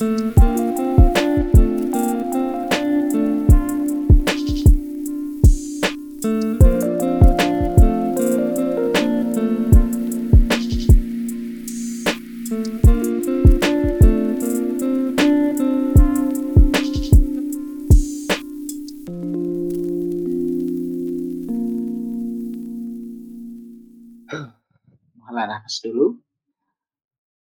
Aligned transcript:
nafas 0.00 0.39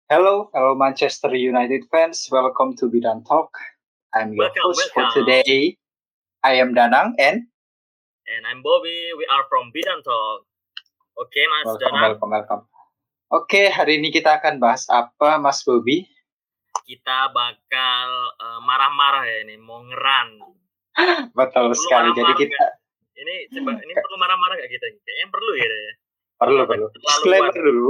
Hello, 0.09 0.49
hello 0.57 0.73
Manchester 0.73 1.29
United 1.37 1.85
fans. 1.93 2.25
Welcome 2.33 2.73
to 2.81 2.89
Bidan 2.89 3.21
Talk. 3.29 3.53
I'm 4.17 4.33
your 4.33 4.49
Welcome, 4.49 4.63
host 4.73 4.89
for 4.89 5.05
welcome. 5.05 5.21
today. 5.21 5.77
I 6.41 6.57
am 6.57 6.73
Danang 6.73 7.13
and 7.21 7.45
And 8.25 8.43
I'm 8.49 8.65
Bobby. 8.65 9.13
We 9.17 9.25
are 9.29 9.45
from 9.53 9.69
Bidan 9.69 10.01
Talk. 10.01 10.49
Oke, 11.13 11.41
Mas 11.45 11.65
welcome, 11.69 11.81
Danang. 11.85 12.01
welcome, 12.01 12.31
welcome. 12.33 12.63
Oke, 13.29 13.69
hari 13.69 14.01
ini 14.01 14.09
kita 14.09 14.41
akan 14.41 14.57
bahas 14.57 14.89
apa, 14.89 15.37
Mas 15.37 15.61
Bobby? 15.61 16.09
Kita 16.89 17.29
bakal 17.29 18.07
eh, 18.33 18.59
marah-marah 18.65 19.29
ya 19.29 19.37
ini, 19.45 19.61
mau 19.61 19.85
ngeran. 19.85 20.41
Betul 21.37 21.69
Perlu 21.69 21.81
sekali. 21.85 22.09
Jadi 22.17 22.21
marah-marah 22.25 22.41
kita 22.41 22.65
Ini 23.19 23.35
coba 23.51 23.71
ini 23.77 23.93
perlu 23.93 24.15
marah-marah 24.17 24.55
gak 24.57 24.71
kita? 24.73 24.85
Kayaknya 25.05 25.27
perlu 25.29 25.51
ya. 25.53 25.67
perlu 26.39 26.61
perlu 26.65 26.85
disclaimer 26.97 27.53
dulu. 27.53 27.89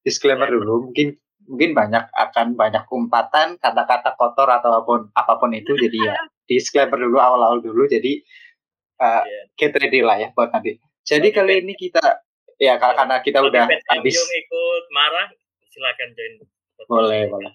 Disclaimer 0.00 0.48
Disclaimer. 0.48 0.48
dulu. 0.56 0.74
Mungkin 0.88 1.08
mungkin 1.44 1.72
banyak 1.72 2.04
akan 2.10 2.52
banyak 2.54 2.84
umpatan, 2.88 3.56
kata-kata 3.56 4.12
kotor 4.14 4.48
atau 4.50 4.70
apa 4.72 4.82
pun 4.82 5.00
apa 5.10 5.32
pun 5.36 5.50
itu. 5.52 5.72
Jadi 5.74 5.98
ya 5.98 6.16
disclaimer 6.50 6.98
dulu 6.98 7.16
awal-awal 7.16 7.60
dulu. 7.60 7.84
Jadi 7.84 8.20
uh, 8.98 9.22
Iya. 9.22 9.40
get 9.56 9.72
ready 9.74 10.00
lah 10.00 10.16
ya 10.16 10.28
buat 10.30 10.50
nanti. 10.50 10.76
Jadi 11.00 11.28
Bagi 11.28 11.36
kali 11.36 11.52
ini 11.62 11.72
kita 11.74 12.02
ya 12.56 12.76
ka- 12.76 12.92
karena 12.92 13.16
kita 13.20 13.40
Bagi 13.40 13.48
udah 13.50 13.64
habis 13.88 14.16
ikut 14.16 14.84
marah, 14.90 15.26
silakan 15.66 16.08
join. 16.12 16.32
boleh 16.84 17.20
ini. 17.22 17.30
boleh. 17.30 17.52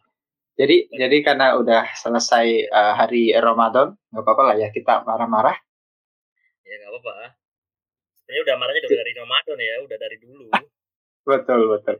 Jadi 0.55 0.87
jadi 0.89 1.17
karena 1.19 1.59
udah 1.59 1.83
selesai 1.93 2.71
uh, 2.71 2.93
hari 2.95 3.35
Ramadan, 3.35 3.91
nggak 4.09 4.23
apa-apa 4.23 4.41
lah 4.47 4.55
ya 4.55 4.71
kita 4.71 5.03
marah-marah. 5.03 5.57
Ya 6.63 6.73
nggak 6.79 6.91
apa-apa. 6.95 7.13
Sebenarnya 8.15 8.41
udah 8.41 8.55
marahnya 8.57 8.81
udah 8.81 8.97
dari 8.97 9.13
Ramadan 9.13 9.57
ya, 9.59 9.75
udah 9.83 9.97
dari 9.99 10.17
dulu. 10.17 10.45
Betul 11.29 11.59
betul. 11.67 11.97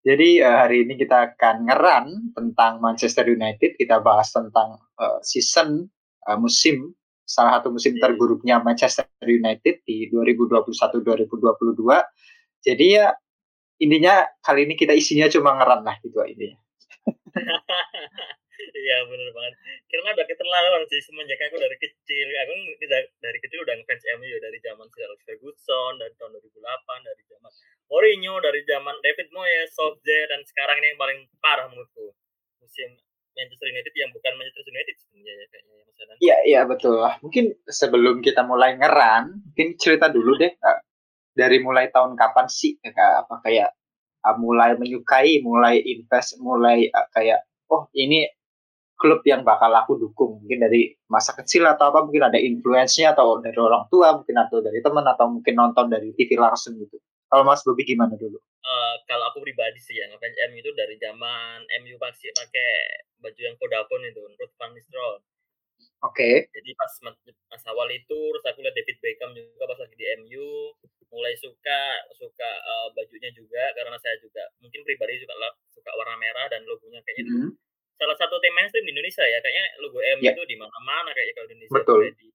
Jadi 0.00 0.40
uh, 0.40 0.64
hari 0.64 0.88
ini 0.88 0.96
kita 0.96 1.36
akan 1.36 1.68
ngeran 1.68 2.06
tentang 2.32 2.80
Manchester 2.80 3.28
United. 3.28 3.76
Kita 3.76 4.00
bahas 4.00 4.32
tentang 4.32 4.80
uh, 4.96 5.20
season 5.20 5.84
uh, 6.24 6.38
musim 6.40 6.96
salah 7.28 7.60
satu 7.60 7.70
musim 7.70 7.94
Iya. 7.94 8.02
terburuknya 8.08 8.58
Manchester 8.64 9.06
United 9.22 9.84
di 9.84 10.08
2021-2022. 10.08 11.04
Jadi 12.64 12.86
ya 12.96 13.12
intinya 13.80 14.24
kali 14.40 14.66
ini 14.66 14.74
kita 14.74 14.96
isinya 14.96 15.28
cuma 15.28 15.54
ngeran 15.56 15.84
lah 15.84 15.96
gitu 16.02 16.18
intinya. 16.24 16.58
Iya 18.60 19.08
bener 19.08 19.28
banget. 19.32 19.54
Karena 19.88 20.08
udah 20.16 20.26
keterlaluan 20.28 20.84
sih 20.88 21.00
semenjak 21.00 21.40
aku 21.48 21.56
dari 21.56 21.76
kecil. 21.80 22.26
Aku 22.44 22.52
dari, 22.84 23.08
dari 23.20 23.38
kecil 23.40 23.64
udah 23.64 23.74
ngefans 23.76 24.04
MU 24.20 24.36
dari 24.36 24.58
zaman 24.60 24.86
Sir 24.92 25.08
Alex 25.08 25.20
Ferguson 25.24 25.92
dari 25.96 26.12
tahun 26.20 26.36
2008 26.36 27.08
dari 27.08 27.22
zaman 27.28 27.52
Mourinho 27.90 28.38
dari 28.38 28.62
zaman 28.62 28.94
David 29.02 29.34
Moyes, 29.34 29.74
Solskjaer 29.74 30.30
dan 30.30 30.40
sekarang 30.46 30.78
ini 30.78 30.94
yang 30.94 31.00
paling 31.02 31.18
parah 31.42 31.66
menurutku 31.66 32.14
musim 32.62 32.94
Manchester 33.34 33.66
United 33.66 33.94
yang 33.98 34.14
bukan 34.14 34.32
Manchester 34.38 34.62
United 34.70 34.94
sebenarnya 34.94 35.34
ya 35.34 35.46
kayaknya 35.50 35.74
ya. 35.74 36.14
Iya 36.20 36.36
iya 36.46 36.60
betul. 36.64 37.02
Mungkin 37.20 37.44
sebelum 37.66 38.22
kita 38.22 38.46
mulai 38.46 38.78
ngeran, 38.78 39.42
mungkin 39.52 39.68
cerita 39.74 40.06
dulu 40.06 40.38
deh 40.38 40.54
uh, 40.54 40.78
dari 41.34 41.58
mulai 41.60 41.90
tahun 41.90 42.14
kapan 42.14 42.46
sih 42.46 42.78
eh, 42.78 42.94
apa 42.94 43.42
kayak 43.42 43.74
uh, 44.22 44.36
mulai 44.38 44.78
menyukai, 44.78 45.42
mulai 45.42 45.82
invest, 45.82 46.38
mulai 46.38 46.88
uh, 46.88 47.08
kayak 47.10 47.42
oh 47.74 47.90
ini 47.98 48.26
klub 49.00 49.24
yang 49.24 49.42
bakal 49.42 49.72
aku 49.72 49.96
dukung 49.96 50.44
mungkin 50.44 50.60
dari 50.68 50.92
masa 51.08 51.32
kecil 51.32 51.64
atau 51.64 51.88
apa 51.88 52.04
mungkin 52.04 52.28
ada 52.28 52.36
influence-nya 52.36 53.16
atau 53.16 53.40
dari 53.40 53.56
orang 53.56 53.88
tua 53.88 54.12
mungkin 54.12 54.36
atau 54.36 54.60
dari 54.60 54.84
teman 54.84 55.08
atau 55.08 55.26
mungkin 55.40 55.54
nonton 55.56 55.88
dari 55.88 56.12
TV 56.12 56.36
langsung 56.36 56.76
gitu. 56.76 57.00
Kalau 57.30 57.42
Mas 57.42 57.62
Bobi 57.62 57.82
gimana 57.84 58.12
dulu? 58.12 58.36
Eh, 58.60 58.94
kalau 59.06 59.24
aku 59.24 59.38
pribadi 59.40 59.78
sih 59.78 59.94
ya 59.94 60.04
ngefans 60.04 60.36
MU 60.46 60.58
itu 60.58 60.70
dari 60.72 60.94
zaman 60.96 61.58
MU 61.80 61.96
pasti 61.96 62.28
pakai 62.30 62.70
baju 63.16 63.40
yang 63.40 63.56
Vodafone 63.56 64.04
itu 64.06 64.20
Ruth 64.28 64.54
Van 64.56 64.70
Nistelrooy. 64.70 65.22
Oke. 66.00 66.48
jadi 66.50 66.70
pas 66.74 66.92
ma- 67.02 67.16
pas 67.46 67.62
awal 67.66 67.88
itu 67.90 68.08
terus 68.32 68.44
aku 68.46 68.60
lihat 68.60 68.72
David 68.72 68.96
Beckham 69.00 69.32
juga 69.32 69.64
pas 69.64 69.78
lagi 69.78 69.92
di 69.94 70.04
MU 70.18 70.72
mulai 71.06 71.32
suka 71.34 71.80
suka 72.14 72.50
eh, 72.62 72.88
bajunya 72.94 73.28
juga 73.30 73.64
karena 73.74 73.96
saya 73.96 74.16
juga 74.18 74.44
mungkin 74.58 74.80
pribadi 74.80 75.20
suka 75.20 75.32
la- 75.34 75.56
suka 75.70 75.90
warna 75.94 76.16
merah 76.16 76.48
dan 76.48 76.64
logonya 76.64 77.00
kayaknya 77.00 77.22
itu 77.22 77.32
Mhm. 77.38 77.50
salah 77.96 78.16
satu 78.16 78.36
tim 78.38 78.52
mainstream 78.52 78.82
di 78.82 78.92
Indonesia 78.92 79.22
ya 79.22 79.38
kayaknya 79.38 79.64
logo 79.78 80.00
MU 80.00 80.24
Ya. 80.24 80.32
itu 80.32 80.42
di 80.42 80.56
mana-mana 80.56 81.12
kayak 81.12 81.32
kalau 81.32 81.48
di 81.48 81.54
Indonesia 81.54 81.76
Betul. 81.78 82.00
di 82.12 82.28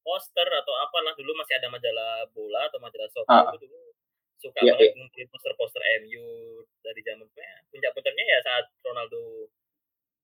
poster 0.00 0.48
atau 0.48 0.74
apalah 0.78 1.12
dulu 1.14 1.32
masih 1.34 1.54
ada 1.56 1.68
majalah 1.68 2.24
bola 2.30 2.68
atau 2.68 2.80
majalah 2.80 3.08
soccer 3.10 3.32
Ah. 3.32 3.52
itu 3.52 3.64
dulu 3.64 3.89
suka 4.40 4.58
Ya, 4.64 4.72
banget 4.72 4.96
ngumpulin 4.96 5.28
poster-poster 5.28 5.82
MU 6.02 6.24
dari 6.80 7.00
zaman 7.04 7.28
puncak 7.68 7.92
puncaknya 7.92 8.24
ya 8.24 8.38
saat 8.40 8.64
Ronaldo 8.80 9.52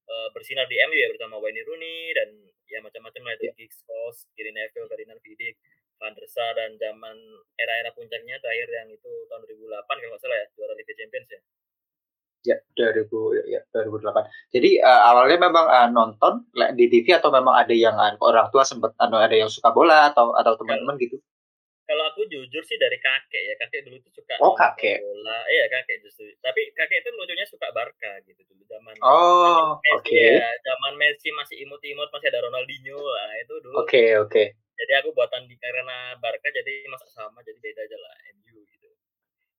eh, 0.08 0.28
bersinar 0.32 0.64
di 0.66 0.80
MU 0.80 0.96
ya 0.96 1.08
bersama 1.12 1.36
Wayne 1.36 1.62
Rooney 1.68 2.16
dan 2.16 2.28
ya 2.66 2.80
macam-macam 2.82 3.22
lah 3.22 3.32
itu 3.36 3.44
Ya. 3.46 3.54
Giggs, 3.54 3.84
Scholes, 3.84 4.26
Gary 4.34 4.50
Neville, 4.50 4.88
Ferdinand 4.90 5.20
Vidic, 5.22 5.54
Van 6.00 6.12
der 6.12 6.26
Sar 6.28 6.52
dan 6.56 6.76
zaman 6.76 7.16
era-era 7.56 7.92
puncaknya 7.92 8.36
terakhir 8.40 8.68
yang 8.68 8.88
itu 8.92 9.12
tahun 9.32 9.48
2008 9.48 9.86
kalau 9.88 10.10
nggak 10.12 10.20
salah 10.20 10.36
ya 10.36 10.46
juara 10.56 10.74
Liga 10.76 10.94
Champions 10.96 11.28
ya. 11.30 11.40
Ya, 12.46 12.56
2000 12.78 13.10
ya 13.50 13.60
2008. 13.74 14.54
Jadi 14.54 14.78
uh, 14.78 15.00
awalnya 15.10 15.50
memang 15.50 15.66
uh, 15.66 15.88
nonton 15.90 16.46
di 16.78 16.86
TV 16.86 17.10
atau 17.18 17.34
memang 17.34 17.58
ada 17.58 17.74
yang 17.74 17.98
uh, 17.98 18.14
orang 18.22 18.46
tua 18.54 18.62
sempat 18.62 18.94
ada 19.02 19.34
yang 19.34 19.50
suka 19.50 19.74
bola 19.74 20.14
atau 20.14 20.30
atau 20.30 20.54
teman-teman 20.54 20.94
gitu. 21.02 21.18
Kalau 21.86 22.02
aku 22.10 22.26
jujur 22.26 22.62
sih 22.66 22.74
dari 22.82 22.98
kakek 22.98 23.42
ya 23.46 23.54
kakek 23.62 23.86
dulu 23.86 23.96
tuh 24.02 24.10
suka 24.18 24.34
Oh, 24.42 24.58
kakek. 24.58 24.98
bola, 25.06 25.38
iya 25.54 25.64
kakek 25.70 26.02
justru. 26.02 26.26
Tapi 26.42 26.74
kakek 26.74 26.98
itu 27.06 27.10
lucunya 27.14 27.46
suka 27.46 27.70
Barca 27.70 28.18
gitu 28.26 28.42
dulu 28.50 28.62
zaman 28.66 28.96
Oh, 29.02 29.78
oke. 29.94 30.10
ya, 30.18 30.50
zaman 30.66 30.92
Messi 30.98 31.30
masih 31.30 31.56
imut-imut 31.62 32.10
masih 32.10 32.28
ada 32.34 32.42
Ronaldinho 32.42 32.98
lah 32.98 33.30
itu 33.38 33.54
dulu. 33.62 33.86
Oke, 33.86 34.02
oke. 34.18 34.42
Jadi 34.76 34.92
aku 35.00 35.08
buatan 35.16 35.46
di 35.48 35.56
karena 35.62 36.18
Barca 36.18 36.48
jadi 36.52 36.84
masa 36.90 37.06
sama 37.08 37.40
jadi 37.46 37.58
beda 37.62 37.80
aja 37.86 37.96
lah. 38.02 38.14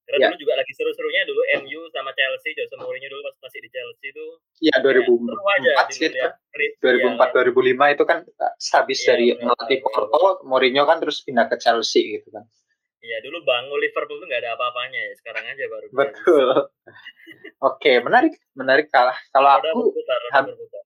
Karena 0.08 0.18
Ya. 0.18 0.28
dulu 0.32 0.40
juga 0.40 0.54
lagi 0.56 0.72
seru-serunya 0.72 1.22
dulu 1.28 1.42
MU 1.60 1.82
sama 1.92 2.16
Chelsea, 2.16 2.56
Jose 2.56 2.74
Mourinho 2.74 3.08
dulu 3.08 3.22
pas 3.22 3.36
masih 3.44 3.60
di 3.60 3.70
Chelsea 3.70 4.08
itu 4.08 4.26
Iya, 4.58 4.74
ya, 4.74 4.78
seru 4.80 5.04
aja 5.46 5.72
2004 5.84 5.88
sih 5.92 6.10
kan. 6.10 6.32
Kri- 6.48 6.74
2004 6.80 7.28
iya, 7.28 7.36
2005 7.44 7.94
itu 7.94 8.04
kan 8.08 8.18
uh, 8.24 8.54
habis 8.74 8.98
Iya, 8.98 9.06
dari 9.06 9.26
melatih. 9.36 9.78
Porto, 9.84 10.20
Mourinho 10.42 10.84
kan 10.84 10.98
terus 10.98 11.20
pindah 11.22 11.46
ke 11.46 11.56
Chelsea 11.58 12.18
gitu 12.18 12.32
kan. 12.32 12.48
Iya, 12.98 13.20
dulu 13.20 13.44
bangun 13.44 13.78
Liverpool 13.78 14.18
tuh 14.18 14.26
nggak 14.26 14.42
ada 14.42 14.56
apa-apanya 14.56 14.96
ya. 14.98 15.12
Sekarang 15.14 15.44
aja 15.46 15.64
baru 15.68 15.86
Betul. 15.92 16.48
Oke, 17.70 17.92
menarik, 18.00 18.34
menarik 18.54 18.88
kalah. 18.88 19.18
Kalau 19.30 19.50
aku 19.54 19.92
berputar, 19.92 20.18
udah 20.18 20.32
ham- 20.32 20.50
berputar. 20.50 20.82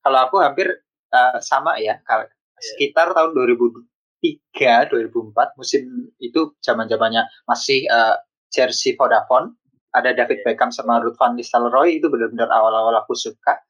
kalau 0.00 0.18
aku 0.22 0.36
hampir 0.38 0.68
uh, 1.10 1.38
sama 1.38 1.78
ya, 1.78 2.02
kal- 2.02 2.28
sekitar 2.56 3.12
tahun 3.12 3.30
2003, 3.32 4.90
2004 4.90 5.54
musim 5.54 5.82
itu 6.16 6.56
zaman-zamannya 6.58 7.28
masih 7.44 7.84
uh, 7.86 8.16
jersey 8.56 8.96
Vodafone, 8.96 9.52
ada 9.92 10.16
David 10.16 10.40
Iya. 10.40 10.56
Beckham 10.56 10.72
sama 10.72 11.04
Ruth 11.04 11.20
Van 11.20 11.36
Nistelrooy 11.36 12.00
itu 12.00 12.08
benar-benar 12.08 12.48
awal-awal 12.48 12.96
aku 12.96 13.12
suka. 13.12 13.60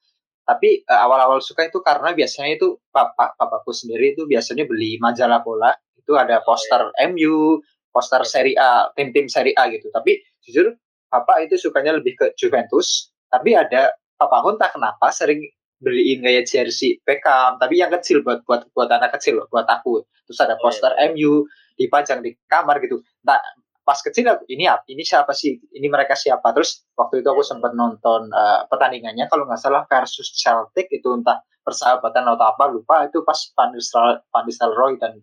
Tapi 0.47 0.87
uh, 0.87 1.01
awal-awal 1.07 1.43
suka 1.43 1.67
itu 1.67 1.83
karena 1.83 2.15
biasanya 2.15 2.55
itu 2.55 2.79
papa, 2.95 3.35
papaku 3.35 3.75
sendiri 3.75 4.15
itu 4.15 4.31
biasanya 4.31 4.63
beli 4.63 4.95
majalah 5.03 5.43
bola, 5.43 5.75
itu 5.99 6.15
ada 6.15 6.39
poster 6.47 6.87
MU, 7.11 7.59
poster 7.91 8.23
Iya. 8.23 8.31
Serie 8.31 8.57
A, 8.59 8.87
tim-tim 8.95 9.27
Serie 9.27 9.59
A 9.59 9.67
gitu. 9.75 9.91
Tapi 9.91 10.23
jujur 10.47 10.71
papa 11.11 11.43
itu 11.43 11.59
sukanya 11.59 11.99
lebih 11.99 12.15
ke 12.15 12.27
Juventus, 12.39 13.11
tapi 13.27 13.59
ada 13.59 13.91
papa 14.15 14.39
pun 14.47 14.55
tak 14.55 14.79
kenapa 14.79 15.11
sering 15.11 15.43
beliin 15.83 16.25
kayak 16.25 16.49
jersey 16.49 16.97
Beckham, 17.05 17.61
tapi 17.61 17.77
yang 17.83 17.93
kecil 17.93 18.25
buat 18.25 18.41
buat 18.49 18.65
buat 18.73 18.89
anak 18.89 19.13
kecil 19.19 19.43
loh, 19.43 19.47
buat 19.53 19.67
aku. 19.69 20.07
Terus 20.31 20.39
ada 20.43 20.55
Oh, 20.57 20.63
poster 20.63 20.91
iya. 20.97 21.11
MU 21.13 21.45
dipajang 21.77 22.25
di 22.25 22.33
kamar 22.49 22.81
gitu. 22.81 23.03
Nah, 23.29 23.37
pas 23.87 24.03
kecil 24.03 24.27
ini 24.51 24.67
apa? 24.67 24.83
Ini 24.91 25.07
siapa 25.07 25.31
sih? 25.31 25.55
Ini 25.55 25.87
mereka 25.87 26.19
siapa? 26.19 26.51
Terus 26.51 26.83
waktu 26.99 27.23
itu 27.23 27.29
aku 27.31 27.47
sempat 27.47 27.71
nonton 27.79 28.27
eh, 28.35 28.61
pertandingannya 28.67 29.31
kalau 29.31 29.47
nggak 29.47 29.63
salah 29.63 29.87
versus 29.87 30.35
Celtic 30.35 30.91
itu 30.91 31.07
entah 31.15 31.39
persahabatan 31.63 32.27
atau 32.31 32.47
apa 32.47 32.65
lupa 32.71 33.07
itu 33.07 33.23
pas 33.27 33.39
Van 33.55 33.75
Nistelrooy 34.47 34.99
dan 35.03 35.19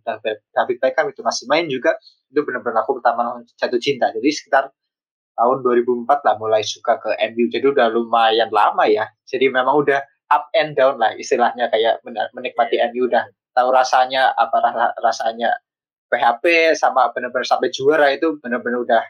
David 0.51 0.77
Beckham 0.83 1.07
itu 1.07 1.23
masih 1.23 1.47
main 1.47 1.71
juga 1.71 1.95
itu 2.31 2.43
benar-benar 2.43 2.83
aku 2.83 2.99
pertama 2.99 3.39
jatuh 3.59 3.79
cinta. 3.79 4.11
Jadi 4.11 4.27
sekitar 4.31 4.71
tahun 5.39 5.57
2004 5.63 6.07
lah 6.09 6.35
mulai 6.39 6.63
suka 6.63 6.99
ke 6.99 7.15
MU. 7.31 7.47
Jadi 7.47 7.65
udah 7.67 7.87
lumayan 7.91 8.51
lama 8.51 8.83
ya. 8.87 9.07
Jadi 9.23 9.51
memang 9.51 9.87
udah 9.87 10.03
up 10.31 10.51
and 10.55 10.75
down 10.75 10.99
lah 10.99 11.15
istilahnya 11.15 11.71
kayak 11.71 12.03
menikmati. 12.35 12.79
MU 12.91 13.07
udah 13.07 13.23
tahu 13.53 13.69
rasanya 13.71 14.33
apa 14.35 14.57
rasanya 14.99 15.53
PHP 16.13 16.77
sama 16.77 17.09
benar-benar 17.09 17.41
sampai 17.49 17.73
juara 17.73 18.13
itu 18.13 18.37
benar-benar 18.37 18.85
udah 18.85 19.03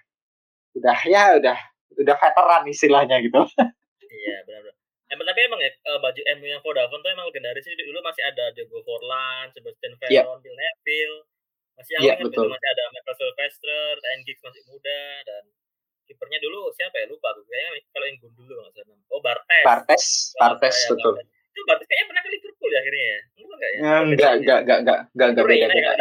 udah 0.80 0.98
ya 1.04 1.36
udah 1.36 1.58
udah 2.00 2.16
veteran 2.16 2.64
istilahnya 2.72 3.20
gitu. 3.20 3.44
Iya 4.08 4.38
benar-benar. 4.48 4.76
Emang 5.12 5.26
tapi 5.30 5.40
emang 5.46 5.62
ya 5.62 5.72
uh, 5.94 6.00
baju 6.02 6.22
MU 6.40 6.48
yang 6.48 6.62
Vodafone 6.64 7.02
tuh 7.04 7.12
emang 7.12 7.28
legendaris 7.30 7.62
sih 7.68 7.76
dulu 7.76 8.02
masih 8.02 8.24
ada 8.26 8.50
Diego 8.56 8.82
Forlan, 8.82 9.52
Sebastian 9.54 9.94
iya. 10.10 10.26
Veron, 10.26 10.40
yeah. 10.40 10.42
Bill 10.42 10.56
Neville, 10.58 11.20
masih 11.78 11.94
yeah, 12.02 12.16
betul. 12.18 12.50
masih 12.50 12.70
ada 12.72 12.84
Michael 12.96 13.18
Sylvester, 13.20 13.90
Ryan 14.00 14.22
Giggs 14.26 14.42
masih 14.42 14.62
muda 14.66 15.04
dan 15.28 15.44
kipernya 16.08 16.40
dulu 16.44 16.70
siapa 16.76 16.96
ya 17.00 17.06
lupa 17.08 17.32
tuh 17.32 17.44
kayaknya 17.48 17.80
kalau 17.96 18.06
yang 18.08 18.18
dulu 18.20 18.54
nggak 18.60 18.74
salah 18.76 18.98
oh 19.10 19.22
Bartes 19.24 19.64
Bartes 19.64 20.06
Bartes 20.36 20.76
ya, 20.76 20.88
betul 20.92 21.14
Bartes. 21.16 21.28
itu 21.32 21.62
Bartes 21.64 21.86
kayaknya 21.88 22.06
pernah 22.12 22.22
ke 22.22 22.30
Liverpool 22.30 22.54
ya 22.74 22.80
akhirnya 22.82 23.06
ya? 23.06 23.20
Enggak 23.38 23.70
ya? 23.70 23.80
Enggak 24.02 24.02
enggak 24.02 24.34
enggak 24.42 24.80
enggak 24.82 25.00
enggak 25.14 25.28
enggak 25.30 25.46
beda 25.46 25.66
beda 25.70 25.92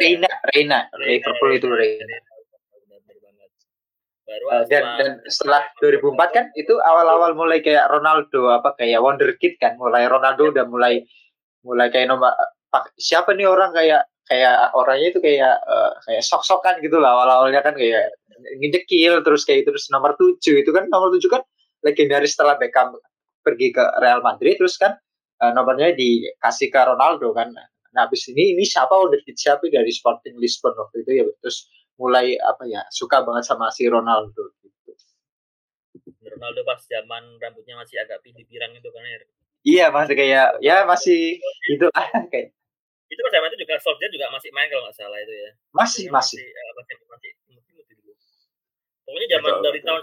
Reina 0.00 0.30
Reina. 0.52 0.78
Liverpool 1.04 1.50
itu 1.52 1.68
Reina. 1.68 2.16
Baru 4.24 4.44
uh, 4.48 4.64
dan 4.72 4.84
dan 4.96 5.12
setelah 5.28 5.68
2004 5.84 6.16
kan 6.32 6.46
itu 6.56 6.74
awal-awal 6.80 7.36
mulai 7.36 7.60
kayak 7.60 7.92
Ronaldo 7.92 8.56
apa 8.56 8.72
kayak 8.80 9.04
wonderkid 9.04 9.60
kan. 9.60 9.76
Mulai 9.76 10.08
Ronaldo 10.08 10.48
udah 10.48 10.64
mulai 10.64 11.04
mulai 11.60 11.92
kayak 11.92 12.08
nomor 12.08 12.32
siapa 12.96 13.36
nih 13.36 13.44
orang 13.44 13.76
kayak 13.76 14.08
kayak 14.24 14.72
orangnya 14.72 15.12
itu 15.12 15.20
kayak 15.20 15.60
uh, 15.68 15.92
kayak 16.08 16.24
sok-sokan 16.24 16.80
gitu 16.80 16.96
lah 16.96 17.12
awal-awalnya 17.12 17.60
kan 17.60 17.76
kayak 17.76 18.16
ngejekil 18.64 19.20
terus 19.20 19.44
kayak 19.44 19.68
terus 19.68 19.92
nomor 19.92 20.16
tujuh. 20.16 20.64
Itu 20.64 20.72
kan 20.72 20.88
nomor 20.88 21.12
tujuh 21.12 21.28
kan 21.28 21.44
legendaris 21.84 22.32
setelah 22.32 22.56
Beckham 22.56 22.96
pergi 23.44 23.76
ke 23.76 23.84
Real 24.00 24.24
Madrid 24.24 24.56
terus 24.56 24.80
kan 24.80 24.96
uh, 25.44 25.52
nomornya 25.52 25.92
dikasih 25.92 26.72
ke 26.72 26.80
Ronaldo 26.80 27.36
kan. 27.36 27.52
Nah 27.52 28.00
habis 28.08 28.26
ini 28.32 28.56
ini 28.56 28.64
siapa 28.64 28.90
udah 28.90 29.20
siapa 29.36 29.68
dari 29.68 29.92
Sporting 29.92 30.40
Lisbon 30.40 30.72
waktu 30.74 31.04
itu 31.04 31.10
ya? 31.20 31.24
Terus 31.44 31.68
mulai 32.00 32.34
apa 32.40 32.66
ya 32.66 32.82
suka 32.90 33.22
banget 33.22 33.46
sama 33.46 33.70
si 33.70 33.86
Ronaldo 33.86 34.50
gitu. 34.64 34.92
Ronaldo 36.24 36.66
pas 36.66 36.80
zaman 36.82 37.38
rambutnya 37.38 37.78
masih 37.78 38.00
agak 38.02 38.24
pirang 38.24 38.72
itu 38.74 38.88
kan 38.90 39.02
ya. 39.04 39.18
Iya 39.64 39.86
masih 39.94 40.14
kayak 40.18 40.48
ya 40.60 40.76
masih 40.84 41.38
gitu 41.70 41.86
lah 41.92 42.08
kayak. 42.32 42.50
Itu 43.06 43.20
pas 43.20 43.32
zaman 43.32 43.48
itu 43.52 43.58
juga 43.62 43.74
Solskjaer 43.78 44.10
juga 44.10 44.26
masih 44.34 44.50
main 44.50 44.66
kalau 44.66 44.90
nggak 44.90 44.96
salah 44.98 45.18
itu 45.22 45.32
ya? 45.32 45.50
Masih 45.70 46.10
masih. 46.10 46.42
masih, 46.42 46.46
uh, 46.50 46.72
masih, 46.74 46.94
masih 47.06 47.30
masih 47.78 47.94
dulu. 48.02 48.12
Pokoknya 49.06 49.28
zaman 49.38 49.50
betul, 49.54 49.62
dari 49.62 49.80
betul. 49.80 49.88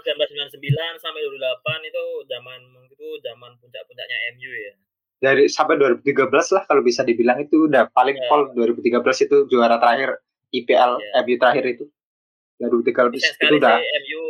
1999 0.96 1.02
sampai 1.04 1.20
2008 1.28 1.90
itu 1.92 2.04
zaman 2.30 2.60
itu 2.88 3.08
zaman 3.20 3.52
puncak-puncaknya 3.60 4.18
MU 4.38 4.50
ya 4.54 4.74
dari 5.22 5.46
sampai 5.46 5.78
2013 5.78 6.26
lah 6.34 6.62
kalau 6.66 6.82
bisa 6.82 7.06
dibilang 7.06 7.38
itu 7.38 7.70
udah 7.70 7.86
paling 7.94 8.18
ya. 8.18 8.26
pol 8.26 8.50
2013 8.58 9.30
itu 9.30 9.36
juara 9.46 9.78
terakhir 9.78 10.18
IPL 10.50 10.98
ya. 10.98 11.22
MU 11.22 11.36
terakhir 11.38 11.64
itu 11.78 11.84
2013 12.58 13.22
itu 13.22 13.54
udah 13.62 13.78
MU 13.78 14.22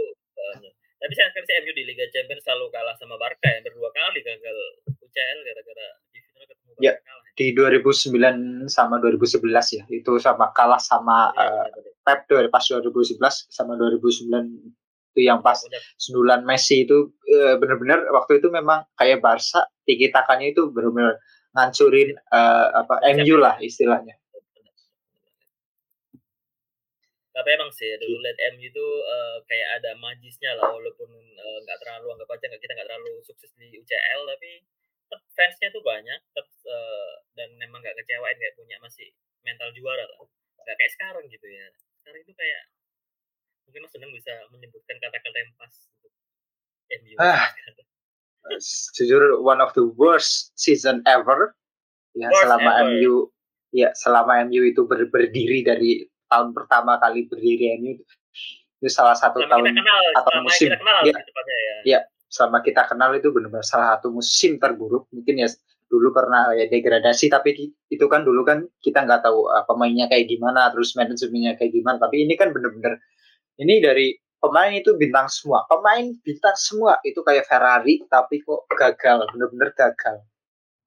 tapi 1.02 1.12
saya 1.18 1.34
sekali 1.34 1.66
MU 1.66 1.72
di 1.74 1.82
Liga 1.82 2.06
Champions 2.14 2.46
selalu 2.46 2.70
kalah 2.70 2.94
sama 2.94 3.18
Barca 3.18 3.48
yang 3.50 3.66
berdua 3.66 3.90
kali 3.90 4.22
gagal 4.22 4.58
UCL 4.86 5.38
gara-gara 5.42 5.86
di 6.14 6.18
final 6.22 6.46
ketemu 6.46 6.70
Barca 6.78 6.84
ya, 6.86 6.94
kalah. 7.02 7.26
Di 7.32 7.46
2009 7.56 8.70
sama 8.70 8.96
2011 9.02 9.78
ya, 9.80 9.84
itu 9.90 10.12
sama 10.22 10.54
kalah 10.54 10.78
sama 10.78 11.34
ya, 11.34 11.66
uh, 11.66 11.90
Pep 12.06 12.30
dari 12.30 12.46
pas 12.46 12.62
2011 12.62 13.18
sama 13.50 13.74
2009 13.74 14.30
itu 15.12 15.28
yang 15.28 15.44
pas 15.44 15.60
sundulan 16.00 16.40
Messi 16.48 16.88
itu 16.88 17.12
uh, 17.12 17.60
benar-benar 17.60 18.08
waktu 18.16 18.40
itu 18.40 18.48
memang 18.48 18.88
kayak 18.96 19.20
Barca 19.20 19.68
tiki 19.84 20.08
takannya 20.08 20.56
itu 20.56 20.72
benar-benar 20.72 21.20
ngancurin 21.52 22.16
uh, 22.32 22.66
apa 22.80 23.04
MU 23.12 23.36
lah 23.36 23.60
istilahnya. 23.60 24.16
Tapi 27.32 27.48
emang 27.48 27.72
sih 27.72 27.88
dulu 27.96 28.20
lihat 28.20 28.38
MU 28.56 28.68
itu 28.68 28.86
uh, 29.08 29.36
kayak 29.48 29.80
ada 29.80 29.96
magisnya 29.96 30.52
lah 30.56 30.68
walaupun 30.68 31.08
eh, 31.16 31.58
nggak 31.64 31.76
uh, 31.76 31.80
terlalu 31.80 32.12
anggap 32.12 32.28
aja 32.28 32.44
nggak 32.52 32.60
kita 32.60 32.72
nggak 32.76 32.88
terlalu 32.92 33.12
sukses 33.24 33.50
di 33.56 33.72
UCL 33.72 34.20
tapi 34.28 34.50
fansnya 35.36 35.68
tuh 35.72 35.84
banyak 35.84 36.20
tetap, 36.32 36.48
uh, 36.68 37.12
dan 37.36 37.52
memang 37.60 37.84
nggak 37.84 37.96
kecewain 38.00 38.36
kayak 38.36 38.56
punya 38.56 38.76
masih 38.80 39.12
mental 39.44 39.68
juara 39.76 40.04
lah. 40.04 40.28
Nggak 40.60 40.76
kayak 40.76 40.92
sekarang 40.92 41.24
gitu 41.28 41.46
ya. 41.48 41.68
Sekarang 42.00 42.20
itu 42.20 42.32
kayak 42.36 42.62
mungkin 43.72 43.88
mas 43.88 43.92
seneng 43.96 44.12
bisa 44.12 44.32
menyebutkan 44.52 45.00
kata-kata 45.00 45.36
yang 45.40 45.52
pas 45.56 45.72
untuk 45.96 46.12
MU 46.92 47.16
ah, 47.16 47.48
jujur 49.00 49.40
one 49.40 49.64
of 49.64 49.72
the 49.72 49.80
worst 49.96 50.52
season 50.60 51.00
ever. 51.08 51.56
Ya 52.12 52.28
worst 52.28 52.44
selama 52.44 52.70
ever. 52.84 52.92
MU 52.92 53.12
ya 53.72 53.88
selama 53.96 54.44
MU 54.44 54.60
itu 54.68 54.84
ber, 54.84 55.08
berdiri 55.08 55.64
dari 55.64 56.04
tahun 56.28 56.52
pertama 56.52 57.00
kali 57.00 57.24
berdiri 57.32 57.80
ini 57.80 57.96
itu 57.96 58.88
salah 58.92 59.16
satu 59.16 59.40
selama 59.40 59.72
tahun 59.72 59.80
kenal, 59.80 60.02
atau 60.20 60.30
musim. 60.44 60.68
kenal, 60.68 61.00
ya, 61.08 61.16
ya. 61.16 61.74
ya 61.96 62.00
selama 62.28 62.60
kita 62.60 62.84
kenal 62.92 63.16
itu 63.16 63.32
benar-benar 63.32 63.64
salah 63.64 63.96
satu 63.96 64.12
musim 64.12 64.60
terburuk. 64.60 65.08
Mungkin 65.16 65.40
ya 65.40 65.48
dulu 65.88 66.12
pernah 66.12 66.52
ya 66.52 66.68
degradasi 66.68 67.28
tapi 67.32 67.72
itu 67.88 68.04
kan 68.08 68.24
dulu 68.24 68.44
kan 68.44 68.68
kita 68.84 69.04
nggak 69.04 69.24
tahu 69.24 69.48
uh, 69.48 69.64
pemainnya 69.64 70.08
kayak 70.12 70.28
gimana 70.28 70.68
terus 70.76 70.92
manajemennya 70.92 71.56
kayak 71.56 71.72
gimana. 71.72 71.96
Tapi 71.96 72.28
ini 72.28 72.36
kan 72.36 72.52
benar-benar 72.52 73.00
ini 73.60 73.82
dari 73.82 74.16
pemain 74.40 74.72
itu 74.72 74.94
bintang 74.96 75.28
semua 75.28 75.66
pemain 75.68 76.08
bintang 76.24 76.56
semua 76.56 76.96
itu 77.04 77.20
kayak 77.20 77.44
Ferrari 77.44 78.00
tapi 78.08 78.40
kok 78.40 78.64
gagal 78.72 79.28
benar-benar 79.34 79.70
gagal 79.76 80.24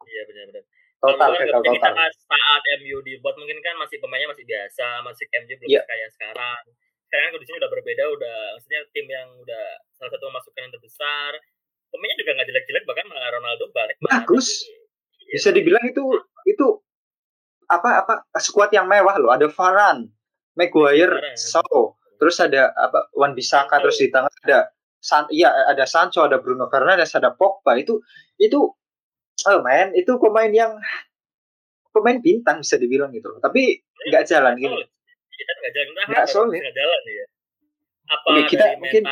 iya 0.08 0.24
benar-benar 0.30 0.66
total 1.06 1.30
gagal 1.38 1.62
total. 1.62 1.94
Kita 1.94 2.06
saat 2.26 2.64
MU 2.82 2.98
dibuat 3.06 3.36
mungkin 3.38 3.58
kan 3.62 3.76
masih 3.78 3.98
pemainnya 4.02 4.30
masih 4.32 4.46
biasa, 4.48 5.06
masih 5.06 5.26
MU 5.46 5.54
belum 5.62 5.70
yeah. 5.70 5.86
kayak 5.86 6.10
sekarang. 6.18 6.62
Sekarang 7.06 7.30
kondisinya 7.38 7.60
udah 7.62 7.72
berbeda, 7.72 8.04
udah 8.18 8.38
maksudnya 8.58 8.82
tim 8.92 9.08
yang 9.08 9.30
udah 9.40 9.66
salah 9.96 10.12
satu 10.12 10.26
masukan 10.34 10.62
yang 10.66 10.74
terbesar. 10.74 11.32
Pemainnya 11.94 12.18
juga 12.20 12.32
nggak 12.36 12.48
jelek-jelek, 12.50 12.84
bahkan 12.90 13.06
malah 13.08 13.30
Ronaldo 13.32 13.66
balik. 13.72 13.96
Bagus. 14.02 14.66
Bisa 15.30 15.54
dibilang 15.54 15.86
itu 15.86 16.04
itu 16.50 16.68
apa 17.66 18.04
apa 18.06 18.14
skuad 18.42 18.74
yang 18.74 18.90
mewah 18.90 19.16
loh. 19.22 19.32
Ada 19.32 19.48
Varane, 19.50 20.10
Maguire, 20.58 21.38
Shaw, 21.38 21.96
terus 22.18 22.38
ada 22.42 22.72
apa 22.76 23.12
Wan 23.16 23.34
Bisaka, 23.34 23.80
terus 23.82 23.98
di 24.00 24.10
tengah 24.10 24.32
ada 24.46 24.70
San, 25.00 25.30
iya 25.30 25.54
ada 25.70 25.86
Sancho, 25.86 26.26
ada 26.26 26.42
Bruno 26.42 26.66
Fernandes, 26.68 27.14
ada 27.14 27.34
Pogba. 27.34 27.78
Itu 27.78 28.02
itu 28.42 28.60
oh 29.46 29.60
man 29.62 29.94
itu 29.94 30.18
pemain 30.18 30.50
yang 30.50 30.74
pemain 31.94 32.18
bintang 32.20 32.66
bisa 32.66 32.76
dibilang 32.82 33.14
gitu 33.14 33.30
loh. 33.30 33.40
Tapi 33.40 33.80
nggak 34.10 34.26
jalan 34.26 34.58
gini. 34.58 34.82
Kita 35.30 35.52
nggak 35.62 35.72
jalan. 35.76 35.94
Nggak 36.10 36.28
solid. 36.28 36.60
nggak 36.60 36.76
jalan 36.76 37.02
ya 37.06 37.26
apa 38.06 38.28
Oke, 38.38 38.54
kita 38.54 38.78
mungkin 38.78 39.04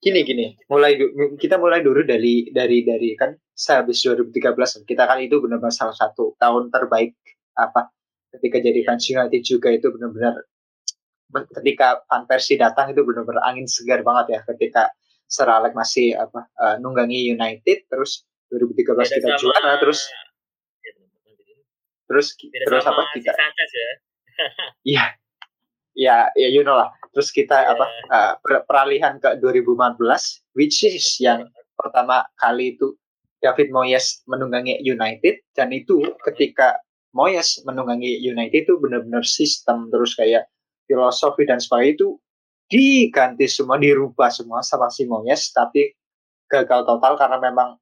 gini 0.00 0.20
gini. 0.24 0.46
Mulai 0.72 0.96
kita 1.36 1.60
mulai 1.60 1.84
dulu 1.84 2.00
dari 2.04 2.48
dari 2.48 2.80
dari 2.80 3.12
kan 3.12 3.36
sehabis 3.52 4.00
2013 4.00 4.88
kita 4.88 5.04
kan 5.04 5.20
itu 5.20 5.36
benar-benar 5.42 5.74
salah 5.74 5.92
satu 5.92 6.32
tahun 6.40 6.72
terbaik 6.72 7.12
apa 7.58 7.92
ketika 8.38 8.62
jadi 8.62 8.80
fans 8.86 9.04
United 9.08 9.42
juga 9.44 9.68
itu 9.74 9.92
benar-benar 9.92 10.46
ketika 11.28 12.00
Van 12.08 12.24
Persie 12.24 12.56
datang 12.56 12.92
itu 12.92 13.04
benar-benar 13.04 13.44
angin 13.44 13.68
segar 13.68 14.00
banget 14.00 14.38
ya 14.38 14.40
ketika 14.54 14.92
Sir 15.28 15.44
Alex 15.44 15.76
masih 15.76 16.16
apa 16.16 16.48
uh, 16.56 16.76
nunggangi 16.80 17.28
United 17.28 17.84
terus 17.92 18.24
2013 18.48 18.96
Beda 18.96 19.04
kita 19.12 19.28
sama, 19.28 19.40
juara 19.40 19.72
terus 19.76 20.00
ya, 20.08 20.90
terus 22.08 22.26
Beda 22.40 22.64
terus 22.64 22.84
apa 22.88 23.02
kita 23.12 23.30
ya. 23.36 23.92
Iya. 24.88 25.04
Ya 25.98 26.16
ya 26.32 26.48
you 26.48 26.64
know 26.64 26.80
lah. 26.80 26.88
Terus 27.12 27.28
kita 27.34 27.58
yeah. 27.60 27.72
apa 27.74 27.86
uh, 28.08 28.32
peralihan 28.64 29.20
ke 29.20 29.36
2015 29.42 30.00
which 30.56 30.80
is 30.86 31.04
yang 31.20 31.44
pertama 31.76 32.24
kali 32.40 32.78
itu 32.78 32.96
David 33.38 33.70
Moyes 33.70 34.24
menunggangi 34.26 34.80
United 34.80 35.44
dan 35.52 35.70
itu 35.70 36.02
ketika 36.24 36.80
Moyes 37.12 37.60
menunggangi 37.66 38.18
United 38.18 38.66
itu 38.66 38.74
benar-benar 38.80 39.26
sistem 39.26 39.90
terus 39.92 40.14
kayak 40.16 40.48
filosofi 40.88 41.44
dan 41.44 41.60
sebagainya 41.60 42.00
itu 42.00 42.08
diganti 42.68 43.44
semua 43.48 43.76
dirubah 43.76 44.28
semua 44.32 44.60
sama 44.64 44.88
si 44.88 45.04
Moyes 45.04 45.52
tapi 45.52 45.92
gagal 46.48 46.88
total 46.88 47.20
karena 47.20 47.38
memang 47.40 47.76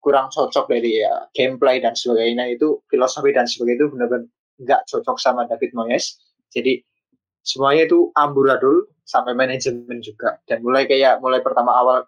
kurang 0.00 0.32
cocok 0.32 0.68
dari 0.68 1.00
ya 1.00 1.28
gameplay 1.36 1.80
dan 1.80 1.92
sebagainya. 1.92 2.56
Itu 2.56 2.84
filosofi 2.88 3.32
dan 3.36 3.48
sebagainya 3.48 3.84
itu 3.84 3.86
benar-benar 3.92 4.28
nggak 4.60 4.80
cocok 4.88 5.16
sama 5.20 5.44
David 5.48 5.72
Moyes. 5.76 6.20
Jadi 6.52 6.80
semuanya 7.44 7.88
itu 7.88 8.12
amburadul 8.16 8.88
sampai 9.04 9.36
manajemen 9.36 10.00
juga. 10.00 10.40
Dan 10.48 10.64
mulai 10.64 10.88
kayak 10.88 11.20
mulai 11.20 11.40
pertama 11.44 11.76
awal 11.76 12.04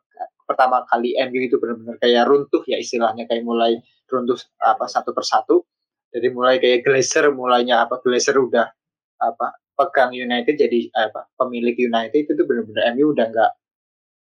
pertama 0.49 0.85
kali 0.89 1.17
MU 1.17 1.41
itu 1.49 1.57
benar-benar 1.57 1.97
kayak 2.01 2.29
runtuh 2.29 2.61
ya 2.69 2.77
istilahnya 2.77 3.25
kayak 3.29 3.45
mulai 3.45 3.81
runtuh 4.09 4.41
apa 4.61 4.89
satu 4.89 5.13
persatu. 5.17 5.65
Jadi 6.13 6.29
mulai 6.29 6.61
kayak 6.61 6.85
Glazer 6.85 7.33
mulainya 7.33 7.89
apa 7.89 8.01
Glazer 8.05 8.37
udah 8.37 8.69
apa 9.23 9.62
pegang 9.75 10.13
United 10.13 10.55
jadi 10.55 10.89
apa 10.95 11.29
pemilik 11.41 11.77
United 11.77 12.29
itu 12.29 12.43
benar-benar 12.45 12.93
MU 12.97 13.17
udah 13.17 13.27
nggak 13.33 13.53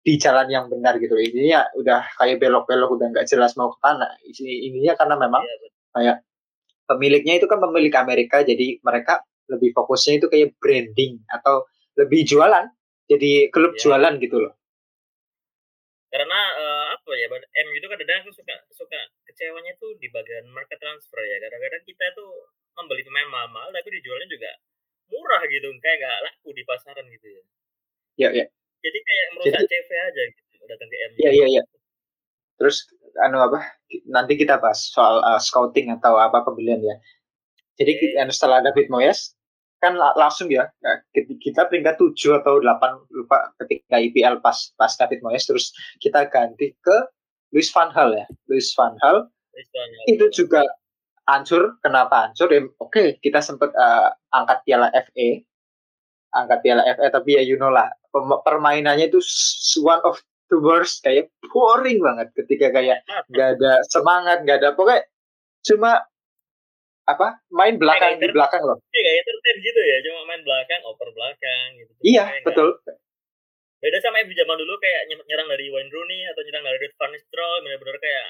di 0.08 0.14
jalan 0.16 0.48
yang 0.48 0.72
benar 0.72 0.96
gitu 0.96 1.12
ininya 1.18 1.68
udah 1.76 2.00
kayak 2.16 2.40
belok-belok 2.40 2.96
udah 2.96 3.06
nggak 3.12 3.28
jelas 3.28 3.58
mau 3.60 3.68
ke 3.74 3.78
mana. 3.82 4.08
Ini 4.24 4.72
ininya 4.72 4.96
karena 4.96 5.14
memang 5.20 5.42
ya, 5.44 5.54
kayak 5.92 6.16
pemiliknya 6.88 7.36
itu 7.36 7.46
kan 7.50 7.60
pemilik 7.60 7.92
Amerika 7.98 8.40
jadi 8.40 8.80
mereka 8.80 9.20
lebih 9.52 9.76
fokusnya 9.76 10.24
itu 10.24 10.26
kayak 10.32 10.56
branding 10.56 11.20
atau 11.28 11.68
lebih 12.00 12.24
jualan. 12.24 12.72
Jadi 13.08 13.52
klub 13.52 13.76
ya. 13.76 13.80
jualan 13.84 14.14
gitu 14.20 14.36
loh. 14.48 14.52
Karena 16.08 16.40
uh, 16.56 16.84
apa 16.96 17.10
ya 17.12 17.28
M 17.28 17.68
itu 17.76 17.84
kan 17.84 18.00
kadang 18.00 18.24
suka 18.32 18.56
suka 18.72 19.00
kecewanya 19.28 19.76
tuh 19.76 19.92
di 20.00 20.08
bagian 20.08 20.48
market 20.56 20.80
transfer 20.80 21.20
ya. 21.20 21.36
Kadang-kadang 21.36 21.84
kita 21.84 22.04
tuh 22.16 22.48
membeli 22.80 23.04
pemain 23.04 23.28
mahal 23.28 23.68
tapi 23.74 23.92
dijualnya 23.92 24.28
juga 24.30 24.50
murah 25.08 25.42
gitu 25.48 25.68
kayak 25.80 25.96
nggak 26.00 26.18
laku 26.28 26.48
di 26.52 26.62
pasaran 26.64 27.06
gitu 27.08 27.26
ya. 27.28 27.42
Ya 28.18 28.28
ya. 28.34 28.46
Jadi 28.78 28.98
kayak 29.02 29.26
merusak 29.34 29.62
jadi, 29.64 29.68
CV 29.68 29.90
aja 29.90 30.22
gitu 30.30 30.64
datang 30.68 30.88
ke 30.88 30.96
M. 30.96 31.10
Iya 31.18 31.30
iya 31.32 31.46
iya. 31.58 31.62
Terus 32.58 32.76
anu 33.24 33.38
apa 33.42 33.58
nanti 34.06 34.36
kita 34.36 34.60
bahas 34.60 34.90
soal 34.90 35.24
uh, 35.24 35.40
scouting 35.40 35.90
atau 35.94 36.20
apa 36.20 36.44
pembelian 36.44 36.82
ya. 36.82 36.96
Jadi 37.78 37.92
okay. 38.18 38.30
setelah 38.34 38.60
David 38.62 38.90
Moyes 38.90 39.34
kan 39.78 39.94
langsung 39.94 40.50
ya 40.50 40.66
kita 41.14 41.70
peringkat 41.70 42.02
7 42.02 42.42
atau 42.42 42.58
8 42.58 43.14
lupa 43.14 43.54
ketika 43.62 44.02
IPL 44.02 44.42
pas 44.42 44.74
pas 44.74 44.90
David 44.90 45.22
Moyes 45.22 45.46
terus 45.46 45.70
kita 46.02 46.26
ganti 46.26 46.74
ke 46.82 46.96
Luis 47.54 47.70
van 47.70 47.94
Hal 47.94 48.10
ya. 48.10 48.26
Luis 48.50 48.74
van 48.74 48.98
Hal 49.06 49.30
itu 50.10 50.26
iya. 50.26 50.34
juga 50.34 50.62
hancur. 51.28 51.76
Kenapa 51.84 52.28
hancur? 52.28 52.48
Ya, 52.48 52.64
oke 52.64 52.88
okay, 52.88 53.08
kita 53.20 53.44
sempat 53.44 53.70
uh, 53.76 54.16
angkat 54.32 54.64
piala 54.64 54.88
FA 54.90 55.44
angkat 56.28 56.58
piala 56.60 56.82
FA 56.84 57.08
tapi 57.08 57.40
ya 57.40 57.42
you 57.44 57.56
know 57.56 57.72
lah 57.72 57.88
permainannya 58.44 59.08
itu 59.08 59.20
one 59.84 60.00
of 60.04 60.20
the 60.48 60.58
worst. 60.60 61.04
Kayak 61.04 61.28
boring 61.52 62.00
banget 62.00 62.32
ketika 62.36 62.72
kayak 62.72 63.04
nggak 63.28 63.60
ada 63.60 63.72
semangat 63.88 64.44
nggak 64.44 64.58
ada 64.64 64.72
pokoknya 64.72 65.04
cuma 65.64 66.00
apa 67.08 67.40
main 67.48 67.80
belakang 67.80 68.20
di 68.20 68.28
belakang 68.28 68.60
loh. 68.68 68.76
iya 68.92 69.00
kayak 69.00 69.16
entertain 69.24 69.58
gitu 69.64 69.80
ya 69.80 69.96
cuma 70.04 70.28
main 70.28 70.42
belakang 70.44 70.80
oper 70.84 71.08
belakang 71.16 71.68
gitu 71.80 71.92
iya 72.04 72.28
betul. 72.44 72.76
gak, 72.84 73.00
beda 73.80 73.98
sama 74.04 74.20
ibu 74.20 74.36
zaman 74.36 74.56
dulu 74.60 74.76
kayak 74.76 75.08
nyerang 75.24 75.48
dari 75.48 75.72
Wayne 75.72 75.88
Rooney 75.88 76.28
atau 76.28 76.44
nyerang 76.44 76.68
dari 76.68 76.76
Ruud 76.84 76.94
van 77.00 77.10
Nistelrooy 77.16 77.58
benar-benar 77.64 77.96
kayak 77.96 78.28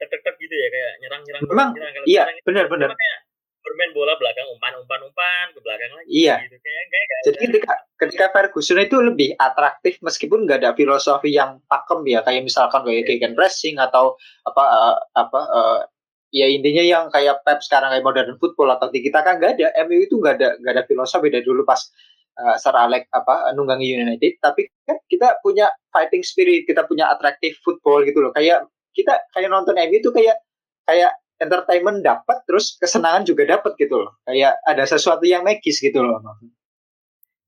tek 0.00 0.08
tek 0.10 0.20
tek 0.22 0.34
gitu 0.38 0.54
ya 0.54 0.68
kayak 0.70 0.92
nyerang 1.02 1.22
nyerang 1.22 1.42
memang 1.46 1.68
nyerang, 1.74 1.92
kalau 1.94 2.06
iya 2.06 2.22
benar 2.42 2.66
benar. 2.66 2.90
kayak 2.92 3.18
bermain 3.64 3.92
bola 3.96 4.12
belakang 4.20 4.44
umpan 4.52 4.76
umpan 4.76 5.00
umpan 5.08 5.46
ke 5.56 5.60
belakang 5.64 5.88
lagi 5.96 6.08
iya. 6.12 6.36
gitu. 6.44 6.60
Kayak, 6.60 6.84
kayak, 6.92 7.06
kayak 7.08 7.22
jadi 7.24 7.36
ketika 7.48 7.72
ketika 7.96 8.26
Ferguson 8.36 8.78
itu 8.84 8.96
lebih 9.00 9.30
atraktif 9.40 9.96
meskipun 10.04 10.44
nggak 10.44 10.60
ada 10.60 10.76
filosofi 10.76 11.32
yang 11.32 11.64
pakem 11.64 12.04
ya 12.04 12.20
kayak 12.20 12.44
misalkan 12.44 12.84
kayak 12.84 13.08
yeah. 13.08 13.24
Iya. 13.24 13.28
pressing 13.32 13.80
atau 13.80 14.20
apa 14.44 14.62
uh, 14.62 14.96
apa 15.16 15.40
uh, 15.48 15.80
ya 16.28 16.46
intinya 16.52 16.84
yang 16.84 17.04
kayak 17.08 17.40
Pep 17.46 17.64
sekarang 17.64 17.96
kayak 17.96 18.04
modern 18.04 18.36
football 18.36 18.68
atau 18.76 18.92
kita 18.92 19.24
kan 19.24 19.40
nggak 19.40 19.56
ada. 19.56 19.72
MU 19.88 20.04
itu 20.04 20.20
nggak 20.20 20.34
ada 20.36 20.48
nggak 20.60 20.72
ada 20.76 20.84
filosofi 20.84 21.32
dari 21.32 21.46
dulu 21.46 21.64
pas 21.64 21.80
uh, 22.36 22.56
Sir 22.60 22.76
Alex 22.76 23.08
apa 23.16 23.54
nunggangi 23.56 23.96
United. 23.96 24.44
Tapi 24.44 24.68
kan 24.84 25.00
kita 25.08 25.40
punya 25.40 25.72
fighting 25.88 26.20
spirit 26.20 26.68
kita 26.68 26.84
punya 26.84 27.08
atraktif 27.08 27.56
football 27.64 28.04
gitu 28.04 28.20
loh. 28.20 28.34
Kayak 28.36 28.68
kita 28.94 29.18
kayak 29.34 29.50
nonton 29.50 29.74
MU 29.74 29.98
itu 29.98 30.10
kayak 30.14 30.38
kayak 30.86 31.12
entertainment 31.42 32.00
dapat 32.00 32.46
terus 32.46 32.78
kesenangan 32.78 33.26
juga 33.26 33.44
dapat 33.58 33.74
gitu 33.76 33.98
loh. 34.06 34.14
Kayak 34.24 34.56
ada 34.64 34.86
sesuatu 34.86 35.26
yang 35.26 35.42
magis 35.42 35.82
gitu 35.82 36.00
loh 36.00 36.22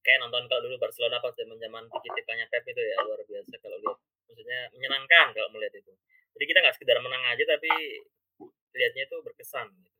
kayak 0.07 0.23
nonton 0.23 0.47
kalau 0.47 0.63
dulu 0.63 0.79
Barcelona 0.79 1.19
pas 1.19 1.35
zaman 1.35 1.59
zaman 1.59 1.83
tiki-tikanya 1.91 2.47
Pep 2.47 2.63
itu 2.63 2.79
ya 2.79 2.97
luar 3.03 3.21
biasa 3.27 3.55
kalau 3.59 3.77
lihat. 3.83 3.99
Maksudnya 4.31 4.59
menyenangkan 4.71 5.27
kalau 5.35 5.49
melihat 5.51 5.75
itu. 5.83 5.93
Jadi 6.39 6.45
kita 6.47 6.59
nggak 6.63 6.75
sekedar 6.79 6.99
menang 7.03 7.23
aja 7.27 7.43
tapi 7.43 7.71
lihatnya 8.79 9.03
itu 9.11 9.17
berkesan. 9.27 9.67
Gitu. 9.75 9.91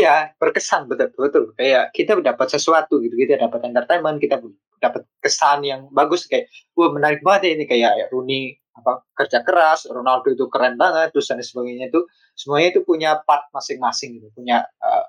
Iya, 0.00 0.32
berkesan 0.40 0.88
betul 0.88 1.12
betul. 1.12 1.44
Kayak 1.60 1.92
kita 1.92 2.16
dapat 2.24 2.48
sesuatu 2.48 3.04
gitu, 3.04 3.12
kita 3.20 3.36
dapat 3.36 3.60
entertainment, 3.68 4.16
kita 4.16 4.40
dapat 4.80 5.04
kesan 5.20 5.60
yang 5.68 5.92
bagus. 5.92 6.24
Kayak 6.24 6.48
wah 6.72 6.88
menarik 6.88 7.20
banget 7.20 7.40
ya 7.44 7.50
ini 7.60 7.64
kayak 7.68 7.92
ya, 8.00 8.06
Rooney 8.08 8.56
apa 8.76 9.02
kerja 9.14 9.42
keras, 9.42 9.86
Ronaldo 9.90 10.30
itu 10.30 10.46
keren 10.46 10.78
banget, 10.78 11.10
terus 11.10 11.26
dan 11.26 11.42
sebagainya 11.42 11.90
itu 11.90 12.06
semuanya 12.38 12.74
itu 12.74 12.80
punya 12.86 13.18
part 13.26 13.50
masing-masing 13.50 14.22
gitu, 14.22 14.28
punya 14.32 14.62
uh, 14.80 15.04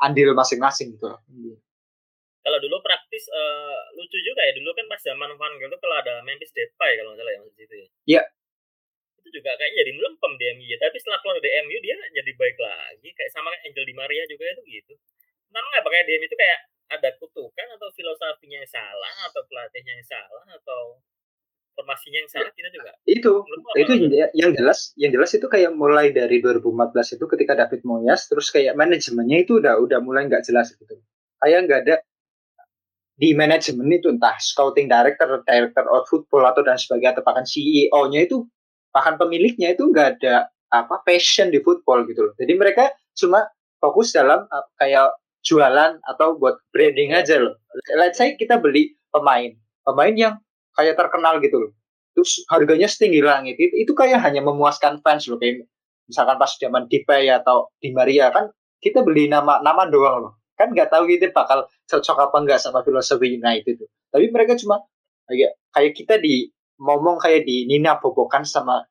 andil 0.00 0.32
masing-masing 0.32 0.96
gitu. 0.96 1.12
Kalau 2.40 2.58
dulu 2.58 2.80
praktis 2.80 3.28
uh, 3.28 3.78
lucu 4.00 4.16
juga 4.24 4.40
ya 4.48 4.56
dulu 4.56 4.72
kan 4.72 4.88
pas 4.88 5.00
zaman 5.04 5.28
Van 5.36 5.52
Gaal 5.60 5.68
itu 5.68 5.78
kalau 5.78 5.96
ada 6.00 6.24
Memphis 6.24 6.56
Depay 6.56 6.96
kalau 6.96 7.12
nggak 7.12 7.20
salah 7.20 7.32
ya 7.36 7.38
maksud 7.44 7.60
itu 7.60 7.74
ya. 7.76 7.88
Iya, 8.08 8.22
juga 9.30 9.50
kayaknya 9.56 9.86
jadi 9.86 9.92
melempem 9.94 10.32
di 10.36 10.44
MU 10.58 10.74
tapi 10.76 10.96
setelah 10.98 11.18
keluar 11.22 11.38
dari 11.38 11.50
MU 11.64 11.78
dia 11.80 11.96
jadi 12.12 12.30
baik 12.34 12.58
lagi 12.58 13.08
kayak 13.14 13.30
sama 13.30 13.48
kayak 13.54 13.62
Angel 13.70 13.84
Di 13.86 13.94
Maria 13.94 14.22
juga 14.26 14.44
itu 14.50 14.62
gitu 14.68 14.94
kenapa 15.48 15.66
nggak 15.70 15.84
pakai 15.86 16.00
DM 16.06 16.22
itu 16.26 16.36
kayak 16.36 16.60
ada 16.90 17.08
kutukan 17.22 17.66
atau 17.78 17.88
filosofinya 17.94 18.58
yang 18.58 18.70
salah 18.70 19.14
atau 19.30 19.40
pelatihnya 19.46 19.92
yang 19.94 20.06
salah 20.06 20.44
atau 20.50 20.98
formasinya 21.74 22.18
yang 22.22 22.30
salah 22.30 22.52
kita 22.52 22.68
juga 22.74 22.90
itu 23.06 23.32
itu 23.78 23.92
yang 24.36 24.52
jelas 24.52 24.92
yang 25.00 25.10
jelas 25.14 25.30
itu 25.32 25.46
kayak 25.46 25.72
mulai 25.72 26.12
dari 26.12 26.42
2014 26.42 27.16
itu 27.16 27.24
ketika 27.30 27.52
David 27.56 27.82
Moyes 27.86 28.26
terus 28.28 28.52
kayak 28.52 28.76
manajemennya 28.76 29.46
itu 29.46 29.62
udah 29.62 29.80
udah 29.80 29.98
mulai 30.04 30.28
nggak 30.28 30.44
jelas 30.44 30.74
gitu 30.76 31.00
kayak 31.40 31.66
nggak 31.66 31.80
ada 31.88 31.96
di 33.20 33.36
manajemen 33.36 33.92
itu 33.92 34.08
entah 34.08 34.32
scouting 34.40 34.88
director, 34.88 35.44
director 35.44 35.84
of 35.92 36.08
football 36.08 36.48
atau 36.48 36.64
dan 36.64 36.80
sebagainya 36.80 37.20
atau 37.20 37.24
bahkan 37.28 37.44
CEO-nya 37.44 38.24
itu 38.24 38.48
bahkan 38.96 39.20
pemiliknya 39.20 39.76
itu 39.76 39.92
nggak 39.92 40.08
ada 40.18 40.48
apa 40.72 41.04
passion 41.04 41.52
di 41.52 41.60
football 41.60 42.08
gitu 42.08 42.32
loh. 42.32 42.34
Jadi 42.40 42.52
mereka 42.56 42.88
cuma 43.12 43.44
fokus 43.76 44.16
dalam 44.16 44.48
uh, 44.48 44.64
kayak 44.80 45.12
jualan 45.44 46.00
atau 46.08 46.40
buat 46.40 46.64
branding 46.72 47.12
aja 47.12 47.44
loh. 47.44 47.60
Let's 47.92 48.16
say 48.16 48.40
kita 48.40 48.56
beli 48.56 48.96
pemain, 49.12 49.52
pemain 49.84 50.16
yang 50.16 50.34
kayak 50.76 50.98
terkenal 50.98 51.38
gitu 51.42 51.56
loh. 51.68 51.72
Terus 52.14 52.42
harganya 52.50 52.90
setinggi 52.90 53.22
langit 53.22 53.56
itu, 53.56 53.74
itu 53.86 53.92
kayak 53.94 54.20
hanya 54.26 54.42
memuaskan 54.42 54.98
fans 55.00 55.30
loh 55.30 55.38
kayak 55.38 55.66
misalkan 56.10 56.36
pas 56.36 56.50
zaman 56.58 56.90
Depay 56.90 57.30
atau 57.30 57.70
Di 57.78 57.94
Maria 57.94 58.34
kan 58.34 58.50
kita 58.82 59.06
beli 59.06 59.30
nama 59.30 59.62
nama 59.62 59.86
doang 59.86 60.16
loh. 60.26 60.32
Kan 60.58 60.74
nggak 60.74 60.90
tahu 60.92 61.08
gitu 61.08 61.30
bakal 61.32 61.64
cocok 61.86 62.16
apa 62.30 62.36
enggak 62.42 62.58
sama 62.60 62.82
filosofi 62.82 63.38
United 63.38 63.78
itu. 63.78 63.86
Tapi 64.10 64.26
mereka 64.34 64.58
cuma 64.58 64.82
kayak 65.30 65.56
kayak 65.70 65.92
kita 65.94 66.14
di 66.18 66.50
ngomong 66.80 67.20
kayak 67.22 67.46
di 67.46 67.68
Nina 67.68 68.00
Bobokan 68.00 68.42
sama 68.42 68.82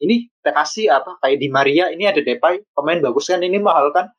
ini 0.00 0.30
kasih 0.40 0.90
apa 0.92 1.18
kayak 1.20 1.38
di 1.40 1.48
Maria 1.50 1.90
ini 1.90 2.06
ada 2.06 2.22
Depay 2.22 2.62
pemain 2.72 3.00
bagus 3.02 3.30
kan 3.30 3.42
ini 3.42 3.58
mahal 3.58 3.90
kan 3.90 4.10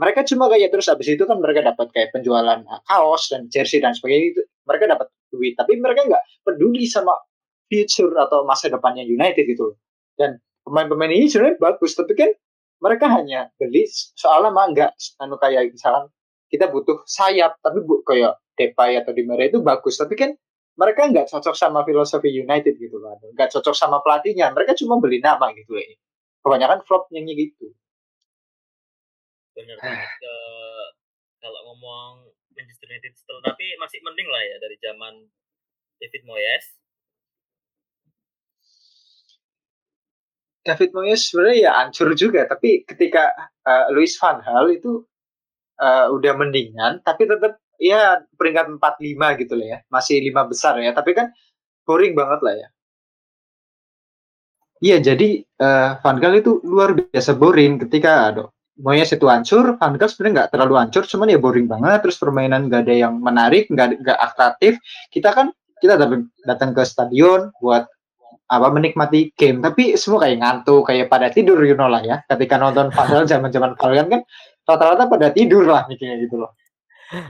mereka 0.00 0.24
cuma 0.24 0.48
kayak 0.48 0.72
terus 0.72 0.88
habis 0.88 1.12
itu 1.12 1.22
kan 1.28 1.36
mereka 1.38 1.60
dapat 1.60 1.92
kayak 1.92 2.10
penjualan 2.10 2.64
uh, 2.64 2.80
kaos 2.88 3.28
dan 3.28 3.46
jersey 3.52 3.84
dan 3.84 3.92
sebagainya 3.92 4.32
itu 4.32 4.42
mereka 4.64 4.88
dapat 4.88 5.06
duit 5.30 5.54
tapi 5.54 5.78
mereka 5.78 6.04
nggak 6.06 6.22
peduli 6.44 6.84
sama 6.90 7.14
future 7.70 8.10
atau 8.18 8.42
masa 8.42 8.68
depannya 8.68 9.06
United 9.06 9.46
gitu 9.46 9.78
dan 10.18 10.42
pemain-pemain 10.66 11.10
ini 11.14 11.30
sebenarnya 11.30 11.58
bagus 11.62 11.94
tapi 11.94 12.12
kan 12.18 12.30
mereka 12.80 13.12
hanya 13.12 13.52
beli 13.60 13.84
soalnya 14.16 14.50
mah 14.50 14.66
nggak. 14.72 14.92
Anu 15.20 15.36
kayak 15.36 15.76
misalkan 15.76 16.08
kita 16.48 16.72
butuh 16.72 17.04
sayap 17.04 17.60
tapi 17.60 17.84
bu, 17.84 18.00
kayak 18.02 18.40
Depay 18.56 18.96
atau 19.00 19.12
di 19.12 19.24
Maria 19.24 19.52
itu 19.52 19.60
bagus. 19.60 20.00
Tapi 20.00 20.16
kan 20.16 20.32
mereka 20.80 21.08
nggak 21.12 21.28
cocok 21.28 21.52
sama 21.52 21.84
filosofi 21.84 22.32
United 22.32 22.80
gitu 22.80 22.96
kan 23.04 23.20
nggak 23.36 23.52
cocok 23.52 23.76
sama 23.76 24.00
pelatihnya. 24.00 24.48
Mereka 24.56 24.74
cuma 24.80 24.96
beli 24.96 25.20
nama 25.20 25.52
gitu 25.52 25.76
ya 25.76 25.84
kebanyakan 26.40 26.80
flop 26.88 27.12
nyanyi 27.12 27.52
gitu. 27.52 27.68
Benar 29.52 29.76
uh, 29.76 30.86
kalau 31.36 31.60
ngomong 31.68 32.32
Manchester 32.60 32.86
United 32.92 33.16
tapi 33.40 33.64
masih 33.80 33.98
mending 34.04 34.28
lah 34.28 34.42
ya 34.44 34.56
dari 34.60 34.76
zaman 34.84 35.14
David 35.96 36.22
Moyes 36.28 36.64
David 40.60 40.90
Moyes 40.92 41.32
sebenarnya 41.32 41.58
ya 41.64 41.72
hancur 41.80 42.12
juga 42.12 42.44
tapi 42.44 42.84
ketika 42.84 43.32
uh, 43.64 43.88
Luis 43.96 44.20
van 44.20 44.44
Gaal 44.44 44.76
itu 44.76 45.08
uh, 45.80 46.12
udah 46.12 46.36
mendingan 46.36 47.00
tapi 47.00 47.24
tetap 47.24 47.56
ya 47.80 48.20
peringkat 48.36 48.76
45 48.76 49.40
gitu 49.42 49.54
lah 49.56 49.66
ya. 49.66 49.78
Masih 49.88 50.20
lima 50.20 50.44
besar 50.44 50.76
ya, 50.78 50.92
tapi 50.92 51.16
kan 51.16 51.32
boring 51.88 52.12
banget 52.12 52.40
lah 52.44 52.54
ya. 52.54 52.68
Iya, 54.80 54.96
jadi 55.12 55.44
uh, 55.60 56.00
Van 56.00 56.16
Gaal 56.20 56.40
itu 56.40 56.60
luar 56.64 56.96
biasa 56.96 57.36
boring 57.36 57.84
ketika 57.84 58.32
aduh, 58.32 58.48
Moyes 58.80 59.12
itu 59.12 59.28
hancur, 59.28 59.76
Van 59.76 59.94
Gaal 59.94 60.08
sebenarnya 60.08 60.34
nggak 60.40 60.50
terlalu 60.56 60.74
hancur, 60.80 61.04
cuman 61.04 61.28
ya 61.28 61.38
boring 61.38 61.68
banget, 61.68 62.00
terus 62.00 62.16
permainan 62.16 62.72
nggak 62.72 62.88
ada 62.88 62.94
yang 62.96 63.14
menarik, 63.20 63.68
nggak 63.68 64.00
nggak 64.00 64.18
atraktif. 64.18 64.80
Kita 65.12 65.36
kan 65.36 65.52
kita 65.84 66.00
datang 66.48 66.72
ke 66.72 66.82
stadion 66.84 67.52
buat 67.60 67.84
apa 68.50 68.66
menikmati 68.74 69.30
game, 69.38 69.62
tapi 69.62 69.94
semua 69.94 70.26
kayak 70.26 70.42
ngantuk, 70.42 70.88
kayak 70.88 71.06
pada 71.06 71.30
tidur, 71.30 71.60
you 71.62 71.76
know 71.76 71.86
lah 71.86 72.02
ya. 72.02 72.24
Ketika 72.26 72.58
nonton 72.58 72.90
Gaal 72.90 73.28
zaman-zaman 73.28 73.76
kalian 73.78 74.08
kan 74.08 74.20
rata-rata 74.66 75.06
pada 75.06 75.28
tidur 75.30 75.68
lah 75.68 75.86
mikirnya 75.86 76.18
gitu 76.18 76.40
loh. 76.40 76.50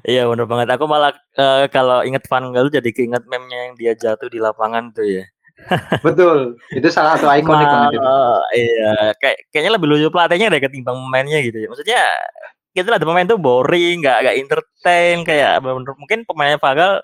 Iya 0.05 0.29
bener 0.29 0.45
banget. 0.45 0.69
Aku 0.77 0.85
malah 0.85 1.17
uh, 1.41 1.65
kalau 1.73 2.05
inget 2.05 2.25
Van 2.29 2.53
Gaal 2.53 2.69
jadi 2.69 2.91
keinget 2.93 3.25
meme-nya 3.25 3.69
yang 3.69 3.75
dia 3.81 3.93
jatuh 3.97 4.29
di 4.29 4.37
lapangan 4.37 4.93
tuh 4.93 5.09
ya. 5.09 5.25
Betul, 6.07 6.59
itu 6.75 6.89
salah 6.91 7.17
satu 7.17 7.31
ikonik 7.31 7.67
banget 7.67 7.99
itu. 7.99 8.11
Iya, 8.57 8.93
kayak 9.19 9.37
kayaknya 9.55 9.73
lebih 9.79 9.87
lucu 9.89 10.07
pelatihnya 10.11 10.49
deh 10.51 10.61
ketimbang 10.61 10.97
pemainnya 10.99 11.39
gitu 11.45 11.59
ya. 11.63 11.69
Maksudnya 11.71 12.03
kita 12.71 12.95
ada 12.95 13.07
pemain 13.07 13.27
tuh 13.27 13.39
boring, 13.39 14.03
nggak 14.03 14.19
nggak 14.27 14.37
entertain 14.39 15.17
kayak 15.27 15.63
mungkin 15.99 16.23
pemainnya 16.27 16.59
Van 16.59 16.75
Gaal 16.75 16.95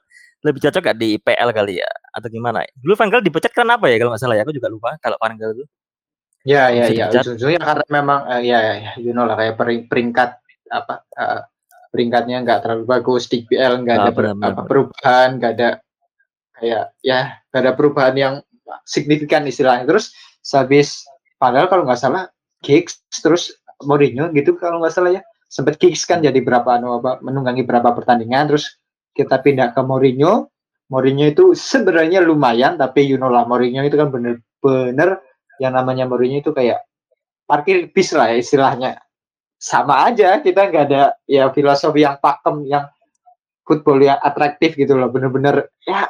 lebih 0.47 0.63
cocok 0.63 0.83
gak 0.95 0.99
di 1.01 1.19
IPL 1.19 1.51
kali 1.51 1.83
ya 1.83 1.91
atau 2.15 2.29
gimana? 2.31 2.63
Dulu 2.79 2.95
Van 2.95 3.11
Gaal 3.11 3.23
dipecat 3.25 3.51
karena 3.51 3.75
apa 3.75 3.91
ya 3.91 3.97
kalau 3.99 4.11
nggak 4.15 4.23
salah 4.23 4.37
ya? 4.39 4.43
Aku 4.47 4.55
juga 4.55 4.71
lupa 4.71 4.95
kalau 5.03 5.19
Van 5.19 5.35
Gaal 5.35 5.53
itu. 5.59 5.65
Ya 6.47 6.71
ya 6.71 6.87
ya, 6.87 7.11
ujung-ujungnya 7.11 7.59
karena 7.59 7.87
memang 7.91 8.21
uh, 8.31 8.39
ya, 8.39 8.59
ya 8.79 8.93
you 9.03 9.11
know 9.11 9.27
lah 9.27 9.35
kayak 9.35 9.59
peringkat 9.91 10.39
apa 10.71 11.03
uh, 11.19 11.43
peringkatnya 11.91 12.47
nggak 12.47 12.63
terlalu 12.63 12.85
bagus 12.87 13.27
di 13.27 13.43
IPL 13.43 13.83
nggak 13.83 13.97
ada 13.99 14.11
benar, 14.15 14.35
benar, 14.39 14.53
apa, 14.55 14.63
perubahan 14.71 15.29
nggak 15.43 15.53
ada 15.59 15.71
kayak 16.55 16.85
ya 17.03 17.21
nggak 17.51 17.63
ada 17.67 17.73
perubahan 17.75 18.15
yang 18.15 18.35
signifikan 18.85 19.47
istilahnya. 19.47 19.87
Terus 19.87 20.13
habis 20.53 21.07
padahal 21.39 21.67
kalau 21.71 21.83
nggak 21.87 22.01
salah 22.01 22.31
kicks 22.63 23.03
terus 23.23 23.55
Mourinho 23.85 24.33
gitu 24.33 24.57
kalau 24.57 24.83
nggak 24.83 24.95
salah 24.95 25.21
ya. 25.21 25.23
Sempat 25.47 25.79
kicks 25.79 26.05
kan 26.05 26.21
jadi 26.25 26.37
berapa 26.43 26.67
anu 26.67 26.99
menunggangi 27.23 27.63
berapa 27.63 27.95
pertandingan 27.95 28.51
terus 28.51 28.77
kita 29.15 29.41
pindah 29.41 29.73
ke 29.73 29.81
Mourinho. 29.85 30.51
Mourinho 30.87 31.27
itu 31.27 31.55
sebenarnya 31.55 32.23
lumayan 32.23 32.79
tapi 32.79 33.03
you 33.07 33.19
know 33.19 33.31
lah 33.31 33.47
Mourinho 33.47 33.83
itu 33.83 33.99
kan 33.99 34.11
bener-bener 34.11 35.19
yang 35.63 35.75
namanya 35.75 36.07
Mourinho 36.07 36.43
itu 36.43 36.51
kayak 36.55 36.83
parkir 37.47 37.91
bis 37.95 38.11
lah 38.15 38.35
ya 38.35 38.37
istilahnya. 38.43 38.91
Sama 39.57 40.05
aja 40.05 40.43
kita 40.45 40.69
nggak 40.69 40.85
ada 40.93 41.17
ya 41.25 41.49
filosofi 41.51 42.05
yang 42.05 42.21
pakem 42.21 42.67
yang 42.69 42.85
football 43.67 43.99
yang 43.99 44.21
atraktif 44.23 44.79
gitu 44.79 44.95
loh 44.95 45.11
bener-bener 45.11 45.73
ya 45.83 46.07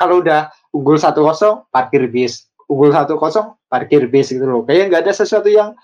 kalau 0.00 0.24
udah 0.24 0.48
unggul 0.72 0.96
satu 0.96 1.20
kosong 1.20 1.68
parkir 1.68 2.08
bis. 2.08 2.48
Unggul 2.72 2.96
satu 2.96 3.20
kosong 3.20 3.52
parkir 3.68 4.08
bis 4.08 4.32
gitu 4.32 4.48
loh. 4.48 4.64
Kayak 4.64 4.88
nggak 4.88 5.02
ada 5.04 5.12
sesuatu 5.12 5.52
yang 5.52 5.76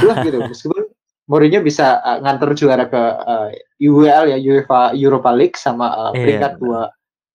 jelas 0.00 0.24
gitu. 0.24 0.40
Meskipun 0.50 0.88
Mourinho 1.28 1.60
bisa 1.60 2.00
uh, 2.00 2.20
nganter 2.24 2.56
juara 2.56 2.88
ke 2.88 3.00
uh, 3.00 3.48
UEL 3.80 4.32
ya 4.32 4.38
UEFA 4.40 4.96
Europa 4.96 5.30
League 5.32 5.56
sama 5.60 5.92
uh, 5.92 6.12
peringkat 6.12 6.60
dua 6.60 6.88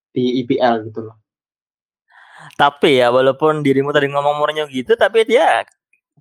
di 0.09 0.41
IPL 0.45 0.89
gitu 0.89 1.09
loh. 1.09 1.17
Tapi 2.57 3.01
ya 3.01 3.13
walaupun 3.13 3.61
dirimu 3.61 3.93
tadi 3.93 4.09
ngomong 4.09 4.41
Mourinho 4.41 4.65
gitu, 4.69 4.97
tapi 4.97 5.25
dia 5.29 5.61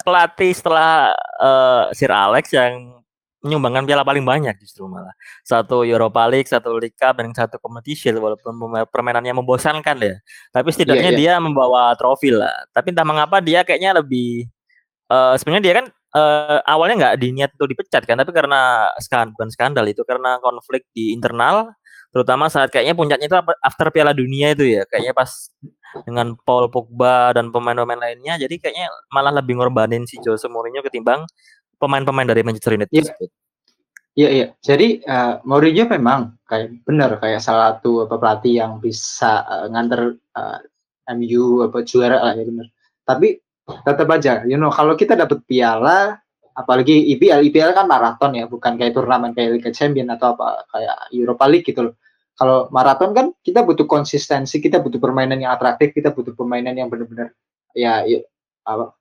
pelatih 0.04 0.52
setelah 0.52 1.12
uh, 1.40 1.88
Sir 1.96 2.12
Alex 2.12 2.52
yang 2.52 2.97
menyumbangkan 3.44 3.86
piala 3.86 4.02
paling 4.02 4.26
banyak 4.26 4.58
justru 4.58 4.90
malah. 4.90 5.14
Satu 5.46 5.86
Europa 5.86 6.26
League, 6.26 6.50
satu 6.50 6.74
League 6.74 6.98
Cup, 6.98 7.22
dan 7.22 7.30
satu 7.30 7.62
competition 7.62 8.18
walaupun 8.18 8.54
permainannya 8.90 9.34
membosankan 9.38 9.96
ya. 10.02 10.16
Tapi 10.50 10.68
setidaknya 10.74 11.14
yeah, 11.14 11.36
yeah. 11.36 11.38
dia 11.38 11.44
membawa 11.44 11.94
trofi 11.94 12.34
lah. 12.34 12.52
Tapi 12.74 12.90
entah 12.90 13.06
mengapa 13.06 13.38
dia 13.38 13.62
kayaknya 13.62 13.98
lebih 13.98 14.50
uh, 15.10 15.38
sebenarnya 15.38 15.64
dia 15.64 15.74
kan 15.82 15.86
uh, 16.18 16.58
awalnya 16.66 16.94
nggak 17.06 17.16
diniat 17.22 17.50
untuk 17.54 17.68
dipecat 17.70 18.02
kan, 18.02 18.18
tapi 18.18 18.34
karena 18.34 18.90
skandal 18.98 19.34
bukan 19.38 19.48
skandal 19.54 19.86
itu 19.86 20.02
karena 20.02 20.42
konflik 20.42 20.86
di 20.90 21.14
internal 21.14 21.70
terutama 22.08 22.48
saat 22.48 22.72
kayaknya 22.72 22.96
puncaknya 22.96 23.26
itu 23.28 23.36
after 23.60 23.92
Piala 23.92 24.16
Dunia 24.16 24.56
itu 24.56 24.64
ya 24.64 24.88
kayaknya 24.88 25.12
pas 25.12 25.52
dengan 26.08 26.36
Paul 26.40 26.72
Pogba 26.72 27.32
dan 27.36 27.52
pemain-pemain 27.52 28.00
lainnya 28.00 28.40
jadi 28.40 28.54
kayaknya 28.56 28.88
malah 29.12 29.32
lebih 29.32 29.60
ngorbanin 29.60 30.08
si 30.08 30.16
Jose 30.24 30.48
Mourinho 30.48 30.80
ketimbang 30.80 31.28
pemain-pemain 31.78 32.26
dari 32.26 32.42
Manchester 32.44 32.76
United 32.76 32.92
yeah. 32.92 33.06
tersebut. 33.06 33.30
Iya 34.18 34.28
iya. 34.34 34.46
Jadi 34.58 35.06
uh, 35.06 35.38
Mourinho 35.46 35.86
memang 35.86 36.42
kayak 36.42 36.82
benar 36.82 37.22
kayak 37.22 37.38
salah 37.38 37.78
satu 37.78 38.10
apa 38.10 38.18
pelatih 38.18 38.54
yang 38.58 38.82
bisa 38.82 39.46
uh, 39.46 39.70
nganter 39.70 40.18
uh, 40.34 40.58
MU 41.14 41.62
apa 41.62 41.86
juara 41.86 42.18
lah 42.18 42.34
ya 42.34 42.42
benar. 42.42 42.66
Tapi 43.06 43.38
tetap 43.68 44.08
aja, 44.10 44.42
you 44.48 44.58
know 44.58 44.74
kalau 44.74 44.98
kita 44.98 45.14
dapat 45.14 45.38
piala 45.46 46.18
apalagi 46.58 47.14
IPL 47.14 47.46
IPL 47.52 47.70
kan 47.76 47.86
maraton 47.86 48.34
ya 48.34 48.50
bukan 48.50 48.74
kayak 48.74 48.90
turnamen 48.90 49.30
kayak 49.30 49.62
Liga 49.62 49.70
Champion 49.70 50.10
atau 50.10 50.34
apa 50.34 50.66
kayak 50.74 51.14
Europa 51.14 51.44
League 51.46 51.68
gitu 51.70 51.86
loh 51.86 51.94
kalau 52.38 52.70
maraton 52.70 53.10
kan 53.10 53.34
kita 53.42 53.66
butuh 53.66 53.90
konsistensi, 53.90 54.62
kita 54.62 54.78
butuh 54.78 55.02
permainan 55.02 55.42
yang 55.42 55.50
atraktif, 55.50 55.90
kita 55.90 56.14
butuh 56.14 56.38
permainan 56.38 56.78
yang 56.78 56.86
benar-benar 56.86 57.34
ya, 57.74 58.06
ya 58.06 58.22
apa 58.62 58.94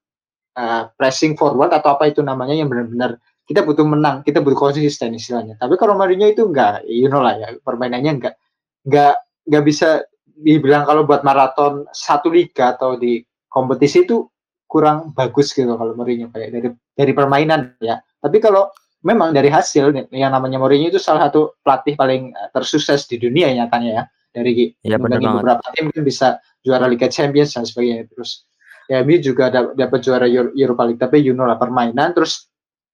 uh, 0.58 0.90
pressing 0.98 1.38
forward 1.38 1.70
atau 1.72 1.96
apa 1.96 2.10
itu 2.10 2.26
namanya 2.26 2.58
yang 2.58 2.68
benar-benar 2.68 3.22
kita 3.48 3.64
butuh 3.64 3.88
menang, 3.88 4.28
kita 4.28 4.44
butuh 4.44 4.60
konsisten 4.60 5.16
istilahnya. 5.16 5.56
Tapi 5.56 5.80
kalau 5.80 5.96
Mourinho 5.96 6.28
itu 6.28 6.44
enggak, 6.52 6.84
you 6.84 7.08
know 7.08 7.24
lah 7.24 7.40
ya, 7.40 7.56
permainannya 7.64 8.20
enggak 8.20 8.36
enggak 8.84 9.16
enggak 9.48 9.64
bisa 9.64 9.90
dibilang 10.28 10.84
kalau 10.84 11.08
buat 11.08 11.24
maraton 11.24 11.88
satu 11.96 12.28
liga 12.28 12.76
atau 12.76 13.00
di 13.00 13.24
kompetisi 13.48 14.04
itu 14.04 14.28
kurang 14.68 15.16
bagus 15.16 15.56
gitu 15.56 15.80
kalau 15.80 15.96
Mourinho 15.96 16.28
kayak 16.36 16.52
dari 16.52 16.70
dari 16.92 17.12
permainan 17.16 17.80
ya. 17.80 18.04
Tapi 18.20 18.44
kalau 18.44 18.68
memang 19.08 19.32
dari 19.32 19.48
hasil 19.48 19.96
yang 20.12 20.32
namanya 20.36 20.60
Mourinho 20.60 20.92
itu 20.92 21.00
salah 21.00 21.32
satu 21.32 21.56
pelatih 21.64 21.96
paling 21.96 22.36
eh, 22.36 22.50
tersukses 22.52 23.08
di 23.08 23.16
dunia 23.16 23.48
nyatanya 23.56 23.92
ya 23.96 24.04
dari 24.36 24.76
ya, 24.84 25.00
beberapa 25.00 25.64
tim 25.74 25.88
kan 25.90 26.04
bisa 26.04 26.28
juara 26.62 26.86
Liga 26.92 27.08
Champions 27.08 27.56
dan 27.56 27.64
sebagainya 27.64 28.12
terus 28.12 28.44
ya 28.88 29.04
MU 29.04 29.20
juga 29.20 29.52
dapat 29.52 30.00
juara 30.00 30.28
Europa 30.28 30.84
League 30.88 31.02
tapi 31.02 31.24
you 31.24 31.36
know 31.36 31.48
lah 31.48 31.60
permainan 31.60 32.16
terus 32.16 32.48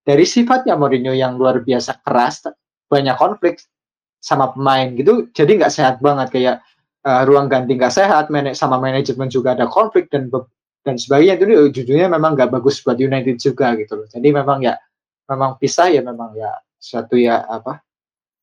dari 0.03 0.27
sifatnya 0.27 0.75
Mourinho 0.75 1.15
yang 1.15 1.39
luar 1.39 1.63
biasa 1.63 2.01
keras 2.03 2.49
banyak 2.89 3.15
konflik 3.15 3.61
sama 4.19 4.51
pemain 4.51 4.91
gitu 4.93 5.29
jadi 5.31 5.63
nggak 5.63 5.73
sehat 5.73 5.95
banget 6.03 6.33
kayak 6.33 6.55
uh, 7.05 7.23
ruang 7.23 7.47
ganti 7.47 7.77
nggak 7.77 7.93
sehat 7.93 8.27
man 8.33 8.51
sama 8.57 8.81
manajemen 8.81 9.29
juga 9.29 9.55
ada 9.55 9.69
konflik 9.69 10.09
dan 10.11 10.27
dan 10.83 10.99
sebagainya 10.99 11.39
itu 11.39 11.71
jujurnya 11.71 12.11
memang 12.11 12.35
nggak 12.35 12.51
bagus 12.51 12.83
buat 12.83 12.99
United 12.99 13.39
juga 13.39 13.77
gitu 13.79 14.03
loh 14.03 14.07
jadi 14.11 14.27
memang 14.35 14.65
ya 14.65 14.75
memang 15.31 15.55
pisah 15.61 15.87
ya 15.93 16.03
memang 16.03 16.35
ya 16.35 16.51
suatu 16.83 17.15
ya 17.15 17.47
apa 17.47 17.79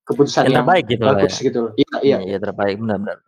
keputusan 0.08 0.48
yang, 0.48 0.50
yang 0.50 0.58
terbaik 0.64 0.84
gitu 0.88 1.04
bagus 1.04 1.34
ya. 1.36 1.42
gitu 1.46 1.60
Iya, 1.76 1.96
iya. 2.02 2.18
Iya, 2.24 2.38
terbaik 2.42 2.76
benar-benar. 2.82 3.18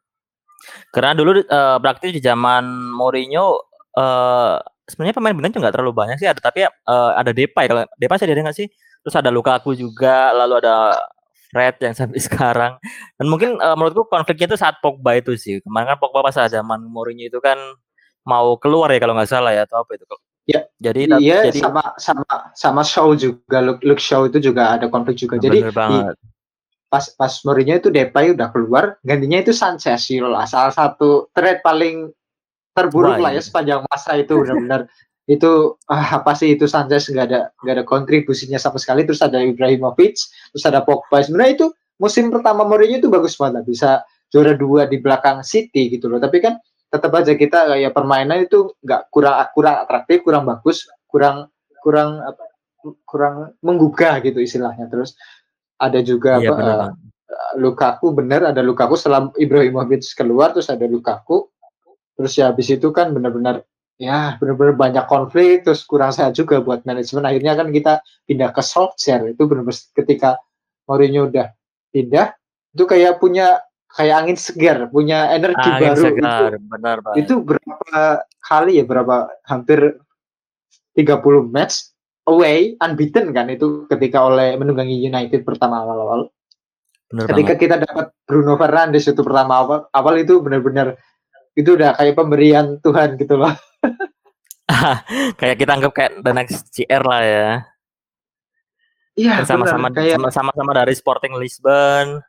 Karena 0.95 1.13
dulu 1.15 1.31
uh, 1.43 1.79
praktis 1.83 2.11
di 2.15 2.21
zaman 2.23 2.65
Mourinho 2.95 3.72
uh, 3.97 4.61
sebenarnya 4.87 5.17
pemain 5.17 5.35
bintang 5.35 5.53
juga 5.57 5.69
nggak 5.69 5.75
terlalu 5.79 5.95
banyak 5.95 6.17
sih 6.21 6.29
ada 6.29 6.41
tapi 6.43 6.67
uh, 6.67 7.11
ada 7.17 7.31
Depay 7.31 7.65
kalau 7.71 7.83
Depay 7.97 8.17
saya 8.19 8.33
ada 8.33 8.45
nggak 8.51 8.59
sih? 8.59 8.69
Terus 9.03 9.19
ada 9.19 9.35
Lukaku 9.35 9.75
juga, 9.75 10.31
lalu 10.31 10.63
ada 10.63 10.95
Fred 11.51 11.77
yang 11.83 11.95
sampai 11.95 12.21
sekarang. 12.27 12.79
Dan 13.19 13.27
mungkin 13.27 13.59
uh, 13.59 13.75
menurutku 13.75 14.07
konfliknya 14.09 14.55
itu 14.55 14.59
saat 14.59 14.79
Pogba 14.81 15.19
itu 15.19 15.35
sih. 15.35 15.59
Kemarin 15.61 15.95
kan 15.95 15.99
Pogba 15.99 16.25
pas 16.25 16.39
zaman 16.49 16.87
Mourinho 16.87 17.27
itu 17.29 17.39
kan 17.43 17.59
mau 18.23 18.55
keluar 18.57 18.89
ya 18.95 19.03
kalau 19.03 19.19
nggak 19.19 19.31
salah 19.31 19.51
ya 19.51 19.67
atau 19.67 19.83
apa 19.83 19.99
itu 19.99 20.07
Ya, 20.43 20.67
jadi 20.83 21.07
iya 21.23 21.47
jadi, 21.47 21.63
sama 21.63 21.95
sama 22.03 22.27
sama 22.59 22.83
show 22.83 23.15
juga 23.15 23.63
look, 23.63 23.79
look 23.87 24.03
show 24.03 24.27
itu 24.27 24.43
juga 24.43 24.75
ada 24.75 24.91
konflik 24.91 25.15
juga. 25.15 25.39
Jadi 25.39 25.63
di, 25.63 25.99
pas 26.91 27.05
pas 27.15 27.33
Mourinho 27.47 27.79
itu 27.79 27.95
Depay 27.95 28.35
udah 28.35 28.51
keluar, 28.51 28.99
gantinya 29.07 29.39
itu 29.39 29.55
Sanchez 29.55 30.11
lah 30.19 30.43
salah 30.51 30.75
satu 30.75 31.31
trade 31.31 31.63
paling 31.63 32.11
terburuk 32.73 33.21
Wah, 33.21 33.29
lah 33.29 33.31
ya 33.37 33.41
iya. 33.41 33.43
sepanjang 33.45 33.81
masa 33.87 34.11
itu 34.17 34.33
benar-benar. 34.37 34.89
Itu 35.29 35.79
ah, 35.87 36.19
apa 36.19 36.35
sih 36.35 36.59
itu 36.59 36.67
Sanchez 36.67 37.07
nggak 37.13 37.27
ada 37.31 37.41
nggak 37.63 37.75
ada 37.81 37.85
kontribusinya 37.87 38.59
sama 38.59 38.81
sekali. 38.81 39.05
Terus 39.07 39.23
ada 39.23 39.39
Ibrahimovic 39.39 40.17
terus 40.53 40.65
ada 40.65 40.83
Pogba. 40.83 41.23
Sebenarnya 41.23 41.53
itu 41.63 41.67
musim 42.01 42.33
pertama 42.33 42.67
Mourinho 42.67 42.99
itu 42.99 43.09
bagus 43.13 43.39
banget 43.39 43.63
bisa 43.69 44.03
juara 44.33 44.57
dua 44.57 44.89
di 44.89 44.99
belakang 44.99 45.45
City 45.45 45.93
gitu 45.93 46.09
loh. 46.09 46.19
Tapi 46.19 46.41
kan 46.43 46.57
tetap 46.93 47.13
aja 47.17 47.33
kita 47.37 47.77
ya 47.79 47.89
permainan 47.93 48.45
itu 48.45 48.73
nggak 48.85 49.09
kurang 49.13 49.49
kurang 49.57 49.77
atraktif 49.81 50.21
kurang 50.25 50.45
bagus 50.45 50.85
kurang 51.09 51.49
kurang 51.81 52.21
apa 52.21 52.45
kurang 53.05 53.53
menggugah 53.61 54.25
gitu 54.25 54.41
istilahnya. 54.41 54.89
Terus 54.89 55.15
ada 55.77 56.01
juga 56.01 56.41
iya, 56.41 56.51
apa 56.51 56.63
uh, 56.65 57.55
Lukaku 57.61 58.17
bener 58.17 58.49
ada 58.49 58.65
Lukaku 58.65 58.97
setelah 58.97 59.29
Ibrahimovic 59.37 60.07
keluar 60.17 60.57
terus 60.57 60.73
ada 60.73 60.89
Lukaku 60.89 61.52
terus 62.19 62.33
ya 62.37 62.53
habis 62.53 62.69
itu 62.69 62.89
kan 62.93 63.11
benar-benar 63.15 63.65
ya 63.97 64.37
benar-benar 64.37 64.75
banyak 64.75 65.05
konflik 65.07 65.65
terus 65.65 65.85
kurang 65.87 66.11
sehat 66.11 66.37
juga 66.37 66.61
buat 66.61 66.85
manajemen 66.85 67.25
akhirnya 67.25 67.53
kan 67.55 67.69
kita 67.71 67.93
pindah 68.27 68.51
ke 68.53 68.63
Solskjaer 68.65 69.33
itu 69.33 69.43
benar-benar 69.45 69.79
ketika 69.97 70.41
Mourinho 70.89 71.31
udah 71.31 71.55
pindah 71.93 72.35
itu 72.73 72.85
kayak 72.89 73.21
punya 73.21 73.61
kayak 73.93 74.17
angin 74.25 74.39
segar, 74.41 74.89
punya 74.89 75.29
energi 75.37 75.69
angin 75.69 75.93
baru. 75.93 76.03
Segar, 76.03 76.51
itu, 76.57 76.67
benar, 76.69 76.97
Pak. 77.05 77.15
Itu 77.21 77.35
berapa 77.45 78.01
kali 78.41 78.73
ya, 78.81 78.85
berapa 78.89 79.17
hampir 79.45 80.01
30 80.97 81.53
match 81.53 81.93
away 82.29 82.79
unbeaten 82.81 83.33
kan 83.37 83.51
itu 83.53 83.85
ketika 83.89 84.25
oleh 84.25 84.57
menunggangi 84.57 84.97
United 84.97 85.45
pertama 85.45 85.85
awal-awal. 85.85 86.33
Ketika 87.13 87.53
banget. 87.53 87.61
kita 87.61 87.77
dapat 87.85 88.07
Bruno 88.25 88.57
Fernandes 88.57 89.05
itu 89.05 89.21
pertama 89.21 89.61
awal, 89.61 89.85
awal 89.93 90.15
itu 90.17 90.41
benar-benar 90.41 90.97
itu 91.53 91.71
udah 91.77 91.97
kayak 91.97 92.15
pemberian 92.17 92.81
Tuhan 92.81 93.17
gitu 93.21 93.37
loh. 93.37 93.53
kayak 95.41 95.57
kita 95.59 95.73
anggap 95.75 95.93
kayak 95.93 96.13
the 96.23 96.33
next 96.33 96.71
CR 96.73 97.03
lah 97.05 97.23
ya. 97.23 97.51
Iya, 99.13 99.45
sama-sama 99.45 99.93
kayak 99.93 100.17
sama-sama 100.33 100.73
dari 100.73 100.95
Sporting 100.97 101.37
Lisbon 101.37 102.25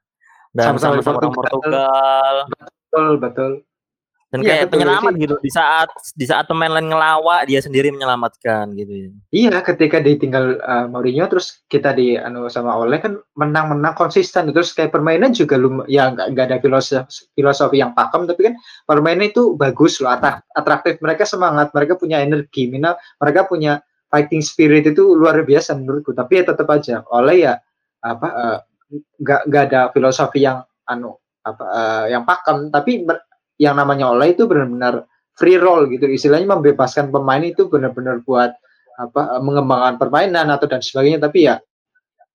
dan 0.52 0.76
sama-sama 0.76 1.00
orang 1.00 1.32
Portugal. 1.32 2.36
Betul, 2.92 3.12
betul. 3.24 3.52
Dan 4.34 4.42
iya, 4.42 4.50
kayak 4.50 4.66
betul, 4.66 4.74
penyelamat 4.82 5.14
gitu 5.22 5.36
di 5.46 5.52
saat 5.54 5.90
di 6.18 6.26
saat 6.26 6.50
pemain 6.50 6.74
lain 6.74 6.90
ngelawak 6.90 7.46
dia 7.46 7.62
sendiri 7.62 7.94
menyelamatkan 7.94 8.74
gitu. 8.74 9.14
Iya, 9.30 9.62
ketika 9.62 10.02
ditinggal 10.02 10.58
uh, 10.58 10.90
Mourinho 10.90 11.30
terus 11.30 11.62
kita 11.70 11.94
di 11.94 12.18
anu 12.18 12.50
sama 12.50 12.74
Oleh 12.82 12.98
kan 12.98 13.22
menang-menang 13.38 13.94
konsisten. 13.94 14.50
Terus 14.50 14.74
kayak 14.74 14.90
permainan 14.90 15.38
juga 15.38 15.62
lum 15.62 15.86
ya 15.86 16.10
nggak 16.10 16.50
ada 16.50 16.58
filosofi 16.58 17.30
filosofi 17.38 17.78
yang 17.78 17.94
pakem 17.94 18.26
tapi 18.26 18.50
kan 18.50 18.58
permainan 18.90 19.30
itu 19.30 19.54
bagus 19.54 20.02
loh. 20.02 20.10
Atraktif. 20.58 20.98
Mereka 20.98 21.30
semangat 21.30 21.70
mereka 21.70 21.94
punya 21.94 22.18
energi 22.18 22.66
mina 22.66 22.98
mereka 23.22 23.46
punya 23.46 23.86
fighting 24.10 24.42
spirit 24.42 24.90
itu 24.90 25.14
luar 25.14 25.46
biasa 25.46 25.78
menurutku. 25.78 26.10
Tapi 26.18 26.42
ya 26.42 26.44
tetap 26.50 26.74
aja 26.74 27.06
Oleh 27.14 27.46
ya 27.46 27.54
apa 28.02 28.28
uh, 28.34 28.58
nggak 29.22 29.42
nggak 29.46 29.64
ada 29.70 29.82
filosofi 29.94 30.42
yang 30.42 30.66
anu 30.90 31.22
apa 31.46 31.64
uh, 31.70 32.06
yang 32.10 32.26
pakem. 32.26 32.74
Tapi 32.74 33.06
yang 33.62 33.78
namanya 33.78 34.10
Oleh 34.14 34.34
itu 34.34 34.50
benar-benar 34.50 35.06
free 35.38 35.58
roll 35.58 35.90
gitu. 35.90 36.06
Istilahnya 36.10 36.58
membebaskan 36.58 37.10
pemain 37.10 37.42
itu 37.42 37.70
benar-benar 37.70 38.22
buat 38.26 38.54
apa 38.94 39.42
mengembangkan 39.42 39.98
permainan 39.98 40.54
atau 40.54 40.70
dan 40.70 40.82
sebagainya. 40.82 41.22
Tapi 41.22 41.40
ya 41.50 41.58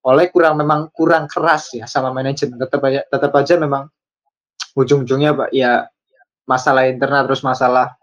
oleh 0.07 0.31
kurang 0.31 0.59
memang 0.59 0.90
kurang 0.94 1.31
keras 1.31 1.74
ya 1.74 1.87
sama 1.87 2.11
manajemen. 2.11 2.59
Tetap 2.59 2.81
aja 2.83 3.00
tetap 3.07 3.33
aja 3.35 3.54
memang 3.59 3.87
ujung-ujungnya 4.78 5.35
pak 5.35 5.50
ya 5.50 5.87
masalah 6.46 6.87
internal 6.87 7.26
terus 7.26 7.42
masalah 7.42 7.98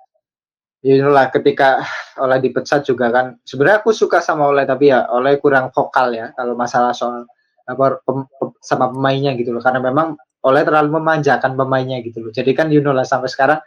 inilah 0.86 1.34
ketika 1.34 1.82
oleh 2.22 2.38
dipecat 2.40 2.86
juga 2.86 3.10
kan. 3.10 3.36
Sebenarnya 3.44 3.82
aku 3.82 3.92
suka 3.92 4.22
sama 4.22 4.48
oleh 4.48 4.64
tapi 4.70 4.92
ya 4.94 5.10
oleh 5.12 5.42
kurang 5.42 5.74
vokal 5.74 6.14
ya 6.14 6.32
kalau 6.38 6.54
masalah 6.54 6.94
soal 6.94 7.26
apa 7.66 7.98
pem, 8.06 8.30
pem, 8.30 8.50
sama 8.62 8.94
pemainnya 8.94 9.34
gitu 9.34 9.50
loh. 9.52 9.64
Karena 9.64 9.82
memang 9.82 10.14
oleh 10.46 10.62
terlalu 10.62 11.02
memanjakan 11.02 11.58
pemainnya 11.58 12.00
gitu 12.06 12.22
loh. 12.22 12.32
Jadi 12.32 12.54
kan 12.54 12.70
you 12.70 12.80
know 12.80 12.94
lah 12.94 13.04
sampai 13.04 13.28
sekarang 13.28 13.60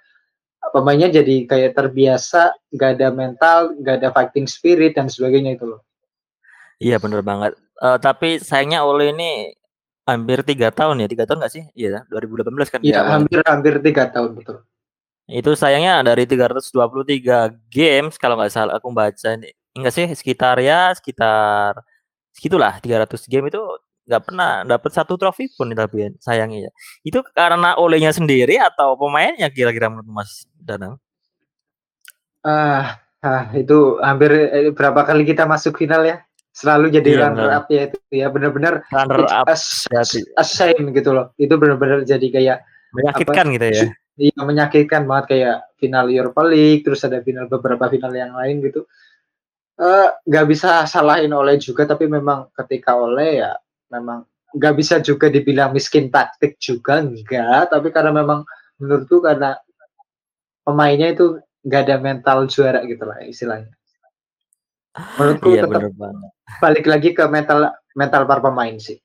pemainnya 0.70 1.10
jadi 1.10 1.44
kayak 1.44 1.74
terbiasa, 1.74 2.54
gak 2.78 2.98
ada 2.98 3.10
mental, 3.10 3.74
gak 3.82 4.02
ada 4.02 4.08
fighting 4.14 4.46
spirit 4.46 4.94
dan 4.94 5.10
sebagainya 5.10 5.58
itu 5.58 5.66
loh. 5.66 5.82
Iya 6.78 7.02
bener 7.02 7.26
banget. 7.26 7.58
Uh, 7.82 7.98
tapi 7.98 8.38
sayangnya 8.38 8.86
Ole 8.86 9.10
ini 9.10 9.50
hampir 10.06 10.46
tiga 10.46 10.70
tahun 10.70 11.02
ya, 11.02 11.08
tiga 11.10 11.26
tahun 11.26 11.42
nggak 11.42 11.52
sih? 11.52 11.64
Iya, 11.74 12.06
2018 12.06 12.70
kan? 12.70 12.80
Iya, 12.86 13.02
hampir 13.02 13.42
hampir 13.42 13.74
tiga 13.82 14.06
tahun 14.08 14.38
betul. 14.38 14.62
Itu 15.28 15.52
sayangnya 15.58 16.00
dari 16.06 16.24
323 16.24 16.70
games 17.68 18.14
kalau 18.16 18.38
nggak 18.38 18.54
salah 18.54 18.78
aku 18.78 18.88
baca 18.94 19.34
ini 19.34 19.52
enggak 19.78 19.94
sih 19.94 20.06
sekitar 20.10 20.58
ya 20.58 20.90
sekitar 20.98 21.78
segitulah 22.34 22.82
300 22.82 23.30
game 23.30 23.46
itu 23.46 23.62
nggak 24.08 24.22
pernah 24.24 24.64
dapat 24.64 24.90
satu 24.96 25.20
trofi 25.20 25.52
pun 25.52 25.68
tapi 25.76 26.16
sayangnya 26.16 26.66
ya. 26.66 26.72
Itu 27.04 27.20
karena 27.36 27.76
olehnya 27.76 28.08
sendiri 28.08 28.56
atau 28.56 28.96
pemainnya 28.96 29.52
kira-kira 29.52 29.92
menurut 29.92 30.08
Mas 30.08 30.48
Danang? 30.56 30.96
Ah, 32.40 33.04
ah 33.20 33.52
itu 33.52 34.00
hampir 34.00 34.32
eh, 34.32 34.72
berapa 34.72 35.04
kali 35.04 35.28
kita 35.28 35.44
masuk 35.44 35.76
final 35.76 36.08
ya? 36.08 36.24
Selalu 36.56 36.90
jadi 36.90 37.10
iya, 37.12 37.20
runner 37.28 37.48
up 37.52 37.66
ya 37.70 37.82
itu 37.86 37.98
ya 38.10 38.26
benar-benar 38.32 38.82
runner 38.90 39.28
up 39.28 39.46
a, 39.46 39.54
shame 40.42 40.96
gitu 40.96 41.12
loh. 41.12 41.36
Itu 41.36 41.60
benar-benar 41.60 42.08
jadi 42.08 42.26
kayak 42.32 42.58
menyakitkan 42.96 43.46
apa, 43.46 43.54
gitu 43.54 43.66
ya. 43.68 43.84
Iya 44.18 44.40
menyakitkan 44.42 45.02
banget 45.06 45.24
kayak 45.36 45.56
final 45.78 46.10
Europa 46.10 46.42
League 46.42 46.82
terus 46.82 47.04
ada 47.04 47.20
final 47.22 47.46
beberapa 47.46 47.86
final 47.92 48.10
yang 48.16 48.32
lain 48.34 48.64
gitu. 48.64 48.88
Eh, 49.78 50.08
nggak 50.26 50.44
uh, 50.44 50.48
bisa 50.50 50.82
salahin 50.90 51.30
oleh 51.30 51.54
juga 51.60 51.86
tapi 51.86 52.10
memang 52.10 52.50
ketika 52.50 52.98
oleh 52.98 53.44
ya 53.44 53.54
memang 53.88 54.24
nggak 54.56 54.74
bisa 54.80 54.96
juga 55.04 55.28
dibilang 55.28 55.76
miskin 55.76 56.08
taktik 56.08 56.56
juga 56.56 57.04
enggak 57.04 57.68
tapi 57.68 57.92
karena 57.92 58.12
memang 58.16 58.48
menurutku 58.80 59.20
karena 59.20 59.60
pemainnya 60.64 61.12
itu 61.12 61.36
nggak 61.64 61.82
ada 61.84 61.96
mental 62.00 62.38
juara 62.48 62.80
gitu 62.88 63.04
lah 63.04 63.18
istilahnya. 63.24 63.72
Menurutku 65.20 65.48
iya, 65.52 65.62
tetap 65.68 65.82
balik 66.58 66.86
lagi 66.88 67.10
ke 67.12 67.24
mental 67.28 67.76
mental 67.92 68.22
para 68.24 68.40
pemain 68.40 68.76
sih. 68.80 68.96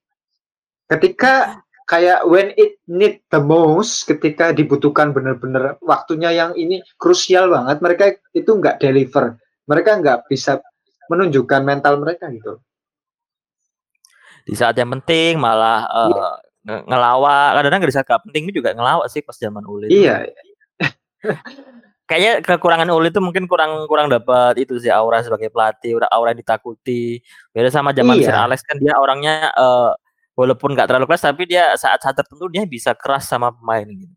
Ketika 0.88 1.60
kayak 1.84 2.24
when 2.24 2.56
it 2.56 2.80
need 2.88 3.20
the 3.28 3.42
most 3.44 4.08
ketika 4.08 4.56
dibutuhkan 4.56 5.12
benar-benar 5.12 5.76
waktunya 5.84 6.32
yang 6.32 6.56
ini 6.56 6.80
krusial 6.96 7.52
banget 7.52 7.78
mereka 7.84 8.06
itu 8.32 8.52
nggak 8.56 8.80
deliver. 8.80 9.36
Mereka 9.68 10.00
nggak 10.00 10.28
bisa 10.32 10.60
menunjukkan 11.12 11.62
mental 11.68 12.00
mereka 12.00 12.32
gitu 12.32 12.64
di 14.44 14.56
saat 14.56 14.76
yang 14.76 14.92
penting 15.00 15.40
malah 15.40 15.88
uh, 15.88 16.36
iya. 16.68 16.84
ngelawak. 16.84 17.50
Kadang-kadang 17.60 17.88
di 17.88 17.96
saat 17.96 18.08
gak 18.08 18.24
penting 18.28 18.52
juga 18.52 18.76
ngelawak 18.76 19.08
sih 19.08 19.24
pas 19.24 19.36
zaman 19.36 19.64
Uli 19.64 19.88
iya. 19.92 20.28
Kayaknya 22.04 22.44
kekurangan 22.44 22.92
Uli 22.92 23.16
itu 23.16 23.24
mungkin 23.24 23.48
kurang 23.48 23.88
kurang 23.88 24.12
dapat 24.12 24.60
itu 24.60 24.76
sih 24.76 24.92
aura 24.92 25.24
sebagai 25.24 25.48
pelatih 25.48 25.96
udah 26.04 26.12
aura 26.12 26.36
yang 26.36 26.44
ditakuti. 26.44 27.24
Beda 27.56 27.72
sama 27.72 27.96
zaman 27.96 28.20
iya. 28.20 28.28
Sir 28.28 28.36
Alex 28.36 28.60
kan 28.68 28.76
dia 28.76 29.00
orangnya 29.00 29.56
uh, 29.56 29.96
walaupun 30.36 30.76
nggak 30.76 30.92
terlalu 30.92 31.08
keras 31.08 31.24
tapi 31.24 31.48
dia 31.48 31.72
saat-saat 31.80 32.12
tertentu 32.12 32.52
dia 32.52 32.68
bisa 32.68 32.92
keras 32.92 33.24
sama 33.32 33.56
pemain 33.56 33.88
gitu. 33.88 34.16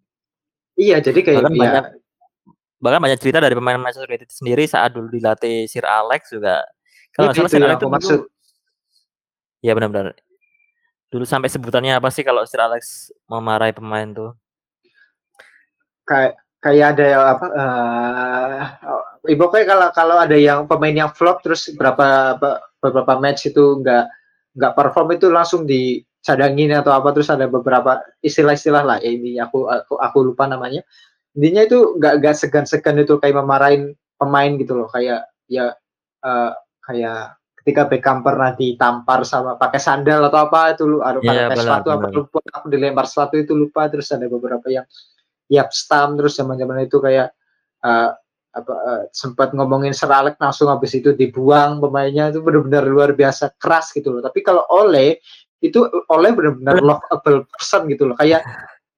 Iya 0.77 0.99
jadi 0.99 1.19
kayak 1.23 1.37
bahkan 1.41 1.55
ya. 1.55 1.63
banyak 1.63 1.85
bahkan 2.77 3.01
banyak 3.01 3.19
cerita 3.23 3.39
dari 3.39 3.55
pemain 3.55 3.79
Manchester 3.79 4.11
United 4.11 4.31
sendiri 4.35 4.67
saat 4.67 4.91
dulu 4.91 5.07
dilatih 5.07 5.71
Sir 5.71 5.87
Alex 5.87 6.35
juga. 6.35 6.67
Kalau 7.15 7.31
ya, 7.31 7.39
salah 7.39 7.51
Sir 7.55 7.63
Alex 7.63 7.79
itu 7.79 7.89
maksud 7.89 8.21
Iya 9.67 9.75
benar-benar. 9.75 10.15
Dulu 11.11 11.27
sampai 11.27 11.51
sebutannya 11.51 11.99
apa 11.99 12.07
sih 12.15 12.23
kalau 12.23 12.47
Sir 12.47 12.63
Alex 12.63 13.11
memarahi 13.27 13.75
pemain 13.75 14.07
tuh? 14.15 14.31
Kayak 16.07 16.39
kayak 16.63 16.87
ada 16.95 17.05
yang 17.05 17.25
apa 17.27 17.47
uh, 17.51 18.63
ibu 19.27 19.45
kayak 19.51 19.67
kalau 19.67 19.89
kalau 19.91 20.17
ada 20.23 20.39
yang 20.39 20.71
pemain 20.71 20.95
yang 20.95 21.11
flop 21.11 21.43
terus 21.43 21.67
berapa 21.75 22.39
beberapa 22.79 23.19
match 23.19 23.51
itu 23.51 23.83
enggak 23.83 24.07
nggak 24.55 24.73
perform 24.79 25.19
itu 25.19 25.27
langsung 25.31 25.67
dicadangin 25.67 26.79
atau 26.79 26.95
apa 26.95 27.11
terus 27.11 27.29
ada 27.29 27.51
beberapa 27.51 28.03
istilah-istilah 28.23 28.83
lah 28.87 28.99
ya, 29.03 29.11
ini 29.11 29.37
aku 29.43 29.67
aku 29.67 29.99
aku 29.99 30.19
lupa 30.33 30.47
namanya 30.47 30.87
intinya 31.35 31.67
itu 31.67 31.99
nggak 31.99 32.15
nggak 32.23 32.35
segan-segan 32.39 33.03
itu 33.03 33.19
kayak 33.19 33.37
memarahin 33.37 33.93
pemain 34.17 34.55
gitu 34.57 34.79
loh 34.79 34.89
kayak 34.89 35.29
ya 35.51 35.75
uh, 36.25 36.51
kayak 36.87 37.37
ketika 37.67 37.91
Beckham 37.91 38.23
pernah 38.23 38.55
ditampar 38.55 39.27
sama 39.27 39.59
pakai 39.59 39.83
sandal 39.83 40.31
atau 40.31 40.47
apa 40.47 40.79
itu 40.79 40.87
lu 40.87 41.03
aduh 41.03 41.19
yeah, 41.19 41.51
pakai 41.51 41.67
sepatu 41.67 41.89
apa 41.91 42.07
lupa 42.15 42.39
aku 42.55 42.67
dilempar 42.71 43.11
sepatu 43.11 43.43
itu 43.43 43.59
lupa 43.59 43.91
terus 43.91 44.07
ada 44.15 44.31
beberapa 44.31 44.63
yang 44.71 44.87
yap 45.51 45.75
stam 45.75 46.15
terus 46.15 46.39
zaman-zaman 46.39 46.87
itu 46.87 47.03
kayak 47.03 47.35
uh, 47.83 48.15
apa 48.55 48.73
uh, 48.73 49.03
sempat 49.11 49.51
ngomongin 49.51 49.91
seralek 49.91 50.39
langsung 50.39 50.71
habis 50.71 50.95
itu 50.95 51.11
dibuang 51.11 51.83
pemainnya 51.83 52.31
itu 52.31 52.39
benar-benar 52.39 52.87
luar 52.87 53.11
biasa 53.19 53.59
keras 53.59 53.91
gitu 53.93 54.15
loh. 54.17 54.23
Tapi 54.23 54.41
kalau 54.47 54.63
oleh 54.71 55.19
itu 55.61 55.85
oleh 56.09 56.31
benar-benar 56.33 56.81
lovable 56.81 57.45
person 57.51 57.85
gitu 57.91 58.09
loh. 58.09 58.17
Kayak 58.17 58.47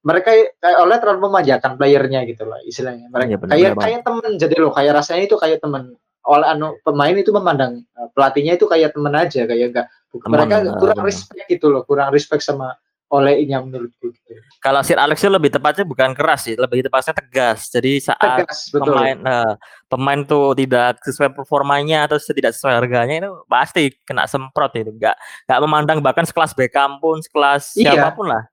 mereka 0.05 0.31
kayak 0.61 0.79
oleh 0.79 0.97
terlalu 1.03 1.21
memanjakan 1.27 1.73
playernya 1.75 2.21
gitu 2.31 2.47
loh 2.47 2.61
istilahnya. 2.63 3.11
Mereka 3.11 3.33
ya, 3.35 3.39
kayak 3.51 3.73
kayak 3.81 4.01
temen 4.07 4.31
jadi 4.39 4.57
loh 4.63 4.73
kayak 4.77 4.93
rasanya 4.95 5.23
itu 5.27 5.37
kayak 5.41 5.59
temen 5.59 5.99
oleh 6.29 6.47
anu 6.53 6.77
pemain 6.85 7.17
itu 7.17 7.33
memandang 7.33 7.81
uh, 7.97 8.09
pelatihnya 8.13 8.61
itu 8.61 8.69
kayak 8.69 8.93
temen 8.93 9.17
aja 9.17 9.49
kayak 9.49 9.67
enggak 9.73 9.87
mereka 10.29 10.57
kurang 10.77 11.01
respect 11.01 11.49
gitu 11.49 11.73
loh 11.73 11.83
kurang 11.89 12.13
respect 12.13 12.45
sama 12.45 12.77
olehnya 13.09 13.65
menurutku 13.65 14.13
gitu. 14.13 14.37
Kalau 14.61 14.85
Sir 14.85 15.01
Alex 15.01 15.25
itu 15.25 15.33
lebih 15.33 15.49
tepatnya 15.49 15.85
bukan 15.89 16.13
keras 16.13 16.45
sih, 16.45 16.55
lebih 16.61 16.85
tepatnya 16.85 17.17
tegas. 17.17 17.73
Jadi 17.73 18.05
saat 18.05 18.21
tegas, 18.21 18.69
betul. 18.69 18.93
pemain 18.93 19.19
uh, 19.25 19.53
pemain 19.89 20.21
tuh 20.29 20.53
tidak 20.53 21.01
sesuai 21.01 21.33
performanya 21.33 22.05
atau 22.05 22.21
tidak 22.21 22.53
sesuai 22.53 22.85
harganya 22.85 23.15
itu 23.25 23.31
pasti 23.49 23.97
kena 24.05 24.29
semprot 24.29 24.77
itu. 24.77 24.93
Enggak 24.93 25.17
enggak 25.49 25.61
memandang 25.65 25.99
bahkan 26.05 26.29
sekelas 26.29 26.53
Beckham 26.53 27.01
pun, 27.01 27.25
sekelas 27.25 27.81
iya. 27.81 27.97
siapa 27.97 28.13
pun 28.13 28.29
lah. 28.29 28.45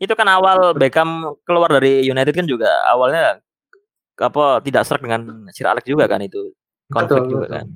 Itu 0.00 0.16
kan 0.16 0.24
awal 0.32 0.72
Beckham 0.72 1.36
keluar 1.44 1.68
dari 1.68 2.08
United 2.08 2.32
kan 2.32 2.48
juga 2.48 2.72
awalnya 2.88 3.44
apa 4.18 4.58
tidak 4.60 4.82
serak 4.84 5.02
dengan 5.06 5.46
Sir 5.54 5.70
Alex 5.70 5.86
juga 5.86 6.10
kan 6.10 6.20
itu? 6.20 6.52
Konflik 6.90 7.24
betul, 7.24 7.32
juga 7.32 7.46
betul. 7.46 7.56
kan? 7.56 7.66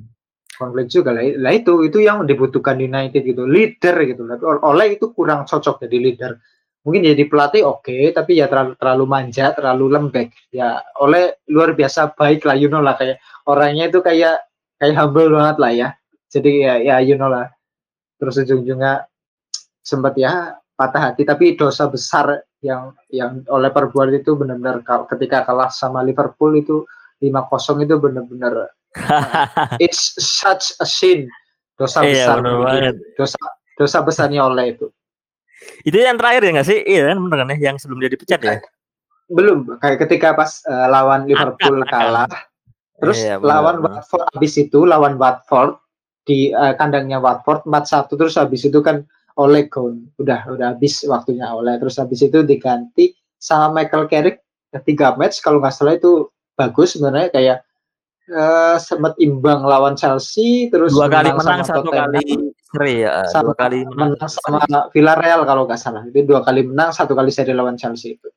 Konflik 0.52 0.86
juga. 0.90 1.10
Lah, 1.14 1.24
lah 1.38 1.52
itu 1.54 1.72
itu 1.86 1.98
yang 2.02 2.24
dibutuhkan 2.26 2.76
United 2.78 3.22
gitu. 3.22 3.46
Leader 3.46 3.96
gitu. 4.04 4.22
Oleh 4.62 4.98
itu 4.98 5.10
kurang 5.14 5.48
cocok 5.48 5.86
jadi 5.86 5.96
leader. 5.98 6.32
Mungkin 6.82 7.14
jadi 7.14 7.30
pelatih 7.30 7.62
oke 7.62 7.86
okay, 7.86 8.10
tapi 8.10 8.42
ya 8.42 8.50
terlalu 8.50 8.74
terlalu 8.74 9.04
manja 9.06 9.54
terlalu 9.54 9.86
lembek. 9.86 10.28
Ya 10.50 10.82
oleh 10.98 11.38
luar 11.46 11.78
biasa 11.78 12.18
baik 12.18 12.42
lah 12.42 12.58
you 12.58 12.66
know 12.66 12.82
lah. 12.82 12.98
Kayak 12.98 13.22
orangnya 13.46 13.86
itu 13.86 14.02
kayak 14.02 14.42
kayak 14.82 14.98
humble 14.98 15.30
banget 15.30 15.56
lah 15.62 15.72
ya. 15.72 15.88
Jadi 16.32 16.50
ya 16.66 16.74
ya 16.82 16.96
you 16.98 17.14
know 17.14 17.30
lah. 17.30 17.46
Terus 18.18 18.42
ujung-ujungnya 18.42 19.06
sempat 19.82 20.14
ya 20.18 20.61
patah 20.74 21.12
hati 21.12 21.22
tapi 21.22 21.54
dosa 21.54 21.86
besar 21.86 22.42
yang 22.62 22.94
yang 23.10 23.42
oleh 23.50 23.68
perbuat 23.68 24.10
itu 24.14 24.34
benar-benar 24.34 24.80
ketika 25.10 25.44
kalah 25.44 25.68
sama 25.68 26.00
Liverpool 26.00 26.54
itu 26.56 26.82
5-0 27.20 27.86
itu 27.86 27.94
benar-benar 27.98 28.72
it's 29.84 30.12
such 30.18 30.74
a 30.78 30.86
sin 30.86 31.28
Dosa 31.72 32.04
Iya, 32.04 32.12
besar. 32.28 32.36
bener 32.44 32.54
banget. 32.62 32.94
Dosa 33.16 33.40
dosa 33.74 33.98
besarnya 34.04 34.44
oleh 34.44 34.76
itu. 34.76 34.86
Itu 35.82 35.96
yang 35.98 36.20
terakhir 36.20 36.44
ya 36.46 36.50
nggak 36.54 36.68
sih? 36.68 36.78
Iya 36.84 37.02
kan 37.10 37.16
bener 37.18 37.36
kan 37.42 37.48
ya 37.48 37.58
yang 37.72 37.76
sebelum 37.80 37.98
dia 38.04 38.10
dipecat 38.12 38.38
ya? 38.44 38.60
Belum 39.32 39.80
kayak 39.80 40.04
ketika 40.06 40.36
pas 40.36 40.60
eh, 40.68 40.86
lawan 40.92 41.24
Liverpool 41.26 41.80
akan. 41.82 41.88
kalah, 41.88 42.28
terus 43.00 43.18
Iya, 43.24 43.40
bener, 43.40 43.48
lawan 43.50 43.76
bener. 43.80 43.98
Watford 43.98 44.24
habis 44.36 44.52
itu 44.60 44.78
lawan 44.84 45.16
Watford 45.16 45.80
di 46.28 46.52
eh, 46.52 46.74
kandangnya 46.76 47.18
Watford 47.18 47.64
4-1 47.66 48.14
terus 48.20 48.34
habis 48.36 48.62
itu 48.62 48.78
kan 48.84 49.02
oleh 49.36 49.68
gol. 49.68 49.96
Udah 50.16 50.48
udah 50.48 50.74
habis 50.74 51.04
waktunya 51.04 51.48
oleh 51.48 51.76
terus 51.76 51.96
habis 51.96 52.20
itu 52.20 52.42
diganti 52.42 53.12
sama 53.36 53.82
Michael 53.82 54.06
Carrick 54.06 54.40
tiga 54.82 55.12
match 55.14 55.40
kalau 55.40 55.60
nggak 55.60 55.72
salah 55.72 55.94
itu 55.94 56.26
bagus 56.52 56.96
sebenarnya 56.96 57.28
kayak 57.28 57.58
eh 58.22 58.76
sempat 58.78 59.18
imbang 59.18 59.66
lawan 59.66 59.98
Chelsea 59.98 60.70
terus 60.70 60.94
Dua 60.94 61.10
kali 61.10 61.34
menang, 61.34 61.60
sama 61.60 61.64
satu 61.66 61.90
Tottenham, 61.90 62.08
kali 62.14 62.24
seri 62.62 62.94
ya. 63.02 63.12
sama 63.28 63.50
Dua 63.50 63.56
kali 63.58 63.78
menang. 63.82 64.10
menang 64.14 64.30
sama 64.30 64.58
Villarreal 64.94 65.42
kalau 65.42 65.66
nggak 65.66 65.76
salah 65.76 66.06
itu 66.06 66.22
dua 66.22 66.40
kali 66.40 66.62
menang 66.64 66.94
satu 66.94 67.12
kali 67.12 67.28
seri 67.28 67.52
lawan 67.52 67.74
Chelsea 67.76 68.14
itu 68.16 68.28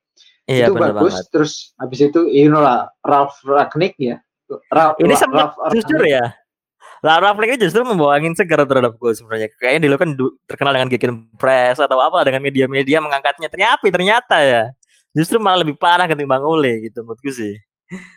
Iya 0.45 0.69
itu 0.69 0.73
bagus 0.75 1.13
banget. 1.15 1.25
terus 1.31 1.53
habis 1.77 1.99
itu 2.01 2.19
you 2.27 2.49
know 2.49 2.59
lah 2.59 2.89
Ralph 3.01 3.37
Ragnick 3.45 3.93
ya 3.95 4.17
Ralph, 4.69 4.97
Ini 4.99 5.09
Ralph 5.09 5.21
sempat 5.21 5.47
Ragnick. 5.57 5.85
jujur 5.85 6.03
ya. 6.03 6.25
Lara 7.05 7.37
ini 7.37 7.61
justru 7.61 7.85
membawa 7.85 8.17
angin 8.17 8.33
segar 8.33 8.65
terhadap 8.65 8.97
gue 8.97 9.11
sebenarnya. 9.13 9.53
Kayaknya 9.61 9.81
dulu 9.85 9.95
kan 10.01 10.09
terkenal 10.49 10.73
dengan 10.73 10.89
gegen 10.89 11.13
press 11.37 11.77
atau 11.77 12.01
apa 12.01 12.25
dengan 12.25 12.41
media-media 12.41 12.97
mengangkatnya. 12.97 13.45
Ternyata 13.45 13.85
ternyata 13.85 14.37
ya. 14.41 14.63
Justru 15.13 15.37
malah 15.37 15.61
lebih 15.61 15.77
parah 15.77 16.09
ketimbang 16.09 16.41
Ole 16.41 16.89
gitu 16.89 17.05
menurutku 17.05 17.29
sih. 17.29 17.61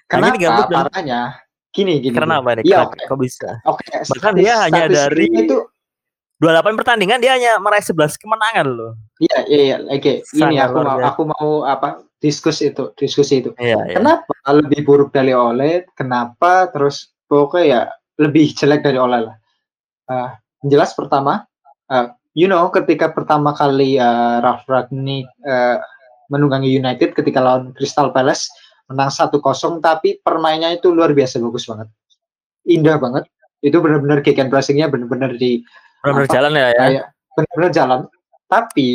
Nah, 0.09 0.33
ini 0.33 0.41
kenapa 0.41 0.41
gabut 0.41 0.67
dan- 0.73 0.87
parahnya 0.89 1.21
gini 1.69 2.01
gini 2.01 2.17
Karena 2.17 2.41
apa 2.41 2.57
nih? 2.57 2.65
Iya? 2.65 2.89
Kok 2.89 3.19
bisa? 3.21 3.61
oke 3.69 3.85
Bahkan 3.85 4.33
dia 4.35 4.55
hanya 4.65 4.89
dari- 4.89 5.29
itu 5.29 5.69
28 6.41 6.79
pertandingan 6.79 7.19
dia 7.21 7.37
hanya 7.37 7.61
meraih 7.61 7.83
11 7.83 8.15
kemenangan 8.17 8.67
loh. 8.71 8.93
iya 9.19 9.39
iya 9.51 9.61
iya 9.61 9.77
oke 9.85 10.13
ini 10.23 10.39
Sangat 10.57 10.71
aku 10.71 10.79
mau 10.81 10.99
aku 11.03 11.23
mau 11.27 11.49
apa 11.67 11.89
diskusi 12.23 12.71
itu 12.71 12.95
diskusi 12.95 13.43
itu 13.43 13.51
Iya, 13.59 13.75
iya. 13.85 13.95
Kenapa 13.99 14.33
lebih 14.55 14.87
buruk 14.87 15.11
dari 15.11 15.35
Oleh? 15.35 15.83
Kenapa 15.93 16.71
terus 16.71 17.11
pokoknya 17.27 17.67
ya 17.67 17.81
lebih 18.19 18.53
jelek 18.55 18.83
dari 18.83 18.99
Oleh 18.99 19.21
lah. 19.25 19.37
Eh, 20.11 20.31
jelas 20.67 20.93
pertama, 20.93 21.47
eh, 21.89 22.07
you 22.35 22.51
know 22.51 22.67
ketika 22.75 23.15
pertama 23.15 23.55
kali 23.55 23.97
eh, 23.97 24.37
Ralf 24.43 24.67
Ragnick 24.67 25.31
eh, 25.47 25.79
menunggangi 26.29 26.69
United 26.69 27.17
ketika 27.17 27.41
lawan 27.41 27.73
Crystal 27.73 28.13
Palace 28.13 28.51
menang 28.89 29.13
1-0 29.13 29.37
tapi 29.85 30.17
permainnya 30.25 30.73
itu 30.77 30.93
luar 30.93 31.13
biasa 31.13 31.41
bagus 31.41 31.69
banget. 31.69 31.89
Indah 32.69 32.97
banget. 32.97 33.25
Itu 33.61 33.83
benar-benar 33.83 34.23
kick 34.23 34.39
and 34.39 34.53
pressing-nya 34.53 34.89
benar-benar 34.89 35.35
di 35.37 35.65
Benar-benar 35.99 36.31
jalan 36.31 36.53
ya. 36.55 36.69
ya. 36.73 37.03
benar-benar 37.35 37.71
jalan. 37.75 38.01
Tapi 38.49 38.91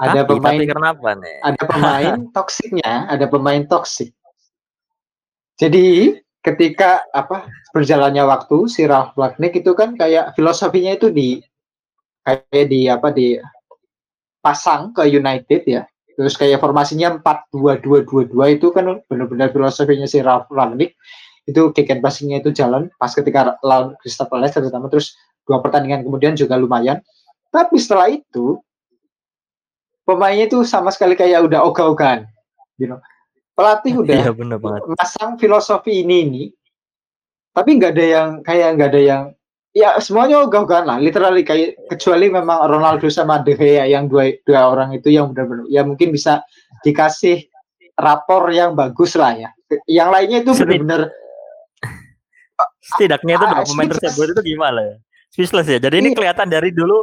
ada 0.00 0.24
tapi, 0.24 0.32
pemain 0.38 0.60
tapi 0.60 0.66
kenapa 0.72 1.08
nih? 1.18 1.36
ada 1.44 1.62
pemain 1.68 2.14
toksiknya, 2.36 2.92
ada 3.10 3.26
pemain 3.28 3.62
toksik. 3.68 4.10
Jadi 5.60 6.16
ketika 6.40 7.04
apa 7.12 7.48
berjalannya 7.76 8.24
waktu 8.24 8.66
si 8.66 8.88
Ralf 8.88 9.12
Ragnick 9.16 9.60
itu 9.60 9.76
kan 9.76 9.94
kayak 9.96 10.32
filosofinya 10.36 10.96
itu 10.96 11.12
di 11.12 11.40
kayak 12.24 12.66
di 12.68 12.88
apa 12.88 13.08
di 13.12 13.36
pasang 14.40 14.96
ke 14.96 15.04
United 15.04 15.62
ya. 15.68 15.82
Terus 16.16 16.36
kayak 16.36 16.60
formasinya 16.60 17.16
4-2-2-2-2 17.20 18.56
itu 18.60 18.66
kan 18.72 19.00
benar-benar 19.08 19.52
filosofinya 19.52 20.04
si 20.04 20.20
Ralf 20.20 20.48
Ragnick 20.52 20.96
itu 21.48 21.72
kick 21.72 21.88
passing-nya 22.04 22.44
itu 22.44 22.52
jalan 22.52 22.92
pas 23.00 23.10
ketika 23.10 23.56
lawan 23.64 23.96
Crystal 23.98 24.28
Palace 24.28 24.60
terutama 24.60 24.92
terus 24.92 25.16
dua 25.48 25.64
pertandingan 25.64 26.04
kemudian 26.04 26.36
juga 26.36 26.60
lumayan. 26.60 27.00
Tapi 27.50 27.76
setelah 27.80 28.12
itu 28.12 28.60
pemainnya 30.06 30.46
itu 30.46 30.62
sama 30.62 30.92
sekali 30.94 31.18
kayak 31.18 31.48
udah 31.48 31.64
ogah-ogahan. 31.66 32.28
You 32.78 32.94
know. 32.94 33.00
Pelatih 33.60 33.92
udah 33.98 34.14
Iya 34.16 34.32
benar 34.32 34.56
banget. 34.56 34.80
masang 34.90 35.36
filosofi 35.36 36.00
ini 36.00 36.16
ini 36.22 36.44
tapi 37.50 37.76
nggak 37.76 37.92
ada 37.92 38.06
yang 38.06 38.28
kayak 38.40 38.68
nggak 38.72 38.88
ada 38.88 39.02
yang 39.02 39.22
ya 39.70 39.98
semuanya 39.98 40.40
ogah-ogahan 40.40 40.82
lah 40.82 40.96
literally 40.96 41.42
kayak 41.42 41.76
kecuali 41.86 42.26
memang 42.26 42.64
Ronaldo 42.64 43.06
sama 43.06 43.38
De 43.38 43.52
Gea 43.52 43.84
yang 43.84 44.06
dua 44.06 44.32
dua 44.40 44.66
orang 44.66 44.90
itu 44.92 45.10
yang 45.10 45.28
benar-benar 45.28 45.68
ya 45.68 45.82
mungkin 45.82 46.08
bisa 46.08 46.40
dikasih 46.80 47.44
rapor 47.94 48.48
yang 48.48 48.72
bagus 48.72 49.12
lah 49.12 49.36
ya 49.36 49.50
yang 49.84 50.08
lainnya 50.08 50.40
itu 50.40 50.56
benar-benar 50.56 51.10
Setidaknya 52.82 53.34
itu 53.34 53.44
Ah, 53.46 53.52
pemain 53.62 53.68
speechless. 53.86 54.00
tersebut 54.02 54.26
itu 54.32 54.42
gimana 54.50 54.80
ya? 54.82 54.96
Speechless 55.30 55.66
ya. 55.66 55.78
Jadi 55.78 55.96
ini 55.98 56.08
Iya. 56.10 56.16
kelihatan 56.16 56.48
dari 56.48 56.70
dulu 56.70 56.98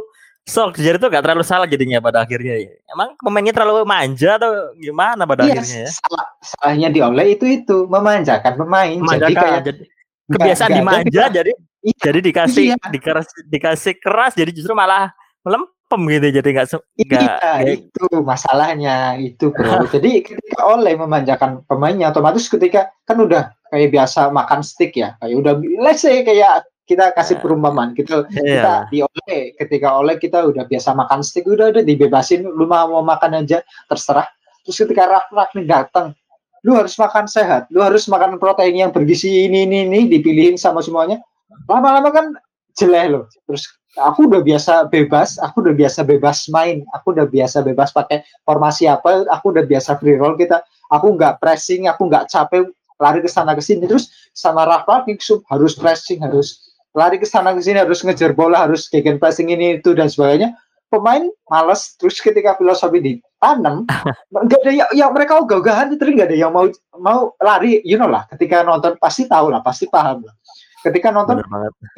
Solskjaer 0.48 0.96
itu 0.96 1.06
gak 1.12 1.20
terlalu 1.20 1.44
salah 1.44 1.68
jadinya 1.68 2.00
pada 2.00 2.24
akhirnya 2.24 2.56
ya. 2.56 2.72
Emang 2.88 3.12
pemainnya 3.20 3.52
terlalu 3.52 3.84
manja 3.84 4.40
atau 4.40 4.72
gimana 4.80 5.28
pada 5.28 5.44
iya 5.44 5.60
akhirnya 5.60 5.80
ya? 5.84 5.90
salah 5.92 6.26
salahnya 6.40 6.88
di 6.88 7.00
Ole 7.04 7.36
itu 7.36 7.44
itu 7.44 7.84
memanjakan 7.84 8.56
pemain 8.56 8.96
jadi 8.96 9.04
Memanjakan, 9.04 9.42
kayak 9.44 9.60
jadi 9.68 9.82
kebiasaan 10.28 10.70
ada 10.72 10.78
dimanja 10.80 11.24
jadi 11.28 11.52
Iya, 11.78 12.10
jadi 12.10 12.18
dikasih 12.18 12.64
iya. 12.74 12.76
dikeras 12.90 13.26
dikasih 13.46 13.94
keras 14.02 14.34
jadi 14.34 14.50
justru 14.50 14.74
malah 14.74 15.14
melempem 15.46 16.00
gitu 16.10 16.42
jadi 16.42 16.48
nggak 16.50 16.66
Iya, 16.98 17.30
itu 17.70 18.04
masalahnya 18.26 19.14
itu 19.22 19.54
bro. 19.54 19.86
Jadi 19.94 20.26
ketika 20.26 20.60
Oleh 20.68 20.98
memanjakan 20.98 21.64
pemainnya, 21.64 22.10
otomatis 22.10 22.50
ketika 22.50 22.92
kan 23.06 23.16
udah 23.16 23.54
kayak 23.70 23.94
biasa 23.94 24.28
makan 24.28 24.60
stick 24.60 24.98
ya, 24.98 25.14
kayak 25.22 25.38
udah 25.38 25.54
let's 25.80 26.02
say 26.04 26.26
kayak 26.26 26.66
kita 26.88 27.12
kasih 27.12 27.36
Nah. 27.36 27.42
perumpamaan 27.44 27.90
kita 27.92 28.24
Iya. 28.32 28.40
kita 28.40 28.74
di 28.88 28.98
Oleh 29.04 29.52
ketika 29.60 30.00
Oleh 30.00 30.16
kita 30.16 30.48
udah 30.48 30.64
biasa 30.64 30.96
makan 30.96 31.20
stick 31.20 31.44
udah 31.44 31.76
udah 31.76 31.84
dibebasin 31.84 32.48
lu 32.48 32.64
mau 32.64 33.04
makan 33.04 33.44
aja 33.44 33.60
terserah. 33.92 34.24
Terus 34.64 34.76
ketika 34.88 35.04
Raf 35.04 35.28
Ragnik 35.28 35.68
datang, 35.68 36.16
lu 36.64 36.72
harus 36.76 36.96
makan 36.96 37.28
sehat, 37.28 37.68
lu 37.68 37.84
harus 37.84 38.08
makan 38.08 38.40
protein 38.40 38.76
yang 38.88 38.90
bergizi 38.90 39.44
ini 39.44 39.68
ini 39.68 39.84
ini 39.84 40.08
dipilihin 40.08 40.56
sama 40.56 40.80
semuanya. 40.80 41.20
Lama-lama 41.68 42.08
kan 42.08 42.32
jelek 42.76 43.06
loh. 43.12 43.24
Terus 43.48 43.68
aku 43.96 44.28
udah 44.28 44.40
biasa 44.44 44.88
bebas, 44.92 45.40
aku 45.40 45.64
udah 45.64 45.74
biasa 45.76 46.04
bebas 46.04 46.48
main, 46.52 46.84
aku 46.92 47.16
udah 47.16 47.24
biasa 47.28 47.64
bebas 47.64 47.92
pakai 47.92 48.24
formasi 48.44 48.84
apa, 48.88 49.24
aku 49.28 49.56
udah 49.56 49.64
biasa 49.64 49.96
free 49.96 50.16
roll 50.20 50.36
kita, 50.36 50.60
aku 50.92 51.16
nggak 51.16 51.40
pressing, 51.40 51.88
aku 51.88 52.08
nggak 52.08 52.28
capek 52.28 52.68
lari 52.98 53.22
ke 53.22 53.30
sana 53.30 53.54
ke 53.54 53.62
sini 53.62 53.86
terus 53.86 54.10
sama 54.34 54.66
Rafa 54.66 55.06
Niksub 55.06 55.46
harus 55.48 55.78
pressing, 55.78 56.18
harus 56.18 56.67
lari 56.96 57.16
ke 57.20 57.26
sana 57.28 57.52
ke 57.52 57.60
sini, 57.60 57.80
harus 57.80 58.00
ngejar 58.00 58.32
bola, 58.32 58.64
harus 58.64 58.88
gegen 58.88 59.20
pressing 59.20 59.52
ini 59.52 59.80
itu 59.80 59.92
dan 59.92 60.08
sebagainya. 60.08 60.56
Pemain 60.88 61.20
males 61.52 62.00
terus 62.00 62.16
ketika 62.16 62.56
filosofi 62.56 62.96
ditanam, 63.04 63.84
nggak 64.32 64.60
ada 64.64 64.72
yang, 64.72 64.90
yang 64.96 65.10
mereka 65.12 65.36
ogah-ogahan 65.36 65.92
terus 66.00 66.16
nggak 66.16 66.32
ada 66.32 66.38
yang 66.38 66.52
mau 66.54 66.64
mau 66.96 67.36
lari, 67.44 67.84
you 67.84 68.00
know 68.00 68.08
lah. 68.08 68.24
Ketika 68.32 68.64
nonton 68.64 68.96
pasti 68.96 69.28
tahu 69.28 69.52
lah, 69.52 69.60
pasti 69.60 69.84
paham 69.92 70.24
lah. 70.24 70.32
Ketika 70.80 71.12
nonton 71.12 71.44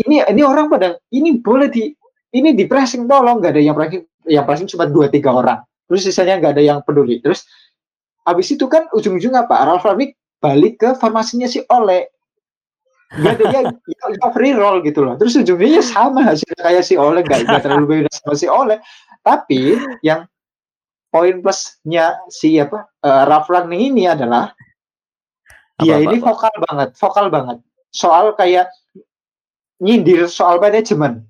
ini 0.02 0.26
ini 0.26 0.42
orang 0.42 0.66
pada 0.66 0.98
ini 1.14 1.38
boleh 1.38 1.70
di 1.70 1.94
ini 2.34 2.54
di 2.54 2.64
pressing 2.66 3.06
tolong 3.06 3.42
nggak 3.42 3.54
ada 3.54 3.62
yang 3.62 3.76
pressing 3.76 4.02
yang 4.26 4.44
pressing 4.46 4.68
cuma 4.70 4.86
dua 4.86 5.10
tiga 5.10 5.34
orang 5.34 5.60
terus 5.90 6.06
sisanya 6.06 6.38
nggak 6.38 6.52
ada 6.58 6.62
yang 6.62 6.78
peduli 6.86 7.18
terus 7.18 7.46
habis 8.22 8.46
itu 8.54 8.70
kan 8.70 8.86
ujung-ujung 8.94 9.34
apa 9.34 9.66
Ralf 9.66 9.82
Ragnick 9.82 10.14
balik 10.38 10.80
ke 10.80 10.94
formasinya 10.96 11.50
si 11.50 11.64
Ole 11.66 12.14
ada 13.10 13.44
yang, 13.50 13.66
yang, 13.74 14.10
yang 14.14 14.30
free 14.30 14.54
roll 14.54 14.78
gitu 14.86 15.02
loh. 15.02 15.18
Terus 15.18 15.34
ujungnya 15.34 15.78
ya 15.78 15.82
sama 15.82 16.22
hasilnya 16.22 16.62
kayak 16.62 16.84
si 16.86 16.94
Ole 16.94 17.26
nggak 17.26 17.42
nggak 17.42 17.62
terlalu 17.66 17.86
beda 17.86 18.10
sama 18.14 18.34
si 18.38 18.46
Ole 18.46 18.78
tapi 19.20 19.76
yang 20.00 20.24
poin 21.10 21.42
plusnya 21.42 22.16
si 22.30 22.56
apa 22.56 22.88
uh, 23.02 23.22
Ralf 23.26 23.50
Ragnick 23.50 23.92
ini 23.92 24.06
adalah 24.06 24.54
dia 25.80 25.96
Apa, 25.98 26.04
ini 26.06 26.16
apa, 26.20 26.22
apa? 26.22 26.28
vokal 26.30 26.54
banget 26.70 26.88
vokal 26.96 27.26
banget. 27.28 27.58
Soal 27.90 28.32
kayak 28.38 28.70
nyindir 29.82 30.30
soal 30.30 30.62
manajemen. 30.62 31.26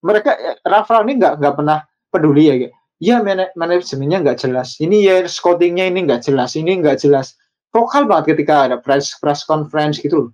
Mereka 0.00 0.30
eh, 0.32 0.56
Ralf 0.64 0.88
Ragnick 0.88 1.20
nggak 1.20 1.34
nggak 1.44 1.54
pernah 1.60 1.78
peduli 2.08 2.48
ya 2.48 2.54
kayak, 2.56 2.74
ya 3.02 3.16
mana- 3.20 3.52
manajemennya 3.52 4.18
nggak 4.24 4.38
jelas. 4.40 4.80
Ini 4.80 4.96
ya 5.04 5.16
scoutingnya 5.28 5.92
ini 5.92 6.08
nggak 6.08 6.24
jelas. 6.24 6.56
Ini 6.56 6.80
nggak 6.80 7.04
jelas. 7.04 7.36
Vokal 7.68 8.08
banget 8.08 8.32
ketika 8.34 8.64
ada 8.64 8.76
press 8.80 9.12
press 9.20 9.44
conference 9.44 10.00
gitu 10.00 10.16
loh. 10.16 10.30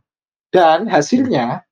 Dan 0.54 0.86
hasilnya 0.86 1.66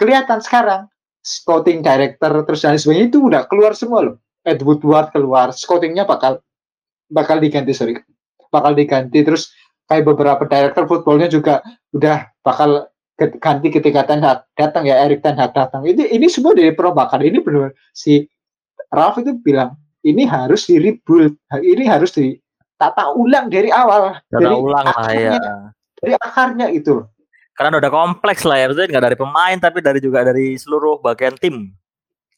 kelihatan 0.00 0.40
sekarang 0.40 0.88
scouting 1.20 1.84
director 1.84 2.32
terus 2.48 2.64
dan 2.64 2.80
sebagainya 2.80 3.12
itu 3.12 3.20
udah 3.20 3.44
keluar 3.44 3.76
semua 3.76 4.00
loh. 4.00 4.16
Ed 4.48 4.64
Woodward 4.64 5.12
keluar 5.12 5.52
scoutingnya 5.52 6.08
bakal 6.08 6.40
bakal 7.12 7.36
diganti 7.36 7.76
sorry 7.76 8.00
bakal 8.48 8.72
diganti. 8.72 9.20
Terus 9.20 9.52
kayak 9.84 10.08
beberapa 10.08 10.48
director 10.48 10.88
footballnya 10.88 11.28
juga 11.28 11.60
udah 11.92 12.32
bakal 12.40 12.88
ganti 13.20 13.68
ketika 13.68 14.08
Ten 14.08 14.24
Hag 14.24 14.48
datang 14.56 14.88
ya 14.88 15.04
Erik 15.04 15.20
Ten 15.20 15.36
Hag 15.36 15.52
datang. 15.52 15.84
Ini 15.84 16.08
ini 16.08 16.32
semua 16.32 16.56
dari 16.56 16.72
perombakan. 16.72 17.20
Ini 17.20 17.44
benar 17.44 17.76
si 17.92 18.24
Ralf 18.88 19.20
itu 19.20 19.36
bilang 19.36 19.76
ini 20.00 20.24
harus 20.24 20.64
di 20.64 20.80
rebuild 20.80 21.36
ini 21.60 21.84
harus 21.84 22.16
ditata 22.16 23.12
ulang 23.12 23.52
dari 23.52 23.68
awal. 23.68 24.16
Tata 24.16 24.40
dari 24.40 24.56
ulang 24.56 24.84
lah 24.88 25.12
ya 25.12 25.36
akarnya, 25.36 25.52
dari 26.00 26.12
akarnya 26.16 26.66
itu 26.72 27.04
loh 27.04 27.17
Karena 27.58 27.82
udah 27.82 27.90
kompleks 27.90 28.46
lah 28.46 28.56
ya, 28.56 28.64
maksudnya 28.70 28.88
nggak 28.94 29.04
dari 29.10 29.16
pemain 29.18 29.56
tapi 29.58 29.78
dari 29.82 29.98
juga 29.98 30.22
dari 30.22 30.54
seluruh 30.54 31.02
bagian 31.02 31.34
tim. 31.36 31.74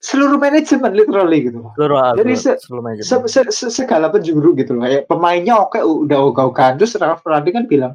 Seluruh 0.01 0.41
manajemen 0.41 0.97
literally 0.97 1.45
gitu. 1.45 1.61
Seluruh, 1.77 2.17
Jadi 2.17 2.33
se, 2.33 2.57
seluruh 2.57 2.81
manajemen. 2.81 3.05
se, 3.05 3.17
se, 3.29 3.41
se, 3.53 3.67
segala 3.69 4.09
penjuru 4.09 4.57
gitu 4.57 4.73
loh. 4.73 4.89
Kayak 4.89 5.05
pemainnya 5.13 5.61
oke 5.61 5.77
udah 5.77 6.19
ogah-ogahan 6.33 6.81
terus 6.81 6.97
Ralph 6.97 7.21
Randi 7.21 7.53
kan 7.53 7.69
bilang 7.69 7.93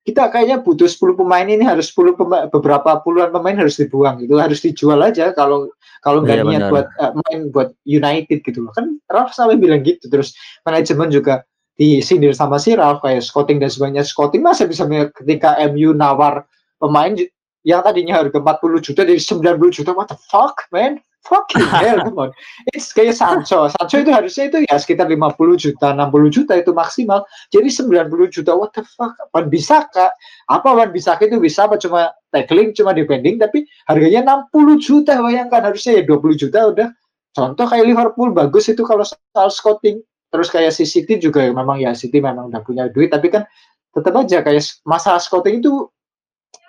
kita 0.00 0.32
kayaknya 0.32 0.64
butuh 0.64 0.88
10 0.88 1.12
pemain 1.12 1.44
ini 1.44 1.60
harus 1.60 1.92
10 1.92 2.16
pemain, 2.16 2.48
beberapa 2.48 3.04
puluhan 3.04 3.28
pemain 3.36 3.52
harus 3.52 3.76
dibuang 3.76 4.16
gitu 4.24 4.40
harus 4.40 4.56
dijual 4.64 4.96
aja 5.04 5.28
kalau 5.36 5.68
kalau 6.00 6.24
nggak 6.24 6.40
Iya, 6.40 6.44
niat 6.48 6.62
benar. 6.64 6.70
buat 6.72 6.86
uh, 6.96 7.12
main 7.28 7.38
buat 7.52 7.68
United 7.84 8.40
gitu 8.40 8.64
loh 8.64 8.72
kan 8.72 8.96
Ralph 9.12 9.36
sampai 9.36 9.60
bilang 9.60 9.84
gitu 9.84 10.08
terus 10.08 10.32
manajemen 10.64 11.12
juga 11.12 11.44
disindir 11.76 12.32
sama 12.32 12.56
si 12.56 12.72
Ralph 12.72 13.04
kayak 13.04 13.20
scouting 13.20 13.60
dan 13.60 13.68
sebagainya 13.68 14.00
scouting 14.08 14.40
masa 14.40 14.64
bisa 14.64 14.88
ketika 15.20 15.60
MU 15.68 15.92
nawar 15.92 16.48
pemain 16.80 17.12
yang 17.60 17.84
tadinya 17.84 18.24
harga 18.24 18.40
40 18.40 18.80
juta 18.80 19.00
jadi 19.04 19.20
90 19.20 19.76
juta 19.76 19.90
what 19.92 20.08
the 20.08 20.16
fuck 20.32 20.64
man? 20.72 20.96
Fucking 21.28 21.60
hell 21.84 22.00
come 22.00 22.16
on. 22.16 22.30
It's 22.72 22.96
kayak 22.96 23.12
Sancho. 23.12 23.68
Sancho 23.68 24.00
itu 24.00 24.08
harusnya 24.08 24.48
itu 24.48 24.64
ya 24.64 24.80
sekitar 24.80 25.04
50 25.04 25.36
juta 25.60 25.92
60 25.92 26.32
juta 26.32 26.52
itu 26.56 26.72
maksimal. 26.72 27.28
Jadi 27.52 27.68
90 27.68 28.08
juta 28.32 28.56
what 28.56 28.72
the 28.72 28.80
fuck? 28.96 29.12
Wan 29.36 29.52
Bisaka 29.52 30.08
apa 30.48 30.68
Wan 30.72 30.88
Bisaka 30.88 31.28
itu 31.28 31.36
bisa 31.36 31.68
apa? 31.68 31.76
Cuma 31.76 32.08
tackling 32.32 32.72
cuma 32.72 32.96
defending 32.96 33.36
tapi 33.36 33.68
harganya 33.84 34.48
60 34.48 34.80
juta 34.80 35.20
bayangkan. 35.20 35.60
Harusnya 35.60 36.00
ya 36.00 36.02
20 36.08 36.40
juta 36.40 36.58
udah. 36.72 36.88
Contoh 37.36 37.66
kayak 37.68 37.84
Liverpool 37.84 38.32
bagus 38.32 38.72
itu 38.72 38.80
kalau 38.88 39.04
soal 39.04 39.52
scouting. 39.52 40.00
Terus 40.30 40.48
kayak 40.48 40.72
si 40.72 40.88
City 40.88 41.20
juga 41.20 41.42
ya, 41.44 41.52
memang 41.52 41.82
ya 41.82 41.92
City 41.92 42.22
memang 42.22 42.48
udah 42.48 42.62
punya 42.64 42.86
duit 42.88 43.10
tapi 43.12 43.28
kan 43.28 43.44
tetap 43.90 44.14
aja 44.14 44.40
kayak 44.46 44.62
masalah 44.86 45.18
scouting 45.18 45.58
itu 45.58 45.90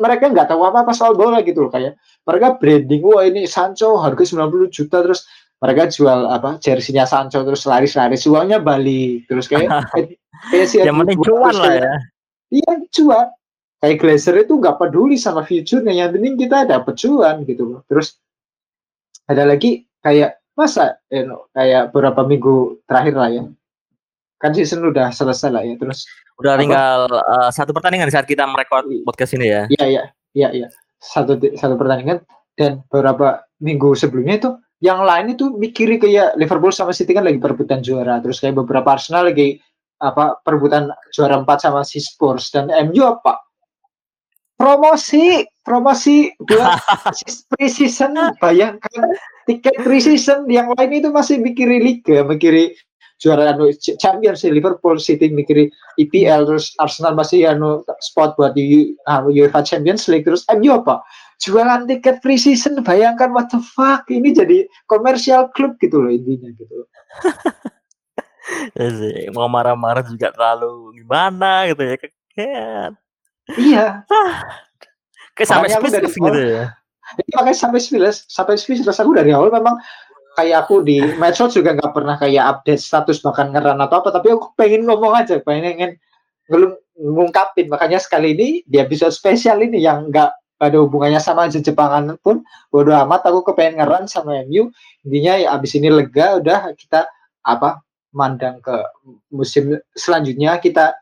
mereka 0.02 0.30
nggak 0.30 0.50
tahu 0.50 0.62
apa-apa 0.66 0.92
soal 0.94 1.14
bola 1.14 1.42
gitu 1.46 1.68
loh 1.68 1.72
kayak 1.74 1.98
mereka 2.26 2.58
branding 2.58 3.02
wah 3.06 3.26
ini 3.26 3.46
Sancho 3.46 3.98
harga 4.02 4.24
90 4.24 4.70
juta 4.74 4.98
terus 5.06 5.26
mereka 5.62 5.90
jual 5.94 6.26
apa 6.26 6.58
jersey-nya 6.58 7.06
Sancho 7.06 7.46
terus 7.46 7.66
laris-laris 7.70 8.26
uangnya 8.26 8.58
balik 8.62 9.30
terus 9.30 9.46
kayak 9.46 9.70
kayak 10.50 10.66
si 10.66 10.82
Yang 10.82 10.98
penting 11.06 11.20
cuan 11.22 11.54
lah 11.54 11.74
ya. 11.78 11.94
Iya 12.52 12.72
cuan. 12.90 13.28
Kayak 13.82 13.98
Glazer 13.98 14.36
itu 14.46 14.54
nggak 14.62 14.78
peduli 14.78 15.18
sama 15.18 15.42
future-nya, 15.42 16.06
yang 16.06 16.14
penting 16.14 16.38
kita 16.38 16.70
dapat 16.70 16.94
cuan 17.02 17.42
gitu 17.50 17.64
loh. 17.66 17.82
Terus 17.90 18.14
ada 19.26 19.42
lagi 19.46 19.90
kayak 20.06 20.38
masa 20.54 21.02
eh, 21.10 21.26
no, 21.26 21.50
kayak 21.50 21.90
beberapa 21.90 22.22
minggu 22.26 22.86
terakhir 22.86 23.16
lah 23.18 23.30
ya. 23.34 23.44
Kan 24.42 24.58
season 24.58 24.82
udah 24.84 25.14
selesai 25.14 25.50
lah 25.54 25.64
ya. 25.64 25.78
Terus 25.78 26.10
Udah 26.42 26.58
Apa? 26.58 26.62
tinggal 26.66 27.00
eh, 27.14 27.50
satu 27.54 27.72
pertandingan 27.72 28.10
di 28.10 28.16
saat 28.18 28.26
kita 28.26 28.50
merekod 28.50 28.90
podcast 29.06 29.38
ini 29.38 29.54
ya. 29.54 29.64
iya 29.70 29.86
iya 29.86 30.04
iya 30.34 30.50
iya 30.50 30.68
satu 30.98 31.38
satu 31.38 31.78
pertandingan 31.78 32.26
dan 32.58 32.82
beberapa 32.90 33.46
minggu 33.62 33.94
sebelumnya 33.94 34.42
itu 34.42 34.50
yang 34.82 35.06
lain 35.06 35.38
itu 35.38 35.54
mikirin 35.54 36.02
kayak 36.02 36.34
Liverpool 36.42 36.74
sama 36.74 36.90
City 36.90 37.14
kan 37.14 37.22
lagi 37.22 37.38
perebutan 37.38 37.86
juara. 37.86 38.18
Terus 38.26 38.42
kayak 38.42 38.58
beberapa 38.58 38.98
Arsenal 38.98 39.30
lagi 39.30 39.62
apa 40.02 40.42
perebutan 40.42 40.90
juara 41.14 41.38
4 41.38 41.46
sama 41.62 41.86
si 41.86 42.02
Spurs 42.02 42.50
dan 42.50 42.74
MU 42.90 43.06
apa 43.06 43.38
promosi 44.58 45.46
promosi 45.62 46.34
dua 46.42 46.74
pre-season 47.54 48.18
bayangkan 48.42 49.14
tiket 49.46 49.78
pre-season 49.86 50.50
yang 50.50 50.74
lain 50.74 51.06
itu 51.06 51.10
masih 51.14 51.38
mikirin 51.38 51.86
liga 51.86 52.26
mikirin 52.26 52.74
juara 53.22 53.54
anu 53.54 53.70
Ch- 53.78 53.96
Champions 54.02 54.42
Liverpool 54.42 54.98
City 54.98 55.30
mikirin 55.30 55.70
IPL 56.02 56.50
terus 56.50 56.74
Arsenal 56.82 57.14
masih 57.14 57.46
anu 57.46 57.86
spot 58.02 58.34
buat 58.34 58.58
di 58.58 58.98
anu, 59.06 59.30
UEFA 59.30 59.62
Champions 59.62 60.10
League 60.10 60.26
terus 60.26 60.42
MU 60.50 60.74
apa 60.74 61.06
jualan 61.42 61.86
tiket 61.86 62.22
pre-season 62.26 62.82
bayangkan 62.82 63.30
what 63.30 63.48
the 63.54 63.62
fuck 63.62 64.10
ini 64.10 64.34
jadi 64.34 64.66
komersial 64.90 65.54
klub 65.54 65.78
gitu 65.78 66.02
loh 66.02 66.10
intinya 66.10 66.50
gitu 66.58 66.74
loh. 66.74 66.90
Ya 68.76 68.90
sih, 68.90 69.32
mau 69.32 69.48
marah-marah 69.48 70.04
juga 70.04 70.34
terlalu 70.34 71.00
gimana 71.00 71.70
gitu 71.72 71.88
ya. 71.88 71.96
Kayak 72.34 72.88
iya 73.56 73.86
kayak 75.38 75.48
sampai 75.48 75.70
speechless 75.72 76.16
gitu 76.18 76.42
ya. 76.42 76.66
Jadi 77.22 77.30
makanya 77.36 77.58
sampai 77.58 77.80
speechless, 77.80 78.18
sampai 78.28 78.56
speechless 78.58 79.00
aku 79.00 79.12
dari 79.16 79.32
awal 79.32 79.52
memang 79.54 79.78
kayak 80.38 80.68
aku 80.68 80.86
di 80.86 81.04
medsos 81.20 81.54
juga 81.56 81.76
nggak 81.76 81.94
pernah 81.94 82.16
kayak 82.16 82.44
update 82.58 82.82
status 82.82 83.20
bahkan 83.20 83.52
ngeran 83.52 83.80
atau 83.84 84.00
apa, 84.00 84.10
tapi 84.16 84.32
aku 84.32 84.56
pengen 84.56 84.88
ngomong 84.88 85.14
aja, 85.16 85.40
pengen 85.44 86.00
ngelung 86.48 86.76
ngungkapin. 86.96 87.68
Makanya 87.68 88.00
sekali 88.00 88.36
ini 88.36 88.50
di 88.64 88.78
episode 88.80 89.12
spesial 89.12 89.60
ini 89.64 89.82
yang 89.84 90.08
nggak 90.12 90.32
ada 90.62 90.78
hubungannya 90.78 91.18
sama 91.18 91.50
Jepangan 91.50 92.22
pun 92.22 92.46
bodo 92.70 92.94
amat 92.94 93.26
aku 93.26 93.52
kepengen 93.52 93.82
ngeran 93.82 94.06
sama 94.06 94.46
MU 94.46 94.70
intinya 95.02 95.34
ya 95.34 95.48
abis 95.58 95.74
ini 95.74 95.90
lega 95.90 96.38
udah 96.38 96.78
kita 96.78 97.10
apa 97.42 97.82
mandang 98.14 98.62
ke 98.62 98.78
musim 99.34 99.82
selanjutnya 99.98 100.62
kita 100.62 100.94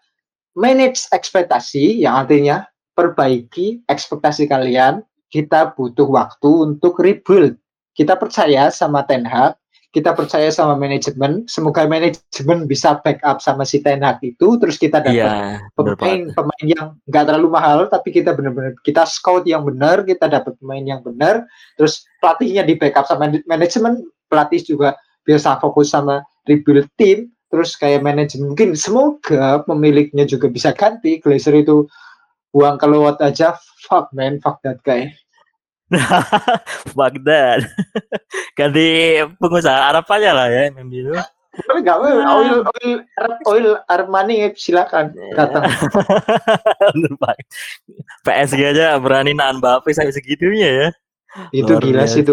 manage 0.55 1.11
ekspektasi 1.11 2.07
yang 2.07 2.23
artinya 2.23 2.63
perbaiki 2.95 3.83
ekspektasi 3.91 4.47
kalian 4.47 5.03
kita 5.29 5.77
butuh 5.77 6.09
waktu 6.09 6.49
untuk 6.49 6.97
rebuild. 6.99 7.59
Kita 7.99 8.15
percaya 8.15 8.71
sama 8.71 9.03
Ten 9.03 9.27
Hag, 9.27 9.59
kita 9.91 10.15
percaya 10.15 10.47
sama 10.55 10.79
manajemen. 10.79 11.43
Semoga 11.51 11.83
manajemen 11.83 12.63
bisa 12.63 12.95
backup 13.03 13.43
sama 13.43 13.67
si 13.67 13.83
Ten 13.83 13.99
Hag 13.99 14.23
itu, 14.23 14.55
terus 14.55 14.79
kita 14.79 15.03
dapat 15.03 15.19
Iya, 15.19 15.67
bener 15.75 15.99
banget. 15.99 15.99
pemain 15.99 16.21
pemain 16.31 16.65
yang 16.65 16.87
nggak 17.11 17.23
terlalu 17.27 17.49
mahal, 17.51 17.79
tapi 17.91 18.15
kita 18.15 18.31
benar-benar 18.31 18.79
kita 18.87 19.03
scout 19.03 19.43
yang 19.43 19.67
benar, 19.67 20.07
kita 20.07 20.31
dapat 20.31 20.55
pemain 20.63 20.79
yang 20.79 21.03
benar. 21.03 21.43
Terus 21.75 22.07
pelatihnya 22.23 22.63
di 22.63 22.79
backup 22.79 23.03
sama 23.03 23.35
manajemen, 23.43 24.07
pelatih 24.31 24.63
juga 24.63 24.95
bisa 25.27 25.59
fokus 25.59 25.91
sama 25.91 26.23
rebuild 26.47 26.87
tim. 26.95 27.27
Terus 27.51 27.75
kayak 27.75 28.05
manajemen 28.05 28.53
mungkin 28.55 28.79
semoga 28.79 29.65
pemiliknya 29.67 30.23
juga 30.23 30.47
bisa 30.47 30.71
ganti. 30.71 31.19
Glazer 31.19 31.57
itu 31.57 31.83
buang 32.55 32.77
keluar 32.77 33.17
aja, 33.19 33.57
fuck 33.89 34.07
man, 34.13 34.37
fuck 34.39 34.61
that 34.63 34.77
guy. 34.85 35.09
That. 37.25 37.59
Ganti 38.57 38.87
pengusaha 39.41 39.89
Arab 39.89 40.05
aja 40.05 40.29
lah 40.37 40.47
ya 40.47 40.69
MMB 40.69 40.93
itu. 40.93 41.13
Tapi 41.59 41.79
nggak 41.81 41.97
apa, 41.97 42.07
oil 42.39 42.57
oil 42.63 42.93
Arab- 43.17 43.43
oil 43.49 43.67
Armani 43.89 44.53
silakan 44.53 45.11
datang. 45.33 45.65
Bener 46.93 47.13
banget. 47.19 47.45
PSG 48.23 48.59
aja 48.77 48.95
berani 49.01 49.33
nahan 49.33 49.57
Mbappe 49.57 49.89
sampai 49.91 50.13
segitunya 50.13 50.69
ya. 50.69 50.87
Itu 51.51 51.75
Luar 51.75 51.83
gila 51.83 52.05
sih 52.05 52.21
itu. 52.21 52.31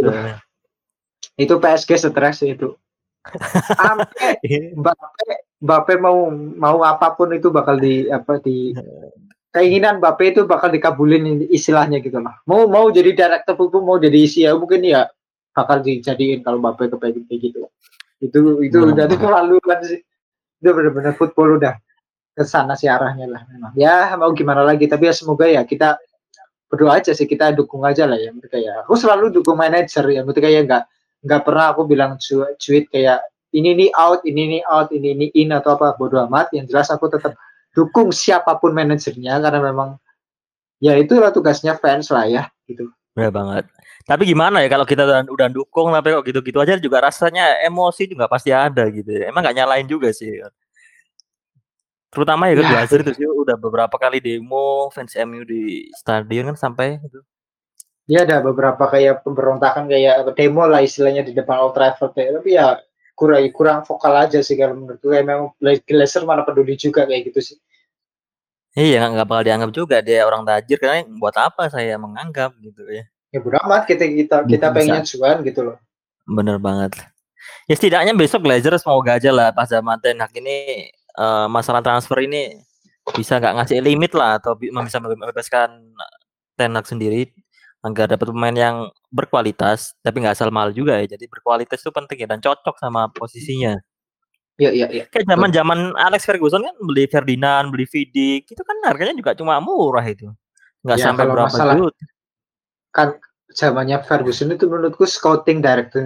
Itu 1.41 1.55
PSG 1.59 1.91
stres 1.97 2.45
itu. 2.45 2.77
Sampai 3.75 4.37
Mbappe 4.79 5.27
Mbappe 5.65 5.95
mau 5.99 6.29
mau 6.33 6.79
apa 6.85 7.17
pun 7.17 7.33
itu 7.33 7.49
bakal 7.49 7.81
di 7.81 8.07
apa 8.13 8.39
di 8.39 8.77
keinginan 9.57 9.97
Mbappe 10.05 10.37
itu 10.37 10.45
bakal 10.45 10.69
dikabulin 10.69 11.49
istilahnya 11.49 12.05
gitu 12.05 12.21
lah. 12.21 12.37
Mau 12.45 12.69
mau 12.69 12.93
jadi 12.93 13.17
director 13.17 13.57
football 13.57 13.89
mau 13.89 13.97
jadi 13.97 14.19
isi 14.21 14.45
ya 14.45 14.53
mungkin 14.53 14.85
ya 14.85 15.09
bakal 15.57 15.81
dijadiin 15.81 16.45
kalau 16.45 16.61
Mbappe 16.61 16.93
kepengen 16.93 17.25
kayak 17.25 17.41
gitu. 17.41 17.65
Itu 18.21 18.61
itu 18.61 18.77
Hmm. 18.77 18.93
udah 18.93 19.09
keterlaluan 19.09 19.79
sih. 19.81 20.05
Itu 20.61 20.69
benar-benar 20.77 21.17
football 21.17 21.57
udah 21.57 21.81
ke 22.37 22.45
sana 22.45 22.77
sih 22.77 22.85
arahnya 22.85 23.25
lah 23.33 23.49
memang. 23.49 23.73
Ya 23.73 24.13
mau 24.21 24.29
gimana 24.37 24.61
lagi 24.61 24.85
tapi 24.85 25.09
ya 25.09 25.15
semoga 25.17 25.49
ya 25.49 25.65
kita 25.65 25.97
berdoa 26.69 27.01
aja 27.01 27.17
sih 27.17 27.25
kita 27.25 27.57
dukung 27.57 27.81
aja 27.89 28.05
lah 28.05 28.21
ya. 28.21 28.29
Mereka 28.37 28.61
ya. 28.61 28.85
Aku 28.85 28.93
selalu 29.01 29.33
dukung 29.41 29.57
manajer 29.57 30.05
ya. 30.13 30.21
Mereka 30.21 30.49
ya 30.53 30.61
nggak 30.69 30.83
nggak 31.25 31.41
pernah 31.49 31.73
aku 31.73 31.89
bilang 31.89 32.21
cu- 32.21 32.53
cuit 32.61 32.93
kayak 32.93 33.25
ini 33.57 33.73
nih 33.73 33.91
out, 33.97 34.21
ini 34.29 34.43
nih 34.59 34.63
out, 34.69 34.93
ini 34.93 35.17
nih 35.17 35.31
in 35.33 35.49
atau 35.49 35.81
apa 35.81 35.97
bodo 35.97 36.21
amat. 36.29 36.53
Yang 36.53 36.77
jelas 36.77 36.89
aku 36.93 37.09
tetap 37.09 37.33
dukung 37.77 38.09
siapa 38.09 38.57
pun 38.57 38.73
manajernya 38.73 39.37
karena 39.37 39.61
memang 39.61 40.01
ya 40.81 40.97
itulah 40.97 41.29
tugasnya 41.29 41.77
fans 41.77 42.09
lah 42.09 42.25
ya 42.25 42.43
gitu. 42.65 42.89
Bener 43.13 43.29
banget. 43.29 43.65
Tapi 44.07 44.23
gimana 44.29 44.65
ya 44.65 44.69
kalau 44.73 44.87
kita 44.89 45.05
udah, 45.05 45.29
udah 45.29 45.49
dukung 45.53 45.93
tapi 45.93 46.17
kok 46.17 46.25
gitu-gitu 46.25 46.59
aja 46.63 46.81
juga 46.81 47.05
rasanya 47.05 47.61
emosi 47.69 48.09
juga 48.09 48.25
pasti 48.31 48.49
ada 48.55 48.89
gitu. 48.89 49.13
ya. 49.13 49.29
Emang 49.29 49.45
nggak 49.45 49.57
nyalain 49.57 49.85
juga 49.85 50.09
sih. 50.13 50.41
Terutama 52.09 52.49
ya 52.49 52.65
kan 52.65 52.65
Ya. 52.73 52.81
Itu 52.87 53.13
sih 53.13 53.27
udah 53.29 53.57
beberapa 53.61 53.97
kali 54.01 54.25
demo 54.25 54.89
fans 54.89 55.13
MU 55.21 55.45
di 55.45 55.93
stadion 55.93 56.55
kan 56.55 56.57
sampai 56.57 56.97
itu. 57.03 57.21
Dia 58.07 58.23
ada 58.23 58.39
beberapa 58.39 58.87
kayak 58.87 59.27
pemberontakan 59.27 59.91
kayak 59.91 60.33
demo 60.39 60.65
lah 60.65 60.81
istilahnya 60.81 61.27
di 61.27 61.35
depan 61.35 61.59
Old 61.61 61.75
Trafford 61.75 62.15
ya. 62.15 62.31
Tapi 62.39 62.51
ya 62.55 62.79
kurang 63.17 63.43
kurang 63.51 63.79
vokal 63.83 64.15
aja 64.29 64.39
sih 64.45 64.55
kalau 64.55 64.77
menurut 64.77 65.01
gue 65.03 65.19
memang 65.25 65.51
Glazer 65.59 66.23
mana 66.23 66.45
peduli 66.47 66.79
juga 66.79 67.09
kayak 67.09 67.33
gitu 67.33 67.41
sih. 67.43 67.57
Iya 68.77 69.09
nggak 69.09 69.25
bakal 69.25 69.45
dianggap 69.49 69.71
juga 69.73 69.97
dia 70.05 70.29
orang 70.29 70.45
tajir 70.45 70.77
karena 70.77 71.01
buat 71.17 71.33
apa 71.33 71.73
saya 71.73 71.97
menganggap 71.97 72.53
gitu 72.61 72.85
ya. 72.93 73.09
Ya 73.33 73.41
bodo 73.41 73.57
amat 73.65 73.89
kita 73.89 74.05
kita 74.05 74.37
kita 74.45 74.67
Bisa. 74.69 74.75
pengennya 74.77 75.03
cuan 75.03 75.37
gitu 75.49 75.61
loh. 75.65 75.77
Bener 76.29 76.61
banget. 76.61 76.93
Ya 77.65 77.75
setidaknya 77.75 78.13
besok 78.13 78.45
Glazer 78.45 78.77
semoga 78.77 79.17
aja 79.17 79.33
lah 79.33 79.49
pas 79.57 79.65
zaman 79.65 79.97
Ten 80.05 80.21
Hag 80.21 80.29
ini 80.37 80.93
eh, 80.93 81.47
masalah 81.49 81.81
transfer 81.81 82.21
ini 82.21 82.61
bisa 83.17 83.41
nggak 83.41 83.65
ngasih 83.65 83.81
limit 83.81 84.13
lah 84.13 84.37
atau 84.37 84.53
bi- 84.53 84.69
bisa 84.69 85.01
membebaskan 85.01 85.97
Ten 86.53 86.77
Hag 86.77 86.85
sendiri 86.85 87.33
agar 87.81 88.13
dapat 88.13 88.29
pemain 88.29 88.53
yang 88.53 88.77
berkualitas 89.09 89.97
tapi 90.05 90.21
nggak 90.21 90.37
asal 90.37 90.53
mahal 90.53 90.77
juga 90.77 91.01
ya. 91.01 91.17
Jadi 91.17 91.25
berkualitas 91.33 91.81
itu 91.81 91.89
penting 91.89 92.19
ya 92.25 92.29
dan 92.29 92.45
cocok 92.45 92.77
sama 92.77 93.09
posisinya. 93.09 93.81
Iya 94.57 94.71
iya 94.73 94.87
iya. 94.89 95.05
Kayak 95.13 95.27
zaman 95.37 95.51
zaman 95.53 95.79
Alex 96.01 96.25
Ferguson 96.25 96.65
kan 96.65 96.77
beli 96.81 97.05
Ferdinand, 97.13 97.69
beli 97.69 97.85
Vidic, 97.85 98.49
itu 98.49 98.63
kan 98.65 98.77
harganya 98.89 99.13
juga 99.13 99.37
cuma 99.37 99.61
murah 99.61 100.05
itu. 100.05 100.33
Nggak 100.81 100.97
Ya, 100.97 101.05
sampai 101.13 101.25
berapa 101.29 101.49
masalah- 101.53 101.77
juta. 101.77 102.05
Kan 102.97 103.09
zamannya 103.53 104.01
Ferguson 104.01 104.53
itu 104.57 104.65
menurutku 104.65 105.05
scouting 105.05 105.61
director 105.61 106.01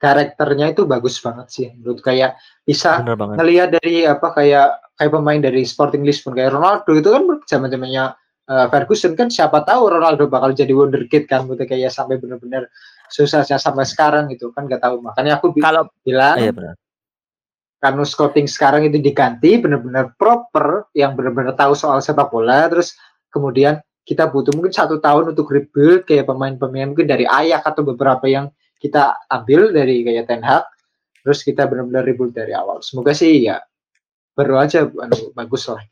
direkturnya 0.00 0.72
itu 0.72 0.88
bagus 0.88 1.20
banget 1.20 1.46
sih. 1.52 1.66
Menurut 1.76 2.00
kayak 2.00 2.40
bisa 2.64 3.04
ngelihat 3.04 3.76
dari 3.76 4.08
apa 4.08 4.32
kayak 4.32 4.80
kayak 4.96 5.12
pemain 5.12 5.40
dari 5.44 5.62
Sporting 5.68 6.04
Lisbon 6.08 6.32
kayak 6.32 6.56
Ronaldo 6.56 6.88
itu 6.96 7.08
kan 7.12 7.22
zaman 7.44 7.68
zamannya 7.68 8.16
Ferguson 8.44 9.16
kan 9.16 9.32
siapa 9.32 9.64
tahu 9.64 9.88
Ronaldo 9.88 10.28
bakal 10.28 10.52
jadi 10.52 10.72
wonderkid 10.76 11.24
kan 11.24 11.48
gitu 11.48 11.64
kayak 11.64 11.88
sampai 11.88 12.20
benar-benar 12.20 12.68
suksesnya 13.08 13.56
sampai 13.56 13.88
sekarang 13.88 14.28
gitu 14.28 14.52
kan 14.52 14.68
nggak 14.68 14.84
tahu 14.84 15.00
makanya 15.00 15.40
aku 15.40 15.56
bi- 15.56 15.64
Kalau 15.64 15.88
bilang 16.04 16.36
iya 16.36 16.52
benar. 16.52 16.76
Karena 17.84 18.00
scouting 18.00 18.48
sekarang 18.48 18.88
itu 18.88 18.96
diganti 18.96 19.60
benar-benar 19.60 20.16
proper 20.16 20.88
yang 20.96 21.12
benar-benar 21.12 21.52
tahu 21.52 21.76
soal 21.76 22.00
sepak 22.00 22.32
bola 22.32 22.64
terus 22.72 22.96
kemudian 23.28 23.76
kita 24.08 24.32
butuh 24.32 24.56
mungkin 24.56 24.72
satu 24.72 25.04
tahun 25.04 25.36
untuk 25.36 25.52
rebuild 25.52 26.08
kayak 26.08 26.24
pemain-pemain 26.24 26.88
mungkin 26.88 27.04
dari 27.04 27.28
Ayak 27.28 27.68
atau 27.68 27.84
beberapa 27.84 28.24
yang 28.24 28.48
kita 28.80 29.20
ambil 29.28 29.68
dari 29.68 30.00
kayak 30.00 30.32
Ten 30.32 30.40
Hag 30.40 30.64
terus 31.20 31.44
kita 31.44 31.68
benar-benar 31.68 32.08
rebuild 32.08 32.32
dari 32.32 32.56
awal 32.56 32.80
semoga 32.80 33.12
sih 33.12 33.44
ya 33.44 33.60
baru 34.32 34.64
aja 34.64 34.88
anu, 34.88 35.36
bagus 35.36 35.68
lah 35.68 35.84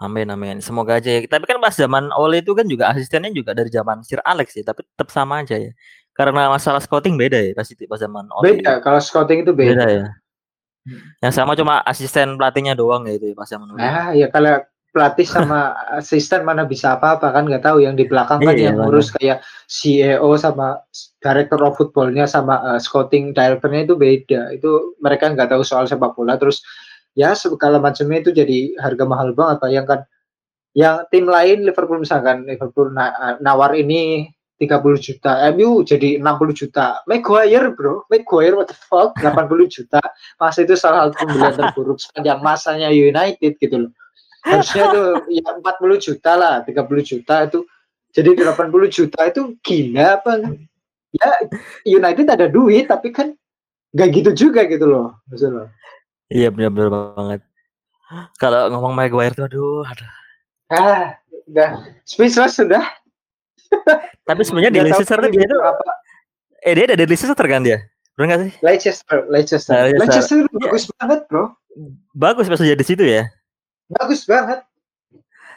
Amin 0.00 0.24
amin. 0.32 0.64
Semoga 0.64 0.96
aja 0.96 1.12
ya. 1.12 1.20
Tapi 1.28 1.44
kan 1.44 1.60
pas 1.60 1.76
zaman 1.76 2.08
Ole 2.16 2.40
itu 2.40 2.56
kan 2.56 2.64
juga 2.64 2.88
asistennya 2.88 3.28
juga 3.36 3.52
dari 3.52 3.68
zaman 3.68 4.00
Sir 4.00 4.24
Alex 4.24 4.56
ya, 4.56 4.64
tapi 4.64 4.80
tetap 4.88 5.12
sama 5.12 5.44
aja 5.44 5.60
ya. 5.60 5.76
Karena 6.16 6.48
masalah 6.48 6.80
scouting 6.80 7.20
beda 7.20 7.36
ya 7.36 7.52
pasti 7.52 7.84
pas 7.84 8.00
zaman 8.00 8.24
Ole. 8.32 8.64
beda 8.64 8.80
kalau 8.80 8.96
scouting 8.96 9.44
itu 9.44 9.52
beda, 9.52 9.76
Beda 9.76 9.86
ya. 9.92 10.04
Yang 11.20 11.34
sama 11.36 11.52
cuma 11.54 11.84
asisten 11.84 12.40
pelatihnya 12.40 12.72
doang 12.72 13.04
ya 13.04 13.14
itu 13.20 13.30
ya, 13.30 13.34
pas 13.36 13.48
zaman 13.48 13.68
Ole. 13.68 13.78
nah 13.78 14.10
ya 14.16 14.26
kalau 14.32 14.64
pelatih 14.90 15.28
sama 15.28 15.76
asisten 16.00 16.42
mana 16.42 16.66
bisa 16.66 16.98
apa-apa 16.98 17.30
kan 17.30 17.46
nggak 17.46 17.62
tahu. 17.62 17.84
Yang 17.84 17.94
di 18.00 18.04
belakang 18.10 18.40
kan 18.42 18.54
Iya, 18.56 18.72
yang 18.72 18.76
ngurus 18.80 19.12
kayak 19.14 19.44
CEO 19.70 20.30
sama 20.40 20.80
director 21.22 21.60
of 21.62 21.76
footballnya 21.76 22.24
sama 22.26 22.58
uh, 22.64 22.80
scouting 22.80 23.36
directornya 23.36 23.86
itu 23.86 23.94
beda. 23.94 24.56
Itu 24.56 24.96
mereka 24.98 25.30
nggak 25.30 25.52
tahu 25.52 25.62
soal 25.62 25.86
sepak 25.86 26.16
bola. 26.16 26.40
Terus 26.40 26.64
ya 27.14 27.36
segala 27.36 27.78
macamnya 27.78 28.24
itu 28.24 28.30
jadi 28.34 28.74
harga 28.80 29.04
mahal 29.06 29.36
banget. 29.36 29.62
Bayangkan 29.62 30.00
yang 30.74 31.02
tim 31.10 31.26
lain 31.26 31.66
Liverpool 31.66 31.98
misalkan 32.02 32.46
Liverpool 32.46 32.94
na- 32.94 33.38
nawar 33.42 33.74
ini 33.74 34.30
30 34.60 35.00
juta 35.00 35.40
MU 35.56 35.80
jadi 35.80 36.20
60 36.20 36.52
juta. 36.52 37.00
Maguire 37.08 37.72
bro. 37.72 38.04
Maguire 38.12 38.52
what 38.60 38.68
the 38.68 38.76
fuck? 38.76 39.16
80 39.16 39.48
juta. 39.72 40.00
Masa 40.36 40.68
itu 40.68 40.76
salah 40.76 41.08
satu 41.08 41.24
pembelian 41.24 41.56
terburuk 41.56 41.96
sepanjang 41.96 42.44
masanya 42.44 42.92
United 42.92 43.56
gitu 43.56 43.88
loh. 43.88 43.92
Harusnya 44.44 44.84
tuh 44.92 45.08
ya 45.32 45.48
40 45.56 45.64
juta 45.96 46.32
lah 46.36 46.54
30 46.68 46.76
juta 47.00 47.34
itu. 47.48 47.64
Jadi 48.12 48.28
80 48.36 48.92
juta 48.92 49.20
itu 49.24 49.42
gila 49.64 50.20
apa? 50.20 50.32
Ya 51.16 51.30
United 51.88 52.26
ada 52.28 52.46
duit 52.52 52.84
tapi 52.84 53.16
kan 53.16 53.32
nggak 53.96 54.08
gitu 54.12 54.30
juga 54.36 54.68
gitu 54.68 54.84
loh. 54.84 55.16
Maksudnya 55.32 55.72
Iya 56.28 56.52
benar-benar 56.52 57.16
banget. 57.16 57.40
Kalau 58.36 58.68
ngomong 58.76 58.92
Maguire 58.92 59.32
tuh 59.32 59.48
aduh, 59.48 59.88
aduh. 59.88 60.10
ah 60.76 61.16
udah. 61.48 61.70
Speechless 62.04 62.60
sudah 62.60 62.84
Tapi 64.24 64.40
sebenarnya 64.42 64.72
di 64.72 64.80
Leicester 64.82 65.18
dia 65.26 65.46
tuh 65.46 65.60
apa 65.62 65.84
eh 66.60 66.72
dia 66.76 66.84
ada 66.86 66.96
di 66.98 67.06
Leicester 67.06 67.46
kan 67.46 67.62
dia? 67.62 67.78
Benar 68.14 68.26
nggak 68.26 68.40
sih? 68.44 68.52
Leicester 68.60 69.18
Leicester 69.26 69.72
Nah, 69.72 69.82
Leicester. 69.88 70.04
Leicester 70.06 70.36
itu 70.44 70.56
bagus 70.58 70.84
banget 70.94 71.20
bro 71.26 71.44
Bagus 72.12 72.46
pas 72.46 72.58
jadi 72.58 72.74
di 72.74 72.84
situ 72.84 73.02
ya. 73.02 73.30
bagus 73.88 74.26
banget 74.26 74.60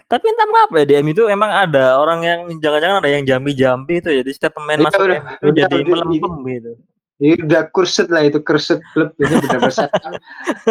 Tapi 0.04 0.26
entah 0.26 0.46
kenapa 0.46 0.74
ya 0.78 0.86
di 0.86 0.94
MU 1.02 1.12
itu 1.12 1.24
emang 1.26 1.50
ada 1.50 1.98
orang 1.98 2.22
yang 2.22 2.40
jangan-jangan 2.62 3.02
ada 3.02 3.10
yang 3.10 3.24
jambi-jambi 3.26 3.98
itu 3.98 4.10
ya. 4.12 4.20
Jadi 4.22 4.32
setiap 4.36 4.54
pemain 4.58 4.78
Iya, 4.78 4.86
masuk 4.86 5.00
udah, 5.02 5.18
itu 5.18 5.46
udah, 5.50 5.64
jadi 5.66 5.76
udah, 5.76 5.90
melempem 5.90 6.34
gitu. 6.54 6.72
ini 7.18 7.34
udah 7.40 7.62
kurset 7.72 8.08
lah 8.10 8.22
itu 8.22 8.38
kurset 8.42 8.82
klub 8.92 9.10
ini 9.16 9.38
benar-benar 9.42 9.72
setan 9.74 10.12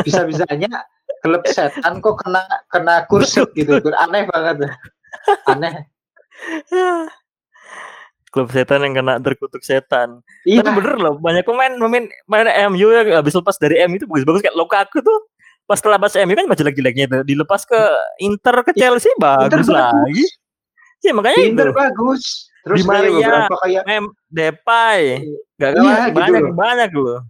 bisa-bisanya 0.05 0.85
klub 1.23 1.43
setan 1.49 1.99
kok 1.99 2.15
kena 2.21 2.43
kena 2.69 3.07
kurset 3.09 3.47
gitu 3.57 3.79
aneh 3.95 4.27
banget 4.29 4.69
aneh 5.49 5.75
Klub 8.33 8.49
setan 8.49 8.81
yang 8.81 8.97
kena 8.97 9.21
terkutuk 9.21 9.61
setan. 9.61 10.25
iya 10.43 10.65
Tapi 10.65 10.81
bener 10.81 10.97
loh, 10.97 11.15
banyak 11.15 11.45
pemain 11.45 11.69
pemain 11.71 12.01
main 12.25 12.47
MU 12.73 12.89
yang 12.89 13.13
habis 13.13 13.37
lepas 13.37 13.57
dari 13.57 13.77
MU 13.85 13.95
itu 13.95 14.09
bagus-bagus 14.09 14.41
kayak 14.41 14.57
Lukaku 14.57 14.99
tuh 14.99 15.19
pas 15.63 15.77
setelah 15.77 16.01
pas 16.01 16.11
MU 16.17 16.33
kan 16.33 16.45
baca 16.45 16.59
jelek-jeleknya 16.59 17.05
itu 17.07 17.19
dilepas 17.29 17.63
ke 17.63 17.77
Inter 18.19 18.57
ke 18.65 18.73
Chelsea 18.73 19.13
bagus 19.15 19.69
Inter 19.69 19.93
lagi. 19.93 20.25
Ya 20.99 21.13
makanya 21.13 21.39
itu. 21.39 21.49
Inter 21.53 21.69
bagus 21.71 22.49
terus 22.63 22.79
Di 22.79 22.87
Maria. 22.87 23.47
kayak 23.53 23.83
Mem 23.85 24.05
Depay 24.27 25.01
gak 25.57 25.71
Iya, 25.75 25.95
gitu 26.09 26.17
banyak 26.17 26.41
loh. 26.41 26.55
banyak 26.55 26.91
loh. 26.95 27.21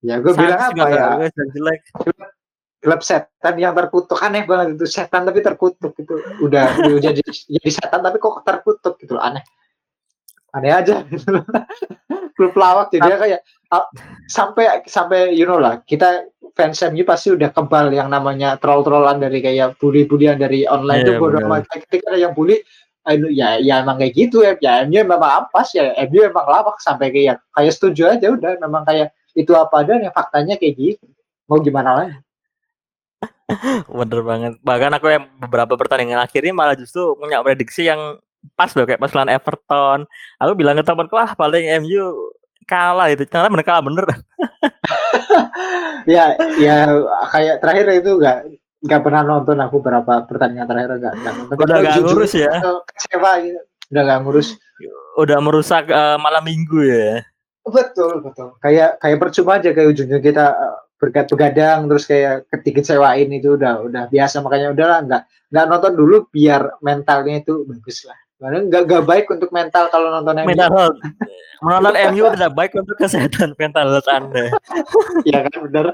ya 0.00 0.14
gue 0.16 0.32
bilang 0.32 0.56
apa 0.58 0.84
ya 0.88 1.04
bagus 1.14 1.30
dan 1.30 1.46
jelek. 1.52 1.80
klub 2.80 3.00
setan 3.00 3.54
yang 3.54 3.76
terkutuk 3.76 4.16
aneh 4.18 4.42
banget 4.42 4.74
itu 4.74 4.88
setan 4.88 5.22
tapi 5.22 5.38
terkutuk 5.40 5.92
itu 5.94 6.14
udah 6.40 6.64
udah 6.80 7.12
jadi 7.12 7.20
jadi 7.46 7.70
setan 7.70 8.00
tapi 8.00 8.16
kok 8.16 8.40
terkutuk 8.40 8.96
gitu 8.98 9.14
loh 9.14 9.22
aneh 9.22 9.44
aneh 10.56 10.72
aja. 10.72 11.04
Klub 12.36 12.56
lawak 12.56 12.88
jadi 12.88 13.20
kayak 13.20 13.40
ah, 13.68 13.84
sampai 14.32 14.80
sampai 14.88 15.36
you 15.36 15.44
know 15.44 15.60
lah 15.60 15.84
kita 15.84 16.24
fans 16.56 16.80
MU 16.88 17.04
pasti 17.04 17.36
udah 17.36 17.52
kebal 17.52 17.92
yang 17.92 18.08
namanya 18.08 18.56
troll-trollan 18.58 19.20
dari 19.20 19.44
kayak 19.44 19.76
bully-bullyan 19.76 20.40
dari 20.40 20.64
online. 20.64 21.04
Iya, 21.04 21.16
itu 21.16 21.20
bodoh 21.20 21.40
amat. 21.46 21.68
Ketika 21.68 22.16
ada 22.16 22.18
yang 22.18 22.32
bully 22.32 22.60
eh, 23.08 23.16
ya 23.32 23.60
ya 23.60 23.84
emang 23.84 24.00
kayak 24.00 24.12
gitu 24.16 24.40
ya 24.44 24.56
ya 24.60 24.84
MU 24.88 25.04
memang 25.04 25.46
ampas 25.46 25.72
ya 25.76 25.92
MU 26.08 26.20
emang 26.24 26.46
lawak 26.48 26.80
sampai 26.80 27.12
kayak 27.12 27.40
kayak 27.52 27.72
setuju 27.72 28.16
aja 28.16 28.26
udah 28.32 28.56
memang 28.60 28.82
kayak 28.88 29.12
itu 29.36 29.52
apa 29.54 29.84
adanya 29.84 30.10
faktanya 30.10 30.56
kayak 30.56 30.74
gitu. 30.76 31.06
Mau 31.46 31.58
gimana 31.60 31.90
lagi? 31.92 32.16
Bener 34.00 34.20
banget. 34.22 34.52
Bahkan 34.62 34.90
aku 34.96 35.06
yang 35.10 35.24
beberapa 35.38 35.74
pertandingan 35.74 36.22
akhir 36.22 36.40
ini 36.46 36.54
malah 36.54 36.78
justru 36.78 37.14
punya 37.18 37.42
prediksi 37.42 37.90
yang 37.90 38.18
pas 38.56 38.70
loh 38.72 38.84
kayak 38.84 39.00
pas 39.00 39.12
lawan 39.12 39.30
Everton. 39.30 40.00
Aku 40.40 40.52
bilang 40.56 40.76
ke 40.78 40.84
temanku 40.84 41.16
ah 41.16 41.32
paling 41.34 41.64
MU 41.84 42.32
kalah 42.64 43.08
itu. 43.12 43.24
Ternyata 43.26 43.50
bener 43.52 43.66
kalah 43.66 43.82
bener. 43.84 44.04
ya 46.08 46.34
ya 46.56 46.76
kayak 47.32 47.56
terakhir 47.60 47.86
itu 48.00 48.10
nggak 48.16 48.38
nggak 48.80 49.00
pernah 49.04 49.22
nonton 49.24 49.60
aku 49.60 49.84
berapa 49.84 50.24
pertandingan 50.24 50.64
terakhir 50.64 50.90
nggak 50.96 51.14
nggak 51.20 51.34
nonton 51.36 51.54
Udah 51.60 51.76
nggak 51.84 51.96
ngurus 52.00 52.32
ya? 52.32 52.52
kecewa 52.88 53.30
gitu 53.44 53.60
udah 53.90 54.02
nggak 54.06 54.20
ngurus 54.24 54.48
Udah 55.18 55.38
merusak 55.42 55.90
eh, 55.90 56.16
malam 56.16 56.40
minggu 56.46 56.80
ya. 56.88 57.20
betul 57.60 58.24
betul 58.24 58.56
kayak 58.64 58.96
kayak 59.04 59.20
percuma 59.20 59.60
aja 59.60 59.70
kayak 59.76 59.92
ujungnya 59.92 60.18
kita 60.24 60.44
eh, 60.56 60.76
berkat 60.96 61.28
begadang 61.28 61.88
terus 61.92 62.04
kayak 62.08 62.48
ketika 62.48 62.80
kecewain 62.80 63.28
itu 63.28 63.54
udah 63.60 63.84
udah 63.84 64.04
biasa 64.08 64.40
makanya 64.40 64.72
udahlah 64.72 64.98
nggak 65.04 65.22
nggak 65.52 65.66
nonton 65.68 65.92
dulu 65.92 66.16
biar 66.32 66.80
mentalnya 66.80 67.44
itu 67.44 67.68
bagus 67.68 68.08
lah 68.08 68.16
nggak 68.40 68.82
nggak 68.88 69.04
baik 69.04 69.26
untuk 69.28 69.52
mental 69.52 69.92
kalau 69.92 70.08
nonton 70.08 70.32
MU. 70.40 70.48
Mental 70.48 70.72
health. 70.72 70.98
Menonton 71.60 71.94
MU 72.10 72.24
tidak 72.32 72.52
baik 72.56 72.72
untuk 72.72 72.96
kesehatan 72.96 73.52
mental 73.54 73.86
health 73.92 74.08
Anda. 74.08 74.48
ya 75.28 75.44
kan 75.44 75.56
bener 75.60 75.86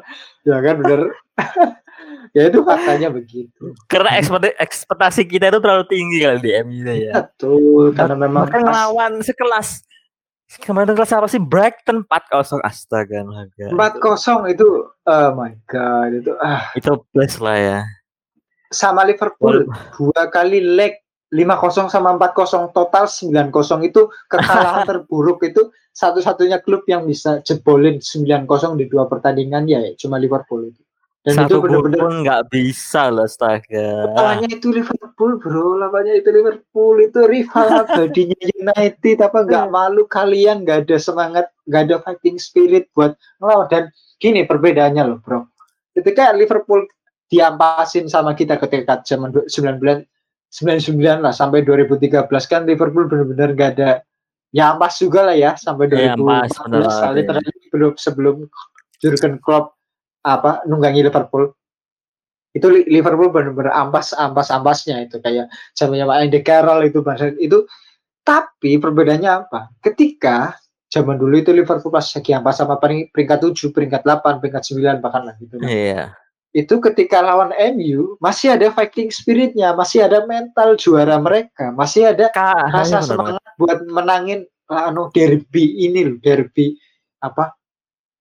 ya 0.46 0.56
kan 0.62 0.74
bener 0.78 1.00
ya 2.36 2.42
itu 2.46 2.58
faktanya 2.62 3.08
begitu 3.10 3.74
Karena 3.90 4.14
ekspektasi, 4.54 5.26
kita 5.26 5.50
itu 5.50 5.58
terlalu 5.58 5.84
tinggi 5.90 6.22
kali 6.22 6.38
di 6.38 6.50
MU 6.62 6.86
ya. 6.86 7.12
betul 7.18 7.90
karena 7.92 8.14
memang 8.14 8.46
pas- 8.46 8.62
ngelawan 8.62 9.18
sekelas 9.20 9.82
kemarin 10.62 10.94
kelas 10.94 11.10
apa 11.10 11.26
sih 11.26 11.42
Brighton 11.42 12.06
4-0 12.06 12.62
astaga 12.62 13.26
naga. 13.26 13.66
empat 13.74 13.98
kosong 13.98 14.46
itu 14.46 14.86
oh 14.86 15.28
my 15.34 15.50
god 15.66 16.14
itu 16.14 16.30
ah 16.38 16.70
itu 16.78 16.94
plus 17.10 17.42
lah 17.42 17.58
ya. 17.58 17.78
sama 18.70 19.02
Liverpool 19.02 19.66
dua 19.98 20.30
kali 20.30 20.62
leg 20.62 21.02
5-0 21.34 21.90
sama 21.90 22.14
4-0 22.14 22.70
total 22.70 23.04
9-0 23.10 23.50
itu 23.82 24.06
kekalahan 24.30 24.86
terburuk 24.90 25.42
itu 25.42 25.68
satu-satunya 25.90 26.60
klub 26.62 26.86
yang 26.86 27.08
bisa 27.08 27.40
jebolin 27.42 27.98
9-0 27.98 28.46
di 28.78 28.86
dua 28.86 29.08
pertandingan 29.10 29.64
ya 29.66 29.80
cuma 29.98 30.20
Liverpool 30.20 30.70
itu. 30.70 30.82
Dan 31.26 31.42
Satu 31.42 31.58
itu 31.58 31.62
benar-benar 31.66 31.98
pun 31.98 32.12
nggak 32.22 32.42
bisa 32.54 33.10
loh 33.10 33.26
astaga. 33.26 34.14
lawannya 34.14 34.46
itu 34.46 34.70
Liverpool 34.70 35.42
bro? 35.42 35.74
Lawannya 35.74 36.22
itu 36.22 36.30
Liverpool? 36.30 37.02
Itu 37.02 37.26
rival 37.26 37.82
abadinya 37.82 38.38
United 38.62 39.18
apa? 39.26 39.42
Nggak 39.42 39.66
malu 39.74 40.06
kalian 40.06 40.62
nggak 40.62 40.86
ada 40.86 40.96
semangat 41.02 41.50
nggak 41.66 41.82
ada 41.90 41.96
fighting 42.06 42.38
spirit 42.38 42.86
buat 42.94 43.18
ngelawan. 43.42 43.66
Dan 43.66 43.84
gini 44.22 44.46
perbedaannya 44.46 45.02
loh 45.02 45.18
bro. 45.18 45.50
Ketika 45.98 46.30
Liverpool 46.30 46.86
diampasin 47.26 48.06
sama 48.06 48.38
kita 48.38 48.54
ketika 48.62 49.02
zaman 49.02 49.34
du- 49.34 49.50
19 49.50 50.06
99 50.56 50.96
lah 51.20 51.30
sampai 51.30 51.60
2013 51.60 52.24
kan 52.46 52.64
Liverpool 52.64 53.04
benar-benar 53.04 53.52
gak 53.52 53.70
ada 53.76 53.90
ya 54.48 54.72
ampas 54.72 54.96
juga 54.96 55.28
lah 55.28 55.36
ya 55.36 55.52
sampai 55.52 55.84
Iya, 55.86 56.16
2014 56.16 56.16
ampas, 56.16 56.50
bener 56.64 56.80
kali 56.88 57.20
iya. 57.20 57.26
terakhir 57.28 57.52
belum 57.68 57.92
sebelum 57.94 58.36
Jurgen 58.96 59.34
Klopp 59.36 59.76
apa 60.22 60.64
nunggangi 60.64 61.04
Liverpool. 61.04 61.52
Itu 62.50 62.72
Li- 62.72 62.88
Liverpool 62.88 63.28
benar-benar 63.28 63.76
ampas 63.76 64.16
ampas 64.16 64.48
ampasnya 64.48 65.04
itu 65.04 65.20
kayak 65.20 65.46
zamannya 65.72 66.08
Pak 66.08 66.18
Andy 66.18 66.40
Carroll 66.40 66.88
itu 66.88 67.04
bahasa 67.04 67.28
itu. 67.36 67.68
Tapi 68.24 68.80
perbedaannya 68.80 69.30
apa? 69.44 69.70
Ketika 69.78 70.56
zaman 70.88 71.14
dulu 71.14 71.36
itu 71.36 71.52
Liverpool 71.52 71.92
pas 71.92 72.02
lagi 72.02 72.32
ampas 72.32 72.56
sama 72.56 72.80
pering- 72.80 73.12
peringkat 73.12 73.38
7 73.44 73.70
peringkat 73.70 74.02
8 74.02 74.40
peringkat 74.40 74.62
9 74.66 74.98
bahkan 74.98 75.22
lah 75.22 75.34
gitu 75.36 75.60
Nah, 75.60 75.68
Iya. 75.68 76.02
Itu 76.56 76.80
ketika 76.80 77.20
lawan 77.20 77.52
MU 77.76 78.16
masih 78.16 78.56
ada 78.56 78.72
fighting 78.72 79.12
spiritnya 79.12 79.76
masih 79.76 80.08
ada 80.08 80.24
mental 80.24 80.72
juara 80.80 81.20
mereka 81.20 81.68
masih 81.76 82.16
ada 82.16 82.32
Kak, 82.32 82.72
rasa 82.72 83.04
bener 83.04 83.08
semangat 83.12 83.44
buat 83.60 83.78
menangin 83.92 84.48
uh, 84.72 84.88
anu 84.88 85.12
derby 85.12 85.84
ini 85.84 86.08
loh 86.08 86.16
derby 86.24 86.80
apa 87.20 87.52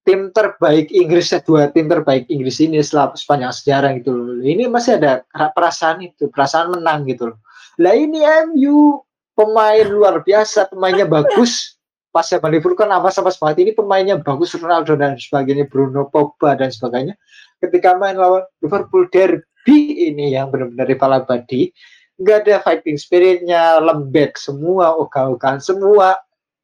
tim 0.03 0.29
terbaik 0.36 0.91
Inggris 0.91 1.31
dua 1.47 1.71
tim 1.71 1.88
terbaik 1.88 2.27
Inggris 2.27 2.59
ini 2.59 2.83
setelah 2.83 3.17
sepanjang 3.17 3.51
sejarah 3.55 3.91
gitu 3.97 4.13
loh. 4.13 4.38
Ini 4.45 4.69
masih 4.69 5.01
ada 5.01 5.25
ra- 5.33 5.49
perasaan 5.49 6.05
itu 6.05 6.29
perasaan 6.29 6.77
menang 6.77 7.09
gitu 7.09 7.33
loh. 7.33 7.39
Lah 7.81 7.97
ini 7.97 8.21
MU 8.53 9.01
pemain 9.33 9.83
luar 9.89 10.21
biasa 10.21 10.69
pemainnya 10.69 11.09
bagus 11.09 11.74
pas 12.16 12.24
zaman 12.24 12.47
Liverpool 12.47 12.80
kan 12.80 12.88
apa 12.95 13.11
sama 13.11 13.28
banget 13.36 13.68
ini 13.68 13.72
pemainnya 13.76 14.16
bagus 14.16 14.55
Ronaldo 14.55 14.95
dan 14.95 15.20
sebagainya 15.20 15.68
Bruno 15.68 16.07
Pogba 16.07 16.55
dan 16.55 16.72
sebagainya. 16.72 17.20
Ketika 17.59 17.99
main 17.99 18.16
lawan 18.16 18.47
Liverpool 18.63 19.11
derby 19.11 20.07
ini 20.07 20.32
yang 20.32 20.47
benar-benar 20.47 20.88
rival 20.88 21.11
abadi 21.11 21.76
nggak 22.16 22.47
ada 22.47 22.63
fighting 22.63 22.95
spiritnya 22.95 23.84
lembek 23.84 24.39
semua 24.39 24.95
ogah-ogahan 24.95 25.59
semua. 25.59 26.16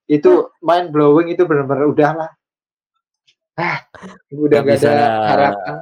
Itu 0.07 0.55
mind 0.63 0.95
blowing 0.95 1.35
itu 1.35 1.43
benar-benar 1.43 1.83
udah 1.91 2.11
lah. 2.15 2.31
Ah 3.59 3.83
udah 4.31 4.63
Nggak 4.63 4.79
gak 4.79 4.87
ada 4.87 5.07
harapan. 5.27 5.75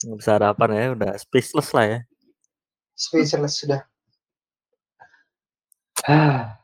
Nggak 0.00 0.16
bisa 0.16 0.32
harapan 0.32 0.68
ya, 0.72 0.84
udah 0.96 1.12
speechless 1.20 1.68
lah 1.76 1.84
ya. 1.84 1.98
speechless 2.96 3.60
sudah. 3.60 3.84
Ah 6.08 6.63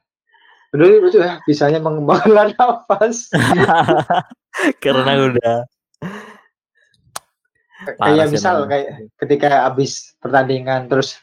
Udah, 0.70 0.86
udah 1.02 1.32
bisanya 1.50 1.82
mengembangkan 1.82 2.52
nafas 2.58 3.26
Karena 4.82 5.12
udah 5.18 5.56
kayak 7.96 8.26
sih 8.28 8.34
misal 8.36 8.54
emang. 8.60 8.68
kayak 8.68 8.88
ketika 9.24 9.48
habis 9.64 10.12
pertandingan 10.20 10.84
terus 10.92 11.16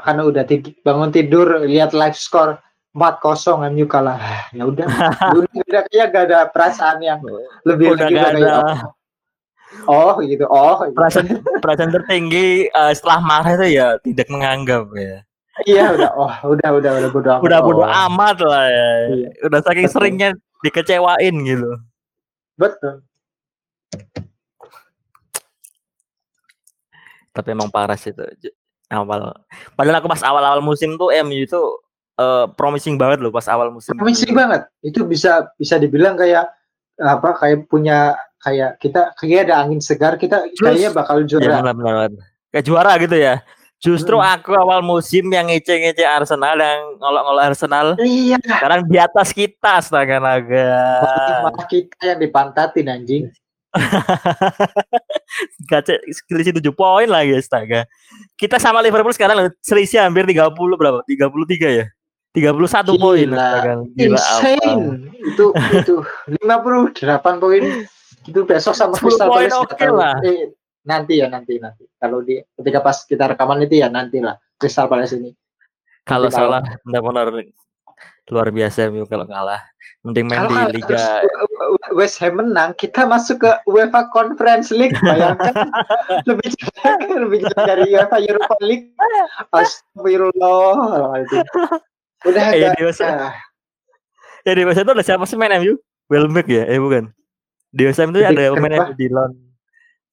kan 0.00 0.16
udah 0.16 0.48
bangun 0.80 1.12
tidur 1.12 1.60
lihat 1.68 1.92
live 1.92 2.16
score 2.16 2.56
4-0 2.96 3.70
MU 3.70 3.86
kalah 3.86 4.16
Ah, 4.18 4.42
ya 4.56 4.64
udah 4.66 4.86
udah 5.38 5.82
kayak 5.92 6.06
gak 6.10 6.24
ada 6.32 6.48
perasaan 6.50 6.98
yang 7.04 7.20
lebih 7.68 7.94
Udah 7.94 8.08
lagi 8.08 8.14
gak 8.16 8.30
ada. 8.34 8.50
oh, 9.86 10.16
oh 10.18 10.24
gitu 10.24 10.44
oh 10.48 10.82
gitu. 10.88 10.96
perasaan 10.96 11.26
perasaan 11.62 11.92
tertinggi 11.94 12.66
eh, 12.66 12.92
setelah 12.96 13.20
marah 13.22 13.52
itu 13.60 13.66
ya 13.78 13.86
tidak 14.02 14.26
menganggap 14.32 14.88
ya. 14.96 15.22
Iya 15.64 15.90
udah 15.90 16.10
oh 16.12 16.32
udah 16.48 16.68
udah 16.72 16.90
udah 16.96 17.10
bodo 17.10 17.28
amat 17.32 17.42
Udah 17.42 17.58
bodo 17.60 17.80
Oh, 17.80 17.90
amat 18.06 18.36
lah 18.40 18.64
ya. 18.66 18.88
Iya. 19.10 19.28
Udah 19.44 19.60
saking 19.60 19.84
Betul. 19.84 19.94
seringnya 19.96 20.28
dikecewain 20.60 21.34
gitu. 21.42 21.70
betul 22.54 22.94
Tapi 27.30 27.48
emang 27.48 27.68
parah 27.68 27.94
sih 27.94 28.10
itu 28.10 28.22
awal. 28.90 29.30
Padahal 29.72 29.96
aku 29.96 30.08
pas 30.08 30.20
awal-awal 30.20 30.60
musim 30.60 30.98
tuh 30.98 31.14
MU 31.16 31.40
itu 31.40 31.60
eh, 32.16 32.46
promising 32.52 32.98
banget 32.98 33.22
loh 33.22 33.30
pas 33.30 33.46
awal 33.46 33.70
musim. 33.70 33.94
promising 33.94 34.34
banget 34.34 34.66
itu 34.80 35.00
bisa 35.04 35.48
bisa 35.54 35.78
dibilang 35.78 36.18
kayak 36.18 36.50
apa 36.98 37.32
kayak 37.34 37.64
punya 37.64 38.12
kayak 38.36 38.76
kita 38.76 39.14
kayak 39.14 39.48
ada 39.48 39.62
angin 39.62 39.80
segar 39.80 40.16
kita 40.16 40.44
Terus- 40.44 40.58
kayaknya 40.60 40.90
bakal 40.92 41.16
Iya 41.18 41.28
juara 41.30 41.44
benar 41.62 41.74
benar. 41.74 41.94
benar. 42.10 42.10
Kayak 42.50 42.64
juara 42.66 42.92
gitu 42.98 43.16
ya. 43.16 43.34
Justru 43.80 44.20
aku 44.20 44.52
awal 44.52 44.84
musim 44.84 45.32
yang 45.32 45.48
ngece-ngece 45.48 46.04
Arsenal 46.04 46.52
yang 46.52 47.00
ngolok-ngolok 47.00 47.44
Arsenal 47.48 47.86
iya 48.04 48.36
sekarang 48.36 48.84
di 48.84 49.00
atas 49.00 49.32
kita 49.32 49.80
astaga 49.80 50.20
naga. 50.20 50.68
malah 51.48 51.64
kita 51.64 52.12
yang 52.12 52.20
dipantatin 52.20 52.92
anjing 52.92 53.24
Gace 55.70 56.02
selisih 56.26 56.58
7 56.58 56.74
poin 56.74 57.06
lagi 57.06 57.38
astaga. 57.38 57.86
Kita 58.34 58.58
sama 58.58 58.82
Liverpool 58.82 59.14
sekarang 59.14 59.54
selisih 59.62 60.02
hampir 60.02 60.26
30 60.26 60.50
berapa? 60.74 61.06
33 61.06 61.78
ya? 61.80 61.86
31 62.34 63.00
poin 63.00 63.28
astaga. 63.32 63.72
Gila 63.96 64.18
apa? 64.18 64.20
insane 64.20 64.84
itu 65.24 65.44
itu 65.72 65.94
58 66.44 67.42
poin 67.42 67.62
itu 68.28 68.40
besok 68.44 68.74
sama 68.76 68.92
10 68.98 69.00
Crystal 69.00 69.28
Palace 69.30 69.56
oke 69.56 69.74
tahu. 69.78 69.96
lah. 69.96 70.14
Eh, 70.26 70.50
nanti 70.86 71.20
ya 71.20 71.26
nanti 71.28 71.60
nanti 71.60 71.84
kalau 72.00 72.24
di 72.24 72.40
ketika 72.56 72.80
pas 72.80 73.04
kita 73.04 73.36
rekaman 73.36 73.64
itu 73.64 73.80
ya 73.80 73.88
nanti 73.92 74.18
lah 74.20 74.36
Crystal 74.56 74.88
Palace 74.88 75.16
ini 75.16 75.32
Kalau 76.08 76.32
Nanti 76.32 76.40
salah 76.40 76.60
benar-benar 76.82 77.28
luar 78.30 78.48
biasa 78.54 78.88
MU 78.88 79.04
kalau 79.10 79.26
kalah. 79.26 79.60
Mending 80.00 80.32
main 80.32 80.48
kalau 80.48 80.72
di 80.72 80.80
liga 80.80 81.20
West 81.92 82.16
Ham 82.24 82.40
menang 82.40 82.72
kita 82.72 83.04
masuk 83.04 83.44
ke 83.44 83.50
UEFA 83.68 84.08
Conference 84.16 84.72
League 84.72 84.96
bayangkan 84.96 85.52
lebih 86.30 86.48
jelek 86.56 86.98
lebih 87.20 87.38
jelek 87.44 87.64
dari 87.68 87.84
UEFA 87.92 88.16
Europa 88.24 88.56
League 88.64 88.96
Astagfirullah 89.52 91.20
udah 92.24 92.42
agak 92.48 92.70
di 92.80 92.82
ah, 93.04 93.36
Ya 94.48 94.52
di 94.56 94.64
West 94.64 94.80
Ham 94.80 94.88
itu 94.88 94.94
ada 94.96 95.04
siapa 95.04 95.24
sih 95.28 95.36
main 95.36 95.52
MU? 95.60 95.76
Welbeck 96.08 96.48
ya? 96.48 96.64
Eh 96.64 96.80
bukan. 96.80 97.12
Di 97.76 97.84
West 97.84 98.00
Ham 98.00 98.16
itu 98.16 98.24
ada 98.24 98.56
pemain? 98.56 98.88
MU 98.88 98.96
di 98.96 99.08
Lon. 99.12 99.49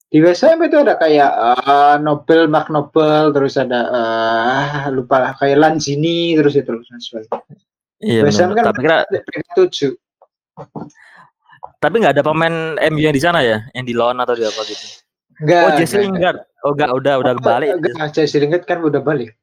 Di 0.08 0.24
Ham 0.24 0.60
itu 0.64 0.78
ada 0.80 0.96
kayak 0.96 1.32
eh, 1.36 1.96
Nobel, 2.00 2.48
Mark 2.48 2.72
Nobel, 2.72 3.36
terus 3.36 3.60
ada 3.60 3.82
eh, 3.92 4.88
lupa 4.96 5.20
lah 5.20 5.32
kayak 5.36 5.60
Lanzini 5.60 6.40
terus 6.40 6.56
itu 6.56 6.72
dan 6.72 7.00
sebagainya. 7.04 7.44
Iya 7.98 8.22
benar. 8.24 8.50
kan 8.54 8.64
Tapi 8.72 8.80
kira 8.86 8.98
tujuh. 9.58 9.94
tapi 11.78 12.02
nggak 12.02 12.18
ada 12.18 12.26
pemain 12.26 12.74
MU 12.90 13.02
yang 13.04 13.14
di 13.14 13.22
sana 13.22 13.46
ya, 13.46 13.62
yang 13.78 13.86
di 13.86 13.94
Lon 13.94 14.18
atau 14.18 14.34
di 14.34 14.42
apa 14.42 14.62
gitu. 14.66 14.86
Enggak. 15.44 15.62
Oh 15.62 15.72
Jesse 15.78 15.98
Lingard. 16.02 16.40
Oh 16.66 16.74
enggak, 16.74 16.90
udah 16.90 17.14
udah 17.22 17.34
balik. 17.38 17.70
Enggak, 17.78 18.16
Jesse 18.16 18.42
Lingard 18.42 18.66
kan 18.66 18.82
udah 18.82 19.02
balik. 19.04 19.38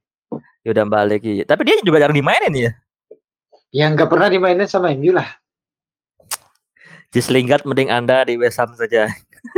Ya 0.67 0.73
udah 0.75 0.87
balik 0.89 1.23
iya. 1.23 1.45
Tapi 1.47 1.63
dia 1.69 1.79
juga 1.85 2.03
jarang 2.03 2.17
dimainin 2.17 2.55
ya. 2.57 2.71
Yang 3.71 3.91
nggak 4.01 4.11
pernah 4.11 4.29
dimainin 4.33 4.67
sama 4.67 4.91
MU 4.97 5.15
lah. 5.15 5.29
Jesse 7.15 7.31
Lingard 7.31 7.63
mending 7.63 7.95
Anda 7.95 8.27
di 8.27 8.35
West 8.35 8.59
Ham 8.59 8.75
saja. 8.75 9.07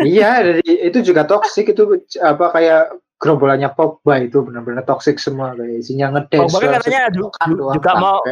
Iya, 0.03 0.43
dari, 0.43 0.63
itu 0.63 0.99
juga 1.03 1.23
toxic 1.25 1.71
itu 1.71 1.83
apa 2.19 2.47
kayak 2.53 2.83
gerombolannya 3.17 3.71
Pogba 3.73 4.21
itu 4.21 4.45
benar-benar 4.45 4.85
toxic 4.85 5.17
semua 5.17 5.57
kayak 5.57 5.81
isinya 5.81 6.13
ngedance. 6.13 6.53
Pogba 6.53 6.59
kan 6.61 6.71
katanya 6.81 7.01
ju- 7.09 7.27
setukan 7.27 7.49
ju- 7.49 7.57
doang, 7.57 7.75
juga 7.79 7.91
mau-. 7.97 8.25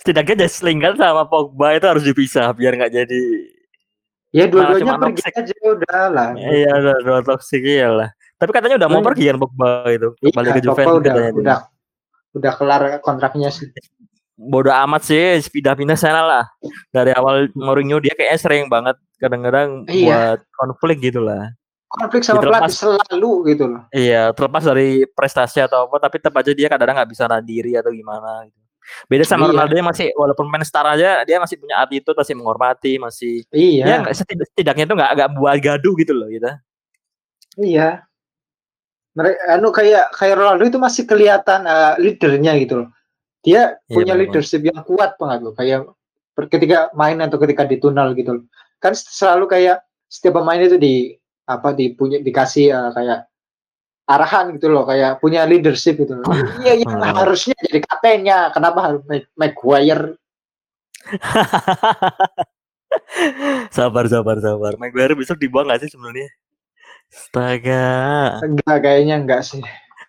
Setidaknya 0.00 0.46
Jesse 0.46 0.62
Lingard 0.62 0.96
sama 1.00 1.26
Pogba 1.26 1.74
itu 1.74 1.86
harus 1.88 2.04
dipisah 2.06 2.52
biar 2.54 2.78
nggak 2.78 2.92
jadi 2.94 3.22
Ya 4.34 4.50
dua-duanya 4.50 4.98
pergi 4.98 5.22
toxic. 5.22 5.38
aja 5.38 5.54
udah 5.62 6.02
lah. 6.10 6.28
iya 6.34 6.70
udah, 6.74 6.94
udah 7.06 7.22
toxic 7.22 7.62
iya 7.62 7.86
lah. 7.86 8.08
Tapi 8.34 8.50
katanya 8.50 8.82
udah 8.82 8.88
mau 8.90 8.98
pergi 8.98 9.30
kan 9.30 9.38
Pogba 9.38 9.86
itu. 9.94 10.08
Iya, 10.18 10.34
Balik 10.34 10.50
ke 10.58 10.62
Juventus 10.66 10.98
udah 10.98 11.14
udah 11.38 11.58
udah 12.34 12.52
kelar 12.58 12.82
kontraknya 12.98 13.54
sih. 13.54 13.70
Bodoh 14.36 14.74
amat 14.74 15.02
sih 15.04 15.22
pindah-pindah 15.44 15.94
sana 15.94 16.20
lah 16.20 16.44
dari 16.88 17.10
awal 17.10 17.46
Mourinho 17.52 17.98
dia 17.98 18.12
kayaknya 18.12 18.36
sering 18.36 18.66
banget 18.66 18.98
kadang-kadang 19.16 19.86
Iya. 19.86 20.34
buat 20.34 20.40
konflik 20.52 20.98
gitu 21.02 21.20
lah 21.20 21.54
Konflik 21.86 22.22
sama 22.22 22.42
pelatih 22.42 22.74
selalu 22.74 23.30
gitu 23.48 23.70
loh. 23.70 23.86
iya 23.88 24.30
terlepas 24.30 24.64
dari 24.64 25.06
prestasi 25.06 25.62
atau 25.62 25.86
apa 25.86 25.96
tapi 26.00 26.18
tetap 26.18 26.34
aja 26.34 26.50
dia 26.50 26.66
kadang-kadang 26.66 26.98
nggak 26.98 27.10
bisa 27.10 27.24
nahan 27.24 27.44
diri 27.44 27.72
atau 27.72 27.88
gimana 27.88 28.42
gitu 28.44 28.58
beda 29.06 29.22
sama 29.22 29.46
Iya. 29.46 29.50
Ronaldo 29.54 29.74
yang 29.74 29.88
masih 29.88 30.06
walaupun 30.12 30.44
main 30.44 30.60
star 30.60 30.84
aja 30.84 31.22
dia 31.22 31.38
masih 31.38 31.54
punya 31.54 31.78
attitude 31.78 32.12
masih 32.14 32.34
menghormati 32.34 32.92
masih 32.98 33.46
Iya. 33.48 33.84
ya 33.86 33.94
nggak- 34.02 34.16
setid- 34.16 34.44
setidaknya 34.44 34.84
itu 34.84 34.94
nggak 34.94 35.10
agak 35.14 35.28
buat 35.32 35.56
gaduh 35.56 35.94
gitu 35.94 36.12
loh 36.12 36.26
gitu 36.26 36.50
Iya. 37.56 38.02
Mereka 39.14 39.38
anu 39.48 39.70
kayak 39.70 40.10
kayak 40.10 40.34
Ronaldo 40.34 40.66
itu 40.66 40.74
masih 40.76 41.06
kelihatan 41.06 41.62
eh, 41.62 41.94
leadernya 41.98 42.52
gitu 42.58 42.82
loh. 42.82 42.88
Dia 43.44 43.76
Iya, 43.76 43.92
punya 43.92 44.12
memang. 44.12 44.20
leadership 44.32 44.64
yang 44.64 44.80
kuat 44.82 45.20
banget 45.20 45.38
loh. 45.44 45.52
Kayak 45.52 45.92
ketika 46.48 46.88
main 46.96 47.20
atau 47.20 47.36
ketika 47.38 47.62
di 47.62 47.76
tunnel 47.76 48.16
gitu 48.16 48.40
loh. 48.40 48.44
Kan 48.80 48.96
selalu 48.96 49.44
kayak 49.46 49.84
setiap 50.08 50.40
pemain 50.40 50.58
itu 50.58 50.80
di 50.80 51.12
apa 51.44 51.76
di 51.76 51.92
punya 51.92 52.18
dikasih 52.18 52.72
eh, 52.72 52.90
kayak 52.90 53.18
arahan 54.04 54.52
gitu 54.52 54.68
loh, 54.68 54.84
kayak 54.84 55.20
punya 55.20 55.44
leadership 55.44 55.96
gitu 55.96 56.16
loh. 56.16 56.28
Iya, 56.60 56.72
iya 56.80 56.86
Hmm. 56.88 57.04
harusnya 57.20 57.56
jadi 57.60 57.80
kaptennya. 57.84 58.38
Kenapa 58.50 58.78
harus 58.80 59.00
Mag- 59.04 59.28
Maguire? 59.36 60.16
sabar 63.68 64.08
sabar 64.08 64.40
sabar 64.40 64.72
Maguire 64.80 65.12
besok 65.12 65.36
dibuang 65.36 65.68
nggak 65.68 65.84
sih 65.84 65.90
sebenarnya 65.92 66.28
Astaga 67.12 67.84
Enggak 68.40 68.78
kayaknya 68.80 69.14
enggak 69.20 69.42
sih. 69.44 69.60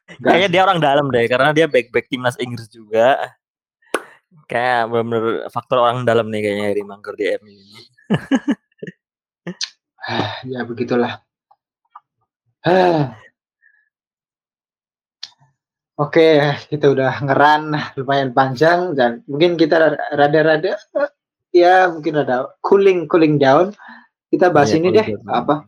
Kayaknya 0.05 0.49
dia 0.53 0.61
orang 0.61 0.79
dalam 0.81 1.09
deh, 1.09 1.25
karena 1.25 1.49
dia 1.49 1.65
back 1.65 1.89
back 1.89 2.05
timnas 2.09 2.37
Inggris 2.37 2.69
juga. 2.69 3.17
Kayak 4.45 4.93
bener-bener 4.93 5.49
faktor 5.49 5.81
orang 5.81 6.05
dalam 6.05 6.29
nih 6.29 6.41
kayaknya 6.45 6.65
Harry 6.69 6.83
Maguire 6.85 7.17
di 7.17 7.25
MU 7.41 7.49
ini. 7.49 7.81
ya 10.53 10.61
begitulah. 10.61 11.25
Ah. 12.61 13.17
Oke, 15.95 16.43
kita 16.67 16.91
udah 16.91 17.23
ngeran 17.23 17.71
lumayan 17.95 18.35
panjang 18.35 18.93
dan 18.99 19.23
mungkin 19.31 19.55
kita 19.55 19.95
rada-rada 20.11 20.75
ya 21.55 21.87
mungkin 21.87 22.19
ada 22.19 22.51
cooling 22.59 23.07
cooling 23.07 23.39
down. 23.39 23.71
Kita 24.27 24.51
bahas 24.51 24.75
Iya, 24.75 24.77
ini 24.83 24.87
deh 24.91 25.07
apa 25.31 25.63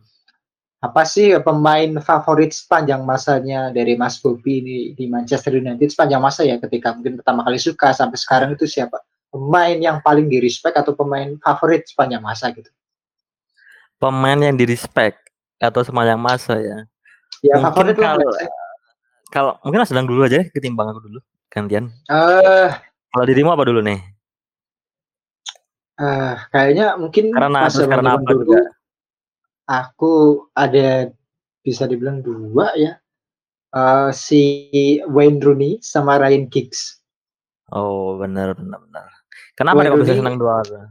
apa 0.78 1.02
sih 1.02 1.34
pemain 1.42 1.90
favorit 1.98 2.54
sepanjang 2.54 3.02
masanya 3.02 3.74
dari 3.74 3.98
Mas 3.98 4.22
Bobi 4.22 4.62
ini 4.62 4.76
di 4.94 5.10
Manchester 5.10 5.58
United 5.58 5.90
sepanjang 5.90 6.22
masa 6.22 6.46
ya 6.46 6.54
ketika 6.62 6.94
mungkin 6.94 7.18
pertama 7.18 7.42
kali 7.42 7.58
suka 7.58 7.90
sampai 7.90 8.14
sekarang 8.14 8.54
itu 8.54 8.62
siapa? 8.70 9.02
Pemain 9.28 9.74
yang 9.74 9.98
paling 10.00 10.30
di 10.30 10.38
respect 10.38 10.78
atau 10.78 10.94
pemain 10.94 11.34
favorit 11.42 11.82
sepanjang 11.84 12.22
masa 12.22 12.54
gitu? 12.54 12.70
Pemain 13.98 14.38
yang 14.38 14.54
di 14.54 14.64
respect 14.70 15.18
atau 15.58 15.82
sepanjang 15.82 16.16
masa 16.16 16.54
ya. 16.62 16.78
Ya 17.42 17.58
Mungkin 17.58 17.92
favorit 17.92 17.96
lah. 17.98 18.14
kalau- 18.14 18.34
say. 18.38 18.48
Kalau 19.28 19.52
mungkin 19.60 19.78
Mas 19.84 19.90
Danang 19.92 20.08
dulu 20.08 20.24
aja 20.24 20.40
deh, 20.40 20.48
ketimbang 20.48 20.88
aku 20.88 21.04
dulu. 21.04 21.18
Gantian. 21.52 21.92
Eh, 22.08 22.70
Kalau 23.12 23.24
dirimu 23.28 23.52
apa 23.52 23.66
dulu 23.66 23.82
nih? 23.84 24.00
eh, 25.98 26.34
kayaknya 26.54 26.94
mungkin 26.96 27.34
Karena 27.34 27.66
karena 27.68 28.10
apa 28.16 28.30
juga? 28.30 28.77
Aku 29.68 30.48
ada 30.56 31.12
bisa 31.60 31.84
dibilang 31.84 32.24
dua 32.24 32.72
ya. 32.74 32.96
Eh, 33.68 34.10
si 34.16 34.40
Wayne 35.04 35.44
Rooney 35.44 35.76
sama 35.84 36.16
Ryan 36.16 36.48
Giggs. 36.48 37.04
Oh, 37.68 38.16
benar 38.16 38.56
benar 38.56 38.80
benar. 38.80 39.06
Kenapa 39.52 39.84
nih 39.84 39.92
kok 39.92 40.00
bisa 40.00 40.16
Rooney- 40.16 40.20
senang 40.24 40.36
dua 40.40 40.52
orang? 40.64 40.88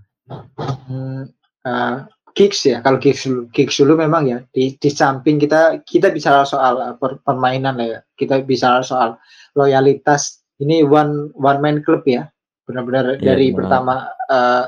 Hmm, 0.86 1.24
eh, 1.66 1.96
Giggs 2.38 2.70
ya, 2.70 2.86
kalau 2.86 3.02
Giggs 3.02 3.26
dulu, 3.26 3.50
Giggs 3.50 3.82
dulu 3.82 3.98
memang 3.98 4.30
ya 4.30 4.46
di, 4.54 4.78
di 4.78 4.90
samping 4.94 5.42
kita 5.42 5.82
kita 5.82 6.14
bicara 6.14 6.46
soal 6.46 6.78
eh, 6.86 6.94
per- 7.02 7.18
permainan 7.26 7.82
lah 7.82 7.88
ya, 7.98 8.00
kita 8.14 8.46
bicara 8.46 8.86
soal 8.86 9.18
loyalitas. 9.58 10.46
Ini 10.62 10.86
one 10.86 11.34
one 11.34 11.58
man 11.62 11.82
club 11.82 12.06
ya, 12.06 12.30
benar-benar 12.70 13.18
Iya, 13.18 13.34
dari 13.34 13.50
benar. 13.50 13.58
pertama 13.58 13.94
eh, 14.30 14.64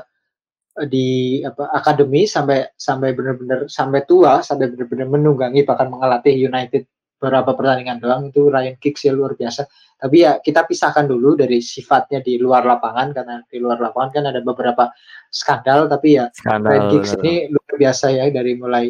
di 0.88 1.40
apa 1.44 1.68
akademi 1.76 2.24
sampai 2.24 2.72
sampai 2.78 3.12
benar-benar 3.12 3.68
sampai 3.68 4.06
tua, 4.08 4.40
sampai 4.40 4.72
benar-benar 4.72 5.08
menunggangi 5.10 5.66
bahkan 5.66 5.92
mengelatih 5.92 6.32
United 6.32 6.88
beberapa 7.20 7.52
pertandingan 7.52 8.00
doang 8.00 8.32
itu 8.32 8.48
Ryan 8.48 8.80
Giggs 8.80 9.04
ya 9.04 9.12
luar 9.12 9.36
biasa. 9.36 9.68
Tapi 10.00 10.24
ya 10.24 10.40
kita 10.40 10.64
pisahkan 10.64 11.04
dulu 11.04 11.36
dari 11.36 11.60
sifatnya 11.60 12.24
di 12.24 12.40
luar 12.40 12.64
lapangan 12.64 13.12
karena 13.12 13.36
di 13.44 13.60
luar 13.60 13.76
lapangan 13.76 14.10
kan 14.16 14.24
ada 14.32 14.40
beberapa 14.40 14.88
skandal 15.28 15.84
tapi 15.92 16.16
ya 16.16 16.32
Ryan 16.32 16.64
Skandal. 16.64 16.88
Giggs 16.88 17.12
benar. 17.12 17.24
ini 17.28 17.34
luar 17.52 17.72
biasa 17.76 18.06
ya 18.08 18.24
dari 18.32 18.52
mulai 18.56 18.86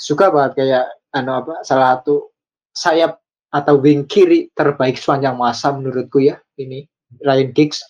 suka 0.00 0.30
banget 0.32 0.52
kayak 0.64 0.84
anu 1.12 1.44
apa 1.44 1.54
salah 1.66 1.98
satu 1.98 2.32
sayap 2.72 3.20
atau 3.54 3.78
wing 3.78 4.06
kiri 4.08 4.50
terbaik 4.50 4.98
sepanjang 4.98 5.38
masa 5.38 5.70
menurutku 5.70 6.18
ya 6.18 6.40
ini 6.58 6.88
Ryan 7.22 7.50
Giggs 7.54 7.84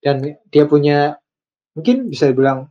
dan 0.00 0.24
dia 0.48 0.64
punya 0.64 1.19
mungkin 1.74 2.10
bisa 2.10 2.30
dibilang 2.30 2.66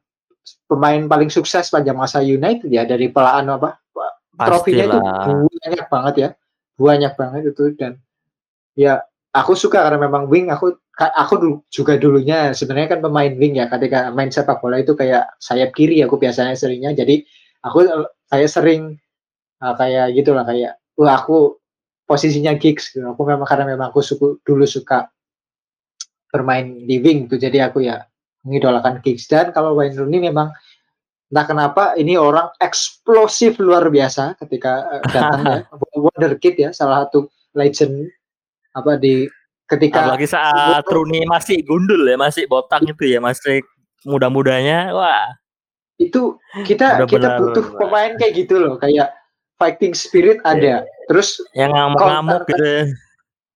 pemain 0.66 1.02
paling 1.06 1.30
sukses 1.30 1.70
sepanjang 1.70 1.98
masa 1.98 2.20
United 2.24 2.70
ya 2.70 2.84
dari 2.84 3.12
pelaan 3.12 3.50
apa? 3.52 3.80
Trofinya 4.40 4.88
itu 4.88 5.00
banyak 5.60 5.88
banget 5.92 6.16
ya. 6.16 6.30
Banyak 6.80 7.14
banget 7.20 7.42
itu 7.52 7.64
dan 7.76 8.00
ya 8.74 9.04
aku 9.36 9.54
suka 9.54 9.84
karena 9.84 10.08
memang 10.08 10.32
wing 10.32 10.48
aku 10.48 10.80
aku 10.96 11.34
dulu- 11.36 11.64
juga 11.68 12.00
dulunya 12.00 12.56
sebenarnya 12.56 12.96
kan 12.96 13.00
pemain 13.04 13.34
wing 13.36 13.60
ya 13.60 13.68
ketika 13.68 14.10
main 14.16 14.32
sepak 14.32 14.64
bola 14.64 14.80
itu 14.80 14.96
kayak 14.96 15.28
sayap 15.44 15.76
kiri 15.76 16.00
aku 16.04 16.16
biasanya 16.16 16.56
seringnya. 16.56 16.96
Jadi 16.96 17.28
aku 17.64 17.84
kayak 18.32 18.50
sering 18.50 18.96
eh, 19.60 19.74
kayak 19.76 20.16
gitulah 20.16 20.48
kayak 20.48 20.80
wah 20.96 21.20
aku 21.20 21.60
posisinya 22.10 22.58
gigs 22.58 22.90
gitu. 22.90 23.06
aku 23.06 23.22
memang 23.22 23.46
karena 23.46 23.70
memang 23.70 23.94
aku 23.94 24.02
suku, 24.02 24.42
dulu 24.42 24.66
suka 24.66 25.14
bermain 26.34 26.66
di 26.90 26.98
wing 26.98 27.30
tuh 27.30 27.38
jadi 27.38 27.70
aku 27.70 27.86
ya 27.86 28.09
mengidolakan 28.48 29.04
gigs 29.04 29.28
dan 29.28 29.52
kalau 29.52 29.76
Wayne 29.76 29.96
Rooney 29.98 30.32
memang 30.32 30.52
entah 31.30 31.46
kenapa 31.46 31.84
ini 32.00 32.18
orang 32.18 32.50
eksplosif 32.58 33.62
luar 33.62 33.86
biasa 33.92 34.40
ketika 34.42 35.00
eh, 35.00 35.02
datang 35.14 35.42
ya 35.46 35.60
wonderkid 36.10 36.56
ya 36.58 36.70
salah 36.74 37.06
satu 37.06 37.30
legend 37.54 38.10
apa 38.74 38.98
di 38.98 39.30
ketika 39.70 40.10
Apalagi 40.10 40.26
saat 40.26 40.82
Rooney 40.90 41.30
masih 41.30 41.62
gundul 41.62 42.02
ya, 42.10 42.18
masih 42.18 42.50
botak 42.50 42.82
gitu 42.90 43.06
ya, 43.06 43.22
masih 43.22 43.62
muda-mudanya. 44.02 44.90
Wah, 44.98 45.30
itu 46.00 46.40
kita 46.64 47.04
kita 47.06 47.38
butuh 47.38 47.76
pemain 47.76 48.16
kayak 48.16 48.34
gitu 48.34 48.56
loh 48.56 48.80
kayak 48.80 49.12
fighting 49.60 49.92
spirit 49.92 50.40
ada 50.48 50.88
terus 51.12 51.36
yang 51.52 51.76
ngamuk-ngamuk 51.76 52.48
gitu. 52.48 52.64
ya. 52.64 52.82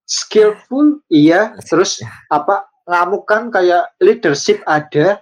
skillful 0.03 0.99
iya 1.07 1.41
terus 1.71 2.03
apa 2.37 2.67
ngamuk 2.83 3.23
kan 3.23 3.47
kayak 3.47 3.91
leadership 3.97 4.59
ada 4.63 5.19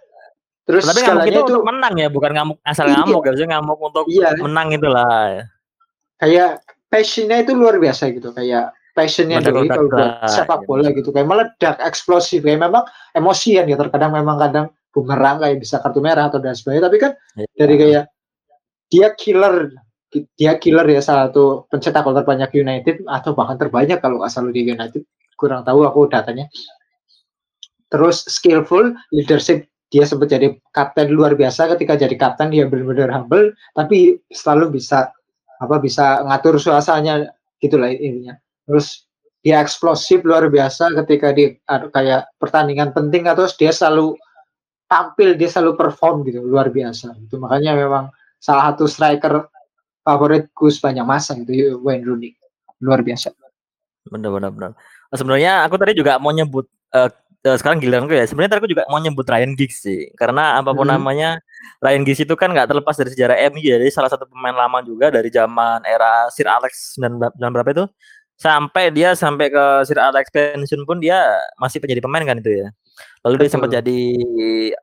terus 0.63 0.83
Tapi 0.83 1.01
ngamuk 1.01 1.25
itu 1.25 1.33
itu 1.35 1.41
untuk 1.51 1.65
menang 1.65 1.93
ya, 1.95 2.07
bukan 2.07 2.31
ngamuk 2.31 2.57
asal 2.63 2.85
Iya. 2.85 2.95
ngamuk 2.99 3.21
ya, 3.21 3.29
maksudnya 3.29 3.49
ngamuk 3.55 3.79
untuk 3.81 4.05
iya 4.07 4.29
menang 4.35 4.67
itulah. 4.71 5.45
kayak 6.17 6.49
passionnya 6.87 7.37
itu 7.39 7.51
luar 7.53 7.77
biasa 7.77 8.11
gitu 8.11 8.29
kayak 8.31 8.69
passionnya 8.91 9.39
Meledak-ledak 9.39 9.77
kalau 9.79 9.89
lah, 9.95 10.27
sepak 10.27 10.59
gitu. 10.61 10.67
bola 10.67 10.87
gitu 10.91 11.09
kayak 11.09 11.27
meledak 11.27 11.75
eksplosif 11.79 12.39
kayak 12.41 12.59
memang 12.61 12.83
emosian 13.11 13.65
ya 13.65 13.75
terkadang 13.75 14.11
memang 14.11 14.37
kadang 14.37 14.65
bumerang 14.91 15.39
kayak 15.39 15.57
bisa 15.57 15.79
kartu 15.79 15.97
merah 15.97 16.27
atau 16.27 16.37
dan 16.37 16.53
sebagainya 16.53 16.85
tapi 16.91 16.97
kan 16.99 17.11
Iya. 17.33 17.47
dari 17.55 17.75
kayak 17.77 18.03
dia 18.91 19.07
killer 19.15 19.55
dia 20.35 20.59
killer 20.59 20.83
ya 20.85 20.99
salah 20.99 21.31
satu 21.31 21.63
pencetak 21.71 22.03
gol 22.03 22.11
terbanyak 22.13 22.51
United 22.51 23.07
atau 23.07 23.31
bahkan 23.31 23.55
terbanyak 23.55 23.97
kalau 23.97 24.19
nggak 24.19 24.27
salah 24.29 24.51
di 24.51 24.67
United 24.67 25.07
kurang 25.39 25.63
tahu 25.63 25.87
aku 25.87 26.11
datanya 26.11 26.51
terus 27.91 28.23
skillful 28.25 28.95
leadership 29.11 29.67
dia 29.91 30.07
sempat 30.07 30.31
jadi 30.31 30.55
kapten 30.71 31.11
luar 31.11 31.35
biasa. 31.35 31.67
Ketika 31.75 31.99
jadi 31.99 32.15
kapten 32.15 32.49
dia 32.49 32.65
benar-benar 32.65 33.11
humble 33.11 33.51
tapi 33.75 34.17
selalu 34.31 34.79
bisa 34.79 35.11
apa 35.59 35.77
bisa 35.77 36.23
ngatur 36.25 36.57
suasananya 36.57 37.29
gitulah 37.59 37.91
intinya. 37.91 38.39
Terus 38.65 39.05
dia 39.43 39.59
eksplosif 39.59 40.23
luar 40.23 40.47
biasa. 40.47 40.95
Ketika 41.03 41.35
di 41.35 41.59
kayak 41.67 42.31
pertandingan 42.39 42.95
penting 42.95 43.27
atau 43.27 43.45
dia 43.59 43.75
selalu 43.75 44.15
tampil 44.87 45.35
dia 45.35 45.51
selalu 45.51 45.75
perform 45.75 46.23
gitu 46.23 46.39
luar 46.39 46.71
biasa. 46.71 47.11
Itu 47.19 47.35
makanya 47.37 47.75
memang 47.75 48.15
salah 48.39 48.71
satu 48.71 48.87
striker 48.87 49.51
favoritku 50.07 50.71
sepanjang 50.71 51.05
masa 51.05 51.35
itu 51.35 51.75
Wayne 51.83 52.07
Rooney. 52.07 52.31
Luar 52.79 53.03
biasa. 53.03 53.29
Nah, 55.11 55.17
sebenarnya 55.19 55.61
aku 55.67 55.75
tadi 55.77 55.93
juga 55.93 56.17
mau 56.17 56.33
nyebut 56.33 56.65
eh, 56.95 57.11
eh, 57.41 57.57
sekarang 57.57 57.81
giliranku 57.81 58.13
ya. 58.13 58.25
Sebenarnya 58.25 58.57
aku 58.57 58.69
juga 58.69 58.85
mau 58.87 58.97
nyebut 58.97 59.25
Ryan 59.25 59.53
Giggs 59.57 59.81
sih. 59.81 60.09
Karena 60.13 60.61
apa 60.61 60.71
pun 60.71 60.85
Hmm. 60.85 60.97
namanya 60.97 61.41
Ryan 61.81 62.03
Giggs 62.05 62.21
itu 62.21 62.33
kan 62.37 62.53
nggak 62.53 62.69
terlepas 62.69 62.95
dari 62.97 63.09
sejarah 63.13 63.37
MU 63.49 63.61
ya. 63.61 63.77
Jadi 63.81 63.91
salah 63.91 64.09
satu 64.09 64.25
pemain 64.25 64.53
lama 64.53 64.79
juga 64.81 65.09
dari 65.09 65.29
zaman 65.29 65.81
era 65.83 66.29
Sir 66.29 66.45
Alex 66.45 66.97
dan 67.01 67.49
berapa 67.51 67.69
itu 67.71 67.85
sampai 68.37 68.89
dia 68.89 69.13
sampai 69.13 69.53
ke 69.53 69.65
Sir 69.85 70.01
Alex 70.01 70.33
pensiun 70.33 70.81
pun 70.85 70.97
dia 70.97 71.21
masih 71.57 71.77
menjadi 71.77 72.01
pemain 72.01 72.25
kan 72.25 72.37
itu 72.37 72.51
ya. 72.61 72.67
Lalu 73.25 73.45
dia 73.45 73.49
sempat 73.53 73.69
Betul. 73.69 73.77
jadi 73.81 73.99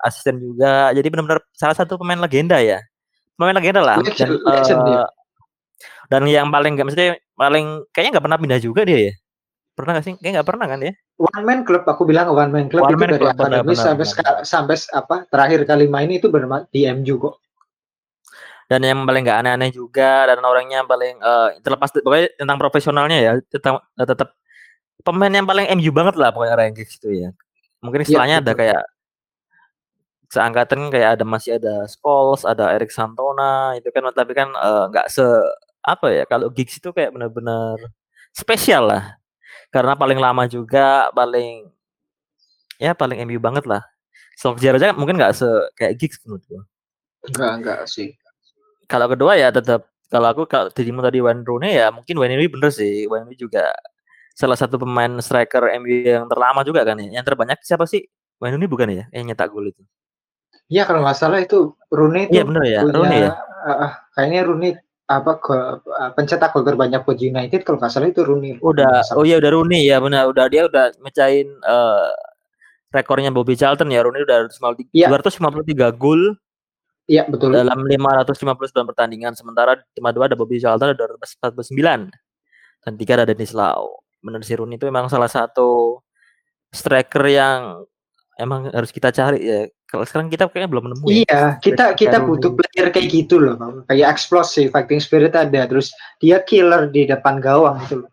asisten 0.03 0.39
juga. 0.39 0.91
Jadi 0.95 1.07
benar-benar 1.11 1.41
salah 1.55 1.75
satu 1.75 1.99
pemain 1.99 2.19
legenda 2.19 2.59
ya. 2.59 2.79
Pemain 3.35 3.55
legenda 3.55 3.83
lah. 3.83 3.99
Dan, 4.03 4.11
Legend- 4.11 4.43
legend 4.43 4.81
eh, 4.87 5.07
dan 6.09 6.23
yang 6.25 6.49
paling 6.49 6.73
nggak 6.75 6.87
maksudnya 6.89 7.11
paling 7.37 7.85
kayaknya 7.93 8.11
nggak 8.19 8.25
pernah 8.27 8.39
pindah 8.41 8.61
juga 8.63 8.81
dia 8.83 8.99
ya. 9.11 9.15
Pernah 9.79 9.91
nggak 9.95 10.07
sih? 10.11 10.15
Kayaknya 10.19 10.43
nggak 10.43 10.49
pernah 10.51 10.67
kan 10.67 10.81
ya? 10.83 10.93
one 11.19 11.45
man 11.45 11.61
club 11.67 11.83
aku 11.83 12.07
bilang 12.07 12.31
one 12.31 12.51
man 12.55 12.71
club 12.71 12.87
One 12.87 12.95
itu 12.95 12.99
man 13.03 13.11
dari 13.11 13.21
club, 13.27 13.35
benar, 13.35 13.43
akademi 13.43 13.75
benar, 13.75 13.85
sampai 13.85 14.07
benar. 14.07 14.35
sampai 14.47 14.77
apa 14.95 15.17
terakhir 15.27 15.61
kali 15.67 15.87
main 15.91 16.11
itu 16.15 16.31
bermain 16.31 16.65
di 16.71 16.87
MU 16.87 17.15
kok 17.19 17.43
dan 18.71 18.85
yang 18.85 19.03
paling 19.03 19.27
nggak 19.27 19.39
aneh-aneh 19.43 19.71
juga 19.75 20.31
dan 20.31 20.39
orangnya 20.47 20.87
paling 20.87 21.19
eh, 21.19 21.49
terlepas 21.61 21.91
pokoknya 21.91 22.39
tentang 22.39 22.59
profesionalnya 22.63 23.19
ya 23.19 23.33
tetap 23.51 23.83
tetap 23.99 24.29
pemain 25.03 25.33
yang 25.35 25.49
paling 25.49 25.67
MU 25.75 25.91
banget 25.91 26.15
lah 26.15 26.31
pokoknya 26.31 26.71
Giggs 26.71 27.03
itu 27.03 27.27
ya 27.27 27.31
mungkin 27.83 28.07
istilahnya 28.07 28.39
ada 28.39 28.55
betul. 28.55 28.63
kayak 28.63 28.83
seangkatan 30.29 30.81
kayak 30.93 31.11
ada 31.19 31.25
masih 31.27 31.57
ada 31.59 31.89
Scholes 31.91 32.47
ada 32.47 32.71
Erik 32.77 32.95
Santona 32.95 33.75
itu 33.75 33.91
kan 33.91 34.07
tapi 34.15 34.39
kan 34.39 34.55
eh, 34.55 34.85
nggak 34.95 35.11
se 35.11 35.27
apa 35.83 36.15
ya 36.15 36.25
kalau 36.31 36.47
Giggs 36.55 36.79
itu 36.79 36.95
kayak 36.95 37.11
benar-benar 37.11 37.75
spesial 38.31 38.87
lah 38.87 39.18
karena 39.69 39.95
paling 39.95 40.19
lama 40.21 40.45
juga 40.49 41.13
paling 41.13 41.69
ya 42.81 42.95
paling 42.95 43.23
MU 43.29 43.39
banget 43.43 43.65
lah 43.69 43.83
Solskjaer 44.39 44.79
aja 44.79 44.95
mungkin 44.95 45.19
nggak 45.19 45.35
se 45.35 45.49
kayak 45.75 45.99
Giggs 45.99 46.23
menurut 46.25 46.43
gua 46.47 46.63
enggak 47.27 47.53
enggak 47.59 47.81
sih 47.91 48.15
kalau 48.89 49.11
kedua 49.11 49.35
ya 49.37 49.53
tetap 49.53 49.91
kalau 50.09 50.33
aku 50.33 50.49
kalau 50.49 50.73
dirimu 50.73 51.05
tadi 51.05 51.21
Wayne 51.21 51.45
Rooney 51.45 51.77
ya 51.77 51.93
mungkin 51.93 52.17
Wayne 52.17 52.39
Rooney 52.39 52.49
bener 52.49 52.71
sih 52.73 53.05
Wayne 53.11 53.29
Rooney 53.29 53.37
juga 53.37 53.75
salah 54.39 54.55
satu 54.55 54.79
pemain 54.79 55.19
striker 55.19 55.67
MU 55.83 55.91
yang 56.07 56.31
terlama 56.31 56.63
juga 56.63 56.87
kan 56.87 56.95
ya. 57.03 57.11
Yang 57.19 57.35
terbanyak 57.35 57.59
siapa 57.67 57.91
sih? 57.91 58.07
Wayne 58.39 58.55
Rooney 58.55 58.71
bukan 58.71 58.89
ya? 58.95 59.05
Yang 59.11 59.35
nyetak 59.35 59.51
gol 59.51 59.67
itu. 59.67 59.83
Iya 60.71 60.87
kalau 60.87 61.03
nggak 61.03 61.19
salah 61.19 61.43
itu 61.43 61.75
Rooney 61.91 62.31
Iya 62.31 62.47
itu 62.47 62.49
benar 62.55 62.63
ya, 62.69 62.81
punya 62.87 62.95
Rooney 62.95 63.19
ya. 63.19 63.31
uh, 63.67 63.93
kayaknya 64.15 64.41
Rooney 64.47 64.71
apa 65.09 65.41
gol, 65.41 65.81
uh, 65.89 66.11
pencetak 66.13 66.53
gol 66.53 66.69
terbanyak 66.69 67.01
buat 67.01 67.17
United 67.17 67.65
kalau 67.65 67.81
nggak 67.81 67.89
salah 67.89 68.13
itu 68.13 68.21
Rooney. 68.21 68.61
Udah, 68.61 69.01
oh 69.17 69.25
iya 69.25 69.41
udah 69.41 69.51
Rooney 69.57 69.89
ya 69.89 69.97
benar. 70.05 70.29
Udah 70.29 70.53
dia 70.53 70.69
udah 70.69 70.93
mecahin 71.01 71.49
eh, 71.49 72.11
rekornya 72.93 73.33
Bobby 73.33 73.57
Charlton 73.57 73.89
ya. 73.89 74.05
Rooney 74.05 74.21
udah 74.29 74.53
253 74.53 74.93
Iya. 74.93 75.09
253 75.09 75.97
gol 75.97 76.37
Iya 77.09 77.25
betul. 77.25 77.57
dalam 77.57 77.89
559 77.89 78.69
pertandingan. 78.85 79.33
Sementara 79.33 79.81
cuma 79.97 80.13
dua 80.13 80.29
ada 80.29 80.37
Bobby 80.37 80.61
Charlton 80.61 80.93
ada 80.93 81.09
249 81.09 82.13
dan 82.85 82.93
tiga 83.01 83.13
ada 83.17 83.25
Dennis 83.25 83.57
Lau. 83.57 84.05
Benar 84.21 84.45
si 84.45 84.53
Rooney 84.53 84.77
itu 84.77 84.85
memang 84.85 85.09
salah 85.09 85.33
satu 85.33 86.05
striker 86.69 87.25
yang 87.25 87.81
emang 88.37 88.69
harus 88.77 88.93
kita 88.93 89.09
cari 89.09 89.41
ya. 89.41 89.61
Kalau 89.89 90.05
sekarang 90.05 90.29
kita 90.29 90.45
kayaknya 90.53 90.69
belum 90.69 90.87
nemu 90.93 91.07
ya. 91.09 91.17
Iya, 91.25 91.43
kita 91.65 91.97
Striker 91.97 91.97
kita 91.97 92.17
Rooney. 92.21 92.29
butuh 92.29 92.51
player 92.61 92.87
kayak 92.93 93.09
gitu 93.09 93.35
loh, 93.41 93.55
Bang. 93.57 93.75
kayak 93.89 94.07
eksplosif, 94.13 94.69
fighting 94.69 95.01
spirit 95.01 95.33
ada, 95.33 95.65
terus 95.65 95.97
dia 96.21 96.45
killer 96.45 96.93
di 96.93 97.09
depan 97.09 97.41
gawang 97.41 97.81
gitu 97.89 98.05
loh. 98.05 98.11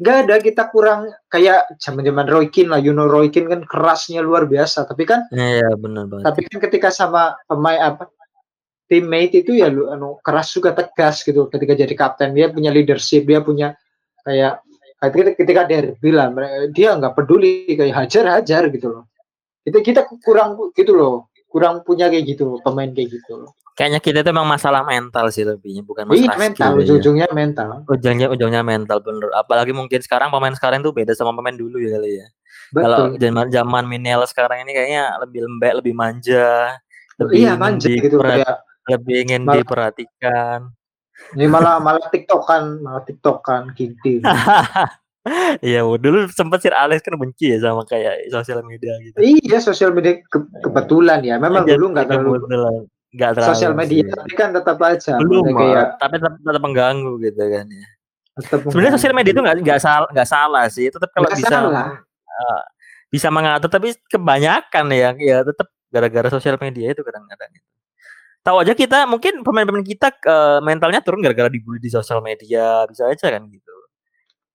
Gak 0.00 0.24
ada 0.24 0.40
kita 0.40 0.72
kurang 0.72 1.12
kayak 1.28 1.76
zaman-zaman 1.76 2.24
Roy 2.24 2.48
Keane 2.48 2.72
lah, 2.72 2.80
you 2.80 2.96
know 2.96 3.04
Roy 3.04 3.28
Keane 3.28 3.52
kan 3.52 3.68
kerasnya 3.68 4.24
luar 4.24 4.48
biasa, 4.48 4.88
tapi 4.88 5.04
kan 5.04 5.28
Iya 5.28 5.76
benar 5.76 6.08
banget. 6.08 6.24
tapi 6.24 6.40
kan 6.48 6.56
ketika 6.56 6.88
sama 6.88 7.36
pemain 7.44 7.92
apa 7.92 8.08
teammate 8.88 9.44
itu 9.44 9.60
ya 9.60 9.68
lu 9.68 9.92
anu 9.92 10.16
keras 10.24 10.56
juga 10.56 10.72
tegas 10.74 11.20
gitu 11.22 11.46
ketika 11.46 11.78
jadi 11.78 11.94
kapten 11.94 12.34
dia 12.34 12.50
punya 12.50 12.74
leadership 12.74 13.22
dia 13.22 13.38
punya 13.38 13.78
kayak 14.26 14.64
ketika, 14.98 15.30
ketika 15.38 15.62
derby 15.68 16.10
lah 16.10 16.26
dia 16.74 16.98
nggak 16.98 17.14
peduli 17.14 17.70
kayak 17.78 17.94
hajar 17.94 18.40
hajar 18.40 18.66
gitu 18.72 18.90
loh 18.90 19.04
kita 19.60 19.78
kita 19.80 20.00
kurang 20.20 20.56
gitu 20.72 20.92
loh 20.92 21.28
kurang 21.46 21.82
punya 21.82 22.06
kayak 22.06 22.24
gitu 22.28 22.58
pemain 22.62 22.88
kayak 22.88 23.10
gitu 23.16 23.44
loh 23.44 23.52
Kayaknya 23.70 24.00
kita 24.04 24.18
itu 24.20 24.28
memang 24.28 24.50
masalah 24.50 24.84
mental 24.84 25.32
sih 25.32 25.40
lebihnya 25.40 25.80
bukan 25.80 26.04
iya 26.12 26.28
masalah 26.28 26.36
mental 26.36 26.68
skill 26.68 26.76
ya. 26.76 26.80
ujung-ujungnya 26.84 27.28
mental 27.32 27.68
Ujungnya 27.88 28.26
ujungnya 28.28 28.60
mental 28.60 28.98
bener. 29.00 29.32
Apalagi 29.32 29.72
mungkin 29.72 30.04
sekarang 30.04 30.28
pemain 30.28 30.52
sekarang 30.52 30.84
tuh 30.84 30.92
beda 30.92 31.16
sama 31.16 31.32
pemain 31.32 31.56
dulu 31.56 31.80
ya 31.80 31.96
kali 31.96 32.20
ya. 32.20 32.26
Kalau 32.76 33.16
zaman 33.16 33.48
zaman 33.48 33.84
milenial 33.88 34.20
sekarang 34.28 34.68
ini 34.68 34.76
kayaknya 34.76 35.16
lebih 35.24 35.48
lembek, 35.48 35.72
lebih 35.80 35.94
manja, 35.96 36.76
lebih 37.16 37.36
iya 37.40 37.56
manja 37.56 37.88
gitu 37.88 38.20
kayak 38.20 38.60
lebih 38.84 39.16
ingin 39.24 39.42
Malah- 39.48 39.56
diperhatikan. 39.64 40.58
ini 41.40 41.46
malah 41.48 41.80
malah 41.80 42.04
tiktokan 42.12 42.84
malah 42.84 43.00
tiktokan 43.08 43.72
gitu 43.72 44.20
Iya, 45.60 45.84
dulu 45.84 46.32
sempat 46.32 46.64
Sir 46.64 46.72
Alex 46.72 47.04
kan 47.04 47.12
benci 47.20 47.52
ya 47.52 47.60
sama 47.60 47.84
kayak 47.84 48.32
sosial 48.32 48.64
media 48.64 48.96
gitu. 49.04 49.20
iya 49.20 49.60
sosial 49.60 49.92
media 49.92 50.16
ke- 50.16 50.48
kebetulan 50.64 51.20
ya 51.20 51.36
memang 51.36 51.68
Jadi, 51.68 51.76
dulu 51.76 51.86
nggak 51.92 52.06
terlalu 52.08 52.30
nggak 53.10 53.30
terlalu 53.36 53.52
sosial 53.52 53.72
media 53.76 54.06
sih. 54.06 54.16
tapi 54.16 54.34
kan 54.38 54.48
tetap 54.54 54.78
aja 54.80 55.12
belum 55.20 55.44
kayak 55.52 56.00
tapi 56.00 56.16
tetap, 56.16 56.40
tetap 56.40 56.62
mengganggu 56.64 57.12
gitu 57.20 57.42
kan 57.42 57.66
ya. 57.68 57.86
Sebenarnya 58.40 58.94
sosial 58.96 59.12
media 59.12 59.32
itu 59.36 59.42
nggak 59.44 59.56
nggak 59.60 59.80
salah 59.82 60.08
nggak 60.08 60.28
salah 60.28 60.64
sih. 60.72 60.86
Tetap 60.88 61.10
kalau 61.12 61.28
Nggak 61.28 61.40
bisa 61.44 61.56
eh, 61.68 62.62
bisa 63.12 63.28
mengatur 63.28 63.68
tapi 63.68 63.92
kebanyakan 64.08 64.84
ya 64.94 65.10
ya 65.20 65.38
tetap 65.44 65.68
gara-gara 65.90 66.28
sosial 66.32 66.56
media 66.56 66.94
itu 66.94 67.02
kadang-kadang. 67.04 67.50
Tahu 68.40 68.56
aja 68.64 68.72
kita 68.72 69.04
mungkin 69.04 69.44
pemain-pemain 69.44 69.84
kita 69.84 70.08
eh, 70.16 70.58
mentalnya 70.64 71.04
turun 71.04 71.20
gara-gara 71.20 71.52
dibully 71.52 71.82
di 71.82 71.92
sosial 71.92 72.24
media 72.24 72.88
bisa 72.88 73.10
aja 73.10 73.36
kan 73.36 73.44
gitu. 73.50 73.74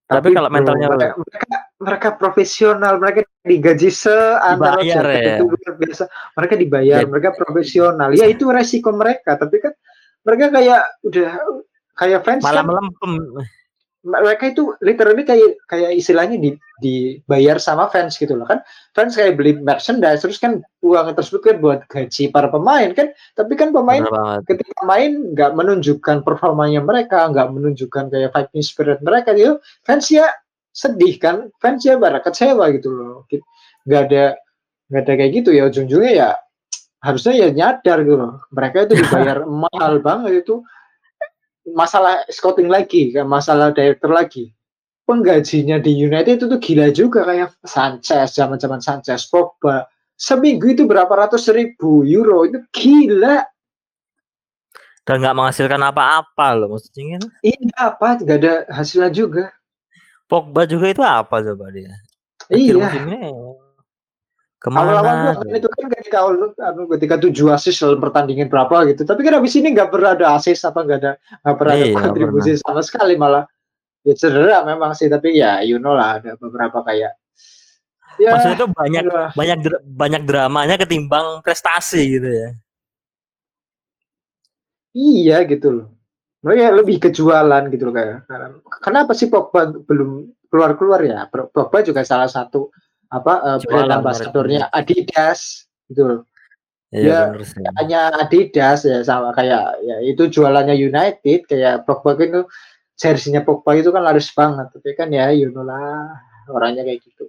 Tapi 0.06 0.38
kalau 0.38 0.50
bro, 0.50 0.56
mentalnya 0.62 0.88
mereka, 0.94 1.14
mereka 1.18 1.58
mereka 1.82 2.10
profesional 2.14 2.94
mereka 3.02 3.20
digaji 3.42 3.90
Dibayar 4.62 5.02
jaket 5.02 5.22
ya. 5.26 5.36
itu 5.38 5.46
luar 5.50 5.74
biasa. 5.82 6.04
Mereka 6.38 6.54
dibayar 6.62 6.98
Jadi- 7.02 7.10
mereka 7.10 7.30
profesional. 7.34 8.10
Ya 8.14 8.26
itu 8.30 8.46
resiko 8.54 8.90
mereka. 8.94 9.32
Tapi 9.34 9.56
kan 9.58 9.74
mereka 10.22 10.46
kayak 10.54 10.82
udah 11.02 11.30
kayak 11.98 12.22
fans 12.22 12.42
malah 12.46 12.62
kan. 12.62 12.70
melempem. 12.70 13.12
Mereka 14.06 14.54
itu 14.54 14.78
literally 14.86 15.26
kayak 15.26 15.58
kayak 15.66 15.98
istilahnya 15.98 16.38
di, 16.38 16.54
dibayar 16.78 17.58
sama 17.58 17.90
fans 17.90 18.22
gitu 18.22 18.38
loh 18.38 18.46
kan. 18.46 18.62
Fans 18.94 19.18
kayak 19.18 19.34
beli 19.34 19.58
merchandise 19.58 20.22
terus 20.22 20.38
kan 20.38 20.62
uang 20.86 21.18
tersebut 21.18 21.42
kan 21.42 21.56
buat 21.58 21.80
gaji 21.90 22.30
para 22.30 22.54
pemain 22.54 22.94
kan. 22.94 23.10
Tapi 23.34 23.58
kan 23.58 23.74
pemain 23.74 24.06
ketika 24.46 24.78
main 24.86 25.34
nggak 25.34 25.58
menunjukkan 25.58 26.22
performanya 26.22 26.86
mereka, 26.86 27.26
nggak 27.34 27.50
menunjukkan 27.50 28.14
kayak 28.14 28.30
fighting 28.30 28.64
spirit 28.64 29.02
mereka 29.02 29.34
gitu, 29.34 29.58
fans 29.82 30.06
ya 30.14 30.30
sedih 30.70 31.18
kan, 31.18 31.50
fans 31.58 31.82
ya 31.82 31.98
bara 31.98 32.22
kecewa 32.22 32.70
gitu 32.78 32.94
loh, 32.94 33.26
nggak 33.90 34.02
ada 34.12 34.38
nggak 34.94 35.02
ada 35.02 35.14
kayak 35.18 35.32
gitu 35.42 35.50
ya. 35.50 35.66
Ujung-ujungnya 35.66 36.14
ya 36.14 36.30
harusnya 37.02 37.34
ya 37.34 37.48
nyadar 37.50 38.06
gitu 38.06 38.18
loh, 38.22 38.46
mereka 38.54 38.86
itu 38.86 39.02
dibayar 39.02 39.42
mahal 39.66 39.98
banget 39.98 40.46
itu 40.46 40.62
masalah 41.74 42.22
scouting 42.30 42.70
lagi, 42.70 43.10
kan 43.16 43.26
masalah 43.26 43.74
director 43.74 44.14
lagi. 44.14 44.54
Penggajinya 45.06 45.78
di 45.78 45.94
United 45.94 46.42
itu 46.42 46.46
tuh 46.50 46.58
gila 46.62 46.90
juga 46.90 47.26
kayak 47.30 47.54
Sanchez, 47.62 48.34
zaman-zaman 48.34 48.82
Sanchez, 48.82 49.30
Pogba, 49.30 49.86
seminggu 50.18 50.74
itu 50.74 50.90
berapa 50.90 51.12
ratus 51.12 51.50
ribu 51.54 52.02
euro 52.08 52.48
itu 52.48 52.58
gila 52.74 53.46
Dan 55.06 55.22
nggak 55.22 55.38
menghasilkan 55.38 55.86
apa-apa 55.86 56.58
loh 56.58 56.74
maksudnya 56.74 57.22
kan. 57.22 57.30
Iya 57.46 57.70
apa 57.78 58.08
nggak 58.26 58.38
ada 58.42 58.54
hasilnya 58.74 59.14
juga. 59.14 59.54
Pogba 60.26 60.66
juga 60.66 60.90
itu 60.90 61.06
apa 61.06 61.46
coba 61.46 61.70
dia? 61.70 61.94
Akhir 62.50 62.74
Iya. 62.74 62.90
musim 62.90 63.04
ini 63.14 63.30
ke 64.66 64.74
mana? 64.74 64.98
Awal-awal 64.98 65.46
kan 65.46 65.54
itu 65.54 65.70
kan 65.70 65.86
ketika 65.94 66.18
anu, 66.26 66.90
ketika 66.98 67.16
tujuh 67.22 67.54
assist 67.54 67.86
dalam 67.86 68.02
pertandingan 68.02 68.50
berapa 68.50 68.90
gitu. 68.90 69.06
Tapi 69.06 69.22
kan 69.22 69.38
habis 69.38 69.54
ini 69.62 69.78
nggak 69.78 69.94
pernah 69.94 70.18
ada 70.18 70.34
assist 70.34 70.66
apa 70.66 70.82
nggak 70.82 71.00
ada 71.06 71.12
nggak 71.46 71.56
pernah 71.62 71.74
ada 71.78 71.86
Iya, 71.86 71.94
kontribusi 72.02 72.52
sama 72.58 72.82
sekali 72.82 73.14
malah. 73.14 73.46
Ya 74.02 74.14
cedera 74.18 74.66
memang 74.66 74.98
sih 74.98 75.06
tapi 75.06 75.38
ya 75.38 75.62
you 75.62 75.78
know 75.78 75.94
lah 75.94 76.18
ada 76.18 76.34
beberapa 76.42 76.82
kayak. 76.82 77.14
Ya, 78.18 78.32
Maksudnya 78.34 78.58
itu 78.58 78.68
banyak 78.74 79.04
aduh. 79.06 79.30
banyak 79.36 79.58
dra- 79.62 79.84
banyak 79.86 80.22
dramanya 80.26 80.76
ketimbang 80.82 81.46
prestasi 81.46 82.18
gitu 82.18 82.30
ya. 82.32 82.50
iya 84.96 85.44
gitu 85.44 85.68
loh. 85.70 85.88
Mereka 86.42 86.72
lebih 86.80 86.96
kejualan 87.04 87.68
gitu 87.68 87.84
loh 87.92 87.94
kayak. 87.94 88.24
Kenapa 88.80 89.12
sih 89.12 89.28
Pogba 89.28 89.68
belum 89.68 90.32
keluar-keluar 90.48 91.04
ya? 91.04 91.28
Pogba 91.28 91.84
juga 91.84 92.08
salah 92.08 92.32
satu 92.32 92.72
apa 93.10 93.34
eh, 93.44 93.58
brand 93.66 93.92
ambassadornya. 94.02 94.70
Adidas 94.74 95.70
gitu 95.90 96.02
loh. 96.06 96.22
Iya 96.96 97.36
Ya, 97.36 97.72
hanya 97.82 98.02
Adidas 98.24 98.88
ya 98.88 99.04
sama 99.04 99.36
kayak 99.36 99.84
ya 99.84 99.96
itu 100.06 100.32
jualannya 100.32 100.78
United 100.78 101.50
kayak 101.50 101.84
Pogba 101.84 102.16
kan 102.16 102.28
itu 102.32 102.42
jersinya 102.96 103.44
Pogba 103.44 103.76
itu 103.76 103.92
kan 103.92 104.06
laris 104.06 104.32
banget 104.32 104.72
tapi 104.72 104.96
kan 104.96 105.12
ya 105.12 105.28
you 105.36 105.52
know 105.52 105.68
lah 105.68 106.16
orangnya 106.48 106.88
kayak 106.88 107.04
gitu 107.04 107.28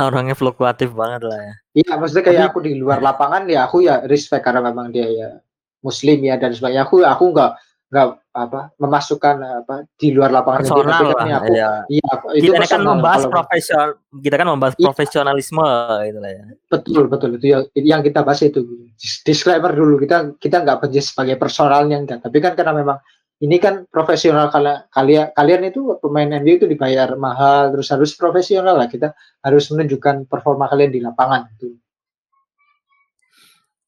Orangnya 0.00 0.32
fluktuatif 0.32 0.88
banget 0.96 1.28
lah 1.28 1.36
ya. 1.36 1.54
iya 1.84 1.92
maksudnya 2.00 2.24
kayak 2.24 2.44
aku 2.48 2.64
di 2.64 2.72
luar 2.80 3.04
lapangan 3.04 3.44
ya 3.44 3.68
aku 3.68 3.84
ya 3.84 4.00
respect 4.08 4.40
karena 4.40 4.64
memang 4.64 4.88
dia 4.88 5.04
ya 5.04 5.28
muslim 5.84 6.24
ya 6.24 6.40
dan 6.40 6.56
sebagainya 6.56 6.88
aku 6.88 7.04
aku 7.04 7.24
nggak 7.34 7.52
nggak 7.92 8.06
apa 8.32 8.72
memasukkan 8.80 9.36
apa 9.60 9.84
di 9.92 10.16
luar 10.16 10.32
lapangan 10.32 10.64
Personal 10.64 11.12
kan 11.12 11.12
lah. 11.12 11.26
ya 11.28 11.36
aku 11.36 11.52
Iya. 11.52 11.70
iya 11.92 12.06
aku- 12.08 12.28
itu 12.32 12.48
Kita 12.48 12.64
kan 12.64 12.80
membahas 12.80 13.20
kalau- 13.20 13.32
profesional, 13.36 13.88
kita 14.16 14.36
kan 14.40 14.46
membahas 14.48 14.74
Iya. 14.74 14.84
profesionalisme 14.88 15.66
gitu 16.02 16.18
lah 16.18 16.30
ya. 16.32 16.44
betul 16.66 17.04
betul 17.06 17.30
itu 17.36 17.46
yang, 17.52 17.62
yang 17.76 18.00
kita 18.00 18.24
bahas 18.24 18.40
itu 18.40 18.64
Dis- 18.96 19.20
disclaimer 19.20 19.68
dulu 19.70 20.00
kita 20.00 20.32
kita 20.40 20.64
nggak 20.64 20.80
benci 20.80 21.04
sebagai 21.04 21.36
personalnya 21.36 22.00
enggak 22.00 22.24
tapi 22.24 22.40
kan 22.40 22.56
karena 22.56 22.72
memang 22.72 22.96
ini 23.38 23.58
kan 23.58 23.84
profesional 23.84 24.48
kalian 24.48 24.88
kalian 24.88 25.26
kalian 25.36 25.62
itu 25.68 25.80
pemain 26.00 26.30
MU 26.32 26.56
itu 26.56 26.64
dibayar 26.64 27.12
mahal 27.14 27.68
terus 27.70 27.92
harus 27.92 28.16
profesional 28.16 28.72
lah 28.72 28.88
kita 28.88 29.12
harus 29.38 29.68
menunjukkan 29.68 30.24
performa 30.24 30.64
kalian 30.64 30.88
di 30.88 31.04
lapangan 31.04 31.44
itu 31.52 31.76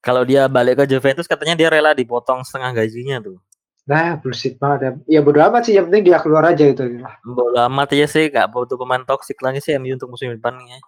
Kalau 0.01 0.21
dia 0.21 0.45
balik 0.47 0.77
ke 0.77 0.85
Juventus 0.87 1.25
katanya 1.25 1.57
dia 1.57 1.73
rela 1.73 1.97
dipotong 1.97 2.45
setengah 2.45 2.77
gajinya 2.77 3.25
tuh. 3.25 3.41
Nah 3.85 4.17
bullshit 4.17 4.57
banget 4.57 4.81
ya, 4.81 4.91
ya 5.17 5.21
bodo 5.21 5.45
amat 5.45 5.69
sih 5.69 5.77
yang 5.77 5.93
penting 5.93 6.09
dia 6.09 6.19
keluar 6.25 6.45
aja 6.49 6.65
itu 6.65 7.05
Bodo 7.21 7.61
amat 7.69 7.93
ya 7.93 8.09
sih, 8.09 8.33
gak 8.33 8.49
butuh 8.49 8.81
pemain 8.81 9.05
toksik 9.05 9.37
lagi 9.45 9.61
sih 9.61 9.77
MU 9.77 9.93
untuk 9.97 10.09
musim 10.09 10.33
depan 10.33 10.57
ya. 10.65 10.81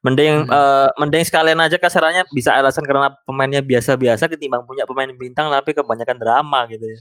Mending 0.00 0.48
Hmm. 0.48 0.56
eh, 0.56 0.88
mending 0.96 1.24
sekalian 1.28 1.60
aja 1.60 1.76
kasarannya 1.76 2.24
bisa 2.32 2.56
alasan 2.56 2.88
karena 2.88 3.12
pemainnya 3.28 3.60
biasa-biasa 3.60 4.32
ketimbang 4.32 4.64
punya 4.64 4.88
pemain 4.88 5.12
bintang 5.12 5.52
tapi 5.52 5.76
kebanyakan 5.76 6.16
drama 6.18 6.64
gitu 6.72 6.88
ya. 6.88 6.98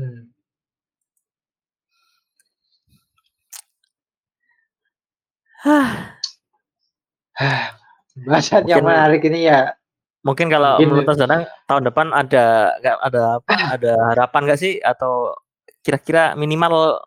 Hmm. 0.00 0.32
Bahasan 8.26 8.64
yang 8.64 8.84
menarik 8.84 9.20
ini 9.28 9.48
ya 9.48 9.76
Mungkin 10.20 10.52
kalau 10.52 10.76
Mungkin- 10.76 10.88
menurut 10.92 11.08
Mas 11.08 11.18
Danang 11.20 11.42
tahun 11.64 11.82
depan 11.88 12.06
ada 12.12 12.44
nggak 12.76 12.96
ada 13.00 13.22
apa 13.40 13.50
ada 13.72 13.92
harapan 14.12 14.40
nggak 14.44 14.60
sih 14.60 14.76
atau 14.76 15.32
kira-kira 15.80 16.36
minimal 16.36 17.00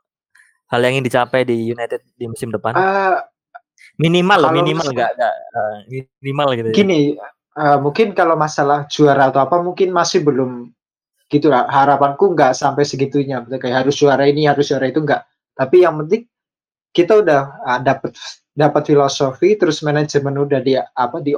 hal 0.73 0.81
yang 0.81 0.97
ingin 0.97 1.05
dicapai 1.05 1.45
di 1.45 1.69
United 1.69 2.01
di 2.17 2.25
musim 2.25 2.49
depan? 2.49 2.73
Uh, 2.73 3.21
minimal 4.01 4.49
loh, 4.49 4.51
minimal 4.57 4.89
enggak 4.89 5.13
enggak 5.13 5.35
uh, 5.53 5.77
minimal 6.25 6.47
gitu 6.57 6.67
ya. 6.73 6.75
Gini, 6.75 6.99
uh, 7.53 7.77
mungkin 7.77 8.17
kalau 8.17 8.33
masalah 8.33 8.89
juara 8.89 9.29
atau 9.29 9.45
apa 9.45 9.61
mungkin 9.61 9.93
masih 9.93 10.25
belum 10.25 10.73
gitu 11.29 11.53
lah. 11.53 11.69
Harapanku 11.69 12.33
nggak 12.33 12.57
sampai 12.57 12.81
segitunya. 12.81 13.45
Kayak 13.45 13.85
harus 13.85 13.93
juara 13.93 14.25
ini, 14.25 14.49
harus 14.49 14.65
juara 14.65 14.89
itu 14.89 15.05
enggak. 15.05 15.21
Tapi 15.53 15.85
yang 15.85 16.01
penting 16.01 16.25
kita 16.89 17.21
udah 17.21 17.41
uh, 17.61 17.79
dapat 17.85 18.17
dapat 18.57 18.81
filosofi 18.89 19.53
terus 19.53 19.85
manajemen 19.85 20.33
udah 20.33 20.61
di 20.65 20.73
apa 20.77 21.21
di 21.21 21.37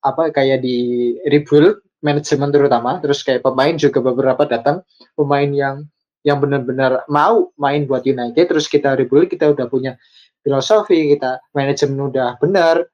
apa 0.00 0.32
kayak 0.32 0.64
di 0.64 1.12
rebuild 1.28 1.80
manajemen 2.00 2.48
terutama 2.48 3.00
terus 3.04 3.20
kayak 3.20 3.44
pemain 3.44 3.76
juga 3.76 4.00
beberapa 4.00 4.48
datang 4.48 4.80
pemain 5.12 5.48
yang 5.48 5.84
yang 6.24 6.40
benar-benar 6.40 7.04
mau 7.08 7.52
main 7.56 7.88
buat 7.88 8.04
United 8.04 8.48
terus 8.48 8.68
kita 8.68 8.96
rebuild 8.96 9.28
kita 9.28 9.52
udah 9.52 9.68
punya 9.68 9.96
filosofi 10.44 11.16
kita 11.16 11.40
manajemen 11.52 12.10
udah 12.12 12.40
benar. 12.40 12.88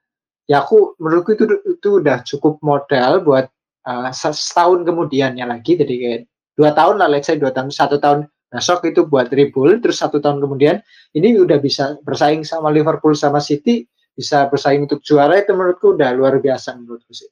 Ya 0.47 0.63
aku 0.63 0.95
menurutku 1.03 1.35
itu 1.35 1.45
itu 1.67 1.89
udah 1.99 2.23
cukup 2.23 2.63
modal 2.63 3.23
buat 3.27 3.51
uh, 3.87 4.11
setahun 4.15 4.87
kemudiannya 4.87 5.43
lagi. 5.43 5.75
Jadi 5.75 5.95
kayak 5.99 6.21
dua 6.55 6.71
tahun 6.75 7.03
lah 7.03 7.11
let's 7.11 7.27
say 7.27 7.35
dua 7.35 7.51
tahun 7.51 7.75
satu 7.75 7.99
tahun 7.99 8.31
besok 8.47 8.87
itu 8.87 9.03
buat 9.11 9.27
rebuild 9.35 9.83
terus 9.83 9.99
satu 9.99 10.23
tahun 10.23 10.39
kemudian 10.39 10.79
ini 11.19 11.35
udah 11.35 11.59
bisa 11.59 11.99
bersaing 12.07 12.47
sama 12.47 12.71
Liverpool 12.71 13.13
sama 13.19 13.43
City 13.43 13.91
bisa 14.17 14.49
bersaing 14.49 14.89
untuk 14.89 15.05
juara 15.05 15.37
itu 15.37 15.53
menurutku 15.53 15.93
udah 15.93 16.17
luar 16.17 16.41
biasa 16.41 16.73
menurutku 16.81 17.13
sih. 17.13 17.29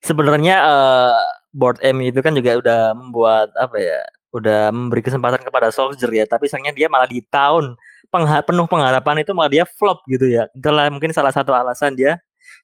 Sebenarnya 0.00 0.64
uh, 0.64 1.20
board 1.52 1.76
M 1.84 2.00
itu 2.00 2.24
kan 2.24 2.32
juga 2.32 2.56
udah 2.56 2.80
membuat 2.96 3.52
apa 3.60 3.76
ya 3.76 4.00
udah 4.32 4.72
memberi 4.72 5.04
kesempatan 5.04 5.44
kepada 5.44 5.68
Solskjaer 5.68 6.22
ya 6.22 6.24
tapi 6.24 6.48
sayangnya 6.48 6.72
dia 6.72 6.86
malah 6.88 7.10
di 7.10 7.20
tahun 7.20 7.74
pengha 8.08 8.40
penuh 8.46 8.64
pengharapan 8.64 9.22
itu 9.22 9.36
malah 9.36 9.52
dia 9.52 9.68
flop 9.68 10.00
gitu 10.08 10.24
ya. 10.24 10.48
Itulah 10.56 10.88
mungkin 10.88 11.12
salah 11.12 11.36
satu 11.36 11.52
alasan 11.52 11.92
dia 11.92 12.16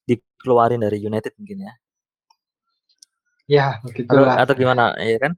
dikeluarin 0.09 0.81
dari 0.81 0.97
United 0.97 1.37
mungkin 1.37 1.69
ya. 1.69 1.73
Ya 3.47 3.67
begitulah. 3.85 4.41
atau, 4.41 4.49
atau 4.49 4.55
gimana 4.57 4.97
ya 4.97 5.21
kan? 5.21 5.33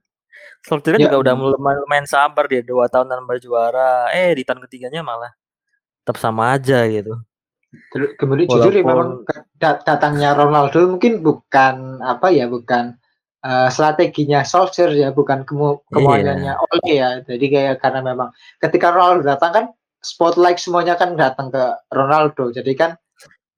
Solskjaer 0.63 1.03
ya, 1.03 1.11
juga 1.11 1.17
udah 1.19 1.33
lumayan, 1.35 1.79
lumayan 1.83 2.07
sabar 2.07 2.47
dia 2.47 2.63
dua 2.63 2.87
tahun 2.87 3.11
tanpa 3.11 3.35
juara. 3.43 4.07
Eh 4.15 4.31
di 4.39 4.47
tahun 4.47 4.63
ketiganya 4.63 5.03
malah 5.03 5.35
tetap 6.03 6.15
sama 6.15 6.55
aja 6.55 6.83
gitu. 6.87 7.19
Kemudian 7.93 8.49
Walaupun... 8.49 8.65
jujur 8.65 8.73
ya 8.73 8.83
memang 8.85 9.09
datangnya 9.61 10.33
Ronaldo 10.33 10.89
mungkin 10.89 11.21
bukan 11.21 12.01
apa 12.01 12.33
ya 12.33 12.49
bukan 12.49 12.97
uh, 13.45 13.69
strateginya 13.69 14.41
Solskjaer 14.41 14.89
ya 14.97 15.09
bukan 15.13 15.45
kemu 15.45 15.85
kemauannya 15.93 16.49
yeah. 16.49 16.57
Ole 16.57 16.89
ya. 16.89 17.09
Jadi 17.21 17.45
kayak 17.45 17.75
karena 17.81 18.01
memang 18.01 18.33
ketika 18.57 18.89
Ronaldo 18.89 19.21
datang 19.21 19.51
kan 19.53 19.65
spotlight 20.01 20.57
semuanya 20.57 20.97
kan 20.97 21.13
datang 21.13 21.53
ke 21.53 21.63
Ronaldo. 21.93 22.49
Jadi 22.49 22.73
kan 22.73 22.97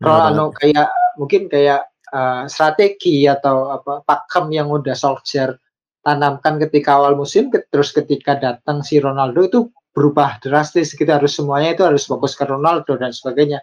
Ronaldo 0.03 0.51
kayak 0.59 0.89
mungkin 1.16 1.47
kayak 1.47 1.88
uh, 2.12 2.43
strategi 2.51 3.30
atau 3.30 3.72
apa 3.72 4.03
pakem 4.03 4.51
yang 4.51 4.68
udah 4.68 4.97
Solskjaer 4.97 5.55
tanamkan 6.01 6.57
ketika 6.68 6.97
awal 6.97 7.14
musim 7.14 7.53
terus 7.53 7.93
ketika 7.93 8.34
datang 8.36 8.82
si 8.82 8.97
Ronaldo 8.97 9.45
itu 9.45 9.59
berubah 9.93 10.41
drastis 10.41 10.97
kita 10.97 11.22
harus 11.22 11.38
semuanya 11.38 11.78
itu 11.78 11.84
harus 11.86 12.09
fokus 12.09 12.34
ke 12.34 12.47
Ronaldo 12.47 12.97
dan 12.97 13.14
sebagainya 13.14 13.62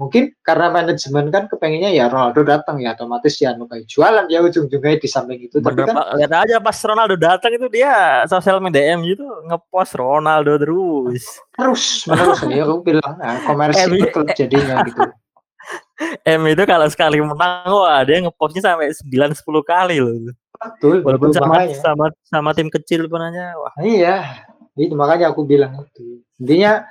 mungkin 0.00 0.32
karena 0.40 0.72
manajemen 0.72 1.28
kan 1.28 1.44
kepengennya 1.44 1.92
ya 1.92 2.08
Ronaldo 2.08 2.40
datang 2.40 2.80
ya 2.80 2.96
otomatis 2.96 3.36
ya 3.36 3.52
kayak 3.52 3.84
jualan 3.84 4.24
ya 4.32 4.40
ujung-ujungnya 4.40 4.96
di 4.96 5.04
samping 5.04 5.44
itu 5.44 5.60
tapi 5.60 5.84
kan 5.84 6.16
lihat 6.16 6.32
aja 6.32 6.56
pas 6.56 6.80
Ronaldo 6.80 7.20
datang 7.20 7.52
itu 7.52 7.68
dia 7.68 8.24
sosial 8.24 8.64
media 8.64 8.96
M 8.96 9.04
itu 9.04 9.20
ngepost 9.44 9.92
Ronaldo 10.00 10.56
terus 10.56 11.44
terus 11.52 12.08
terus 12.08 12.40
ya 12.48 12.64
aku 12.64 12.80
bilang 12.80 13.20
nah, 13.20 13.44
komersial 13.44 13.92
klub 14.08 14.32
jadinya 14.32 14.80
gitu 14.88 15.04
M 16.40 16.48
itu 16.48 16.64
kalau 16.64 16.88
sekali 16.88 17.20
menang 17.20 17.68
wah 17.68 18.00
dia 18.00 18.24
ngepostnya 18.24 18.72
sampai 18.72 18.96
9 18.96 19.36
10 19.36 19.44
kali 19.68 20.00
loh 20.00 20.32
Betul. 20.60 21.00
Walaupun 21.00 21.32
sama, 21.32 21.64
sama 21.72 22.12
sama 22.28 22.50
tim 22.52 22.68
kecil 22.68 23.08
pun 23.08 23.24
aja. 23.24 23.56
Wah. 23.56 23.72
Iya. 23.80 24.44
Itu 24.76 24.92
makanya 24.92 25.32
aku 25.32 25.48
bilang 25.48 25.72
itu. 25.88 26.20
Intinya 26.36 26.84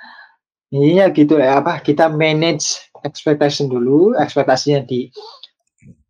intinya 0.69 1.05
gitu 1.09 1.33
ya 1.41 1.61
apa 1.61 1.81
kita 1.81 2.09
manage 2.13 2.77
expectation 3.03 3.71
dulu, 3.71 4.15
ekspektasinya 4.17 4.83
di 4.85 5.09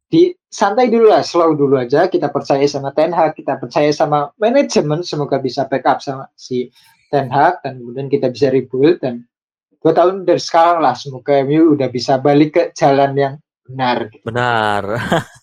di 0.09 0.33
santai 0.49 0.89
dulu 0.89 1.13
lah, 1.13 1.21
slow 1.21 1.53
dulu 1.53 1.77
aja. 1.77 2.09
Kita 2.09 2.33
percaya 2.33 2.65
sama 2.65 2.89
Ten 2.97 3.13
Hag, 3.13 3.37
kita 3.37 3.61
percaya 3.61 3.93
sama 3.93 4.33
manajemen, 4.41 5.05
semoga 5.05 5.37
bisa 5.37 5.69
backup 5.69 6.01
sama 6.01 6.25
si 6.33 6.73
Ten 7.13 7.29
Hag 7.29 7.61
dan 7.61 7.81
kemudian 7.81 8.09
kita 8.09 8.33
bisa 8.33 8.49
rebuild 8.49 9.01
dan 9.01 9.25
dua 9.81 9.93
tahun 9.95 10.27
dari 10.27 10.41
sekarang 10.41 10.83
lah 10.83 10.93
semoga 10.93 11.39
MU 11.45 11.77
udah 11.77 11.87
bisa 11.89 12.19
balik 12.19 12.57
ke 12.57 12.63
jalan 12.73 13.13
yang 13.17 13.33
benar. 13.65 14.09
Gitu. 14.09 14.23
Benar. 14.25 14.83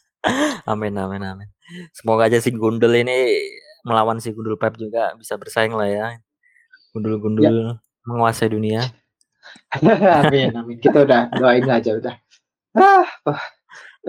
amin 0.72 0.94
amin 0.98 1.22
amin. 1.22 1.48
Semoga 1.94 2.30
aja 2.30 2.38
si 2.38 2.54
Gundul 2.54 2.94
ini 2.94 3.42
melawan 3.86 4.18
si 4.18 4.34
Gundul 4.34 4.58
Pep 4.58 4.78
juga 4.78 5.14
bisa 5.14 5.38
bersaing 5.38 5.74
lah 5.74 5.88
ya. 5.90 6.06
Gundul-gundul 6.94 7.44
ya. 7.46 7.78
menguasai 8.06 8.50
dunia. 8.50 8.82
amin, 10.24 10.50
amin. 10.54 10.76
Kita 10.78 11.04
udah 11.04 11.32
doain 11.34 11.66
aja 11.66 11.90
udah. 11.96 12.14
Ah, 12.76 13.08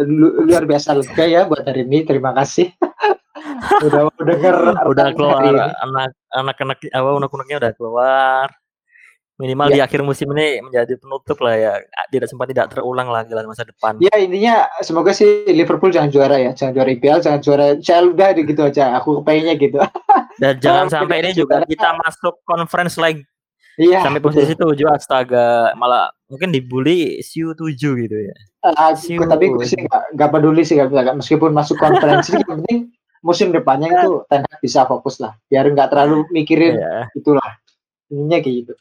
lu, 0.03 0.45
luar 0.45 0.67
biasa 0.67 0.93
lega 0.97 1.25
ya 1.25 1.41
buat 1.49 1.65
hari 1.65 1.87
ini. 1.87 2.05
Terima 2.05 2.31
kasih. 2.35 2.71
udah 3.87 4.09
mau 4.09 4.21
denger 4.21 4.55
udah 4.89 5.05
keluar 5.13 5.41
anak 5.81 6.13
anak-anak 6.33 6.77
apa 6.89 7.09
unek-uneknya 7.17 7.57
udah 7.61 7.71
keluar. 7.77 8.47
Minimal 9.37 9.69
ya. 9.69 9.73
di 9.77 9.81
akhir 9.85 10.01
musim 10.01 10.33
ini 10.33 10.65
menjadi 10.65 10.97
penutup 10.97 11.37
lah 11.45 11.53
ya. 11.53 11.73
Tidak 12.09 12.25
sempat 12.25 12.49
tidak 12.49 12.73
terulang 12.73 13.05
lagi 13.05 13.37
lah 13.37 13.45
masa 13.45 13.69
depan. 13.69 14.01
Ya 14.01 14.09
intinya 14.17 14.65
semoga 14.81 15.13
sih 15.13 15.45
Liverpool 15.45 15.93
jangan 15.93 16.09
juara 16.09 16.41
ya. 16.41 16.57
Jangan 16.57 16.73
juara 16.73 16.89
IPL 16.89 17.19
jangan 17.21 17.41
juara 17.45 17.67
CL 17.77 18.17
udah 18.17 18.29
gitu 18.33 18.61
aja. 18.65 18.97
Aku 18.97 19.21
pengennya 19.21 19.53
gitu. 19.61 19.77
Dan 20.41 20.57
jangan 20.57 20.89
sampai 20.97 21.21
ini 21.21 21.37
juga 21.37 21.61
kita 21.69 21.93
masuk 22.01 22.41
conference 22.49 22.97
like 22.97 23.21
Iya. 23.77 24.01
Sampai 24.01 24.21
posisi 24.25 24.57
tujuh 24.57 24.89
astaga 24.89 25.71
malah 25.77 26.09
mungkin 26.25 26.49
dibully 26.49 27.21
siu 27.21 27.53
tujuh 27.53 27.93
gitu 27.93 28.17
ya. 28.17 28.35
Uh, 28.65 28.91
siu. 28.97 29.21
Tapi 29.21 29.53
gue 29.53 29.65
sih 29.69 29.77
gak, 29.85 30.17
gak 30.17 30.29
peduli 30.33 30.65
sih 30.65 30.81
gak, 30.81 30.89
gak, 30.89 31.15
meskipun 31.21 31.53
masuk 31.53 31.77
konferensi 31.77 32.33
yang 32.41 32.57
penting 32.57 32.89
musim 33.21 33.53
depannya 33.53 33.93
itu 33.93 34.25
Ten 34.29 34.45
bisa 34.61 34.85
fokus 34.85 35.17
lah 35.21 35.33
biar 35.49 35.69
nggak 35.73 35.89
terlalu 35.89 36.25
mikirin 36.29 36.77
yeah. 36.77 37.05
itulah 37.13 37.61
ininya 38.09 38.37
gitu. 38.41 38.73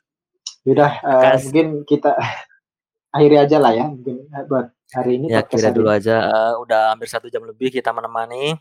Udah 0.67 0.91
uh, 1.05 1.37
mungkin 1.45 1.85
kita 1.85 2.17
akhiri 3.15 3.37
aja 3.37 3.57
lah 3.61 3.73
ya 3.77 3.85
mungkin 3.85 4.27
eh, 4.33 4.45
buat 4.49 4.73
hari 4.97 5.21
ini. 5.21 5.27
Ya 5.29 5.45
kira 5.45 5.73
dulu 5.77 5.93
aja 5.93 6.25
uh, 6.25 6.55
udah 6.65 6.97
hampir 6.97 7.09
satu 7.13 7.29
jam 7.29 7.45
lebih 7.45 7.69
kita 7.69 7.93
menemani. 7.93 8.57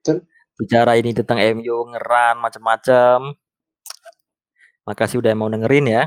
Betul. 0.00 0.24
Bicara 0.54 0.94
ini 0.96 1.10
tentang 1.12 1.36
MU 1.58 1.76
ngeran 1.92 2.40
macam-macam. 2.40 3.34
Makasih 4.84 5.24
udah 5.24 5.32
mau 5.32 5.48
dengerin 5.48 5.88
ya. 5.88 6.04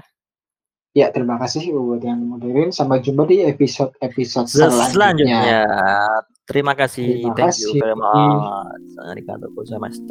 Ya, 0.97 1.13
terima 1.13 1.37
kasih 1.37 1.69
buat 1.77 2.01
yang 2.01 2.25
mau 2.25 2.41
dengerin. 2.41 2.73
Sampai 2.73 3.05
jumpa 3.05 3.29
di 3.29 3.45
episode-episode 3.45 4.49
selanjutnya. 4.49 4.89
selanjutnya. 4.89 5.61
Terima 6.47 6.73
kasih. 6.73 7.05
Terima 7.21 7.35
Thank 7.37 7.53
kasih. 7.53 7.69
you 7.69 7.81
very 7.81 7.97
much. 7.97 9.05
Arigatou 9.13 9.49
gozaimasu. 9.53 10.01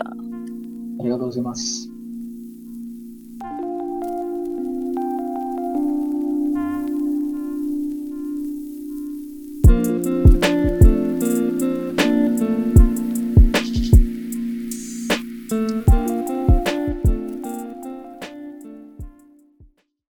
Arigatou 1.03 1.27
gozaimasu. 1.33 1.96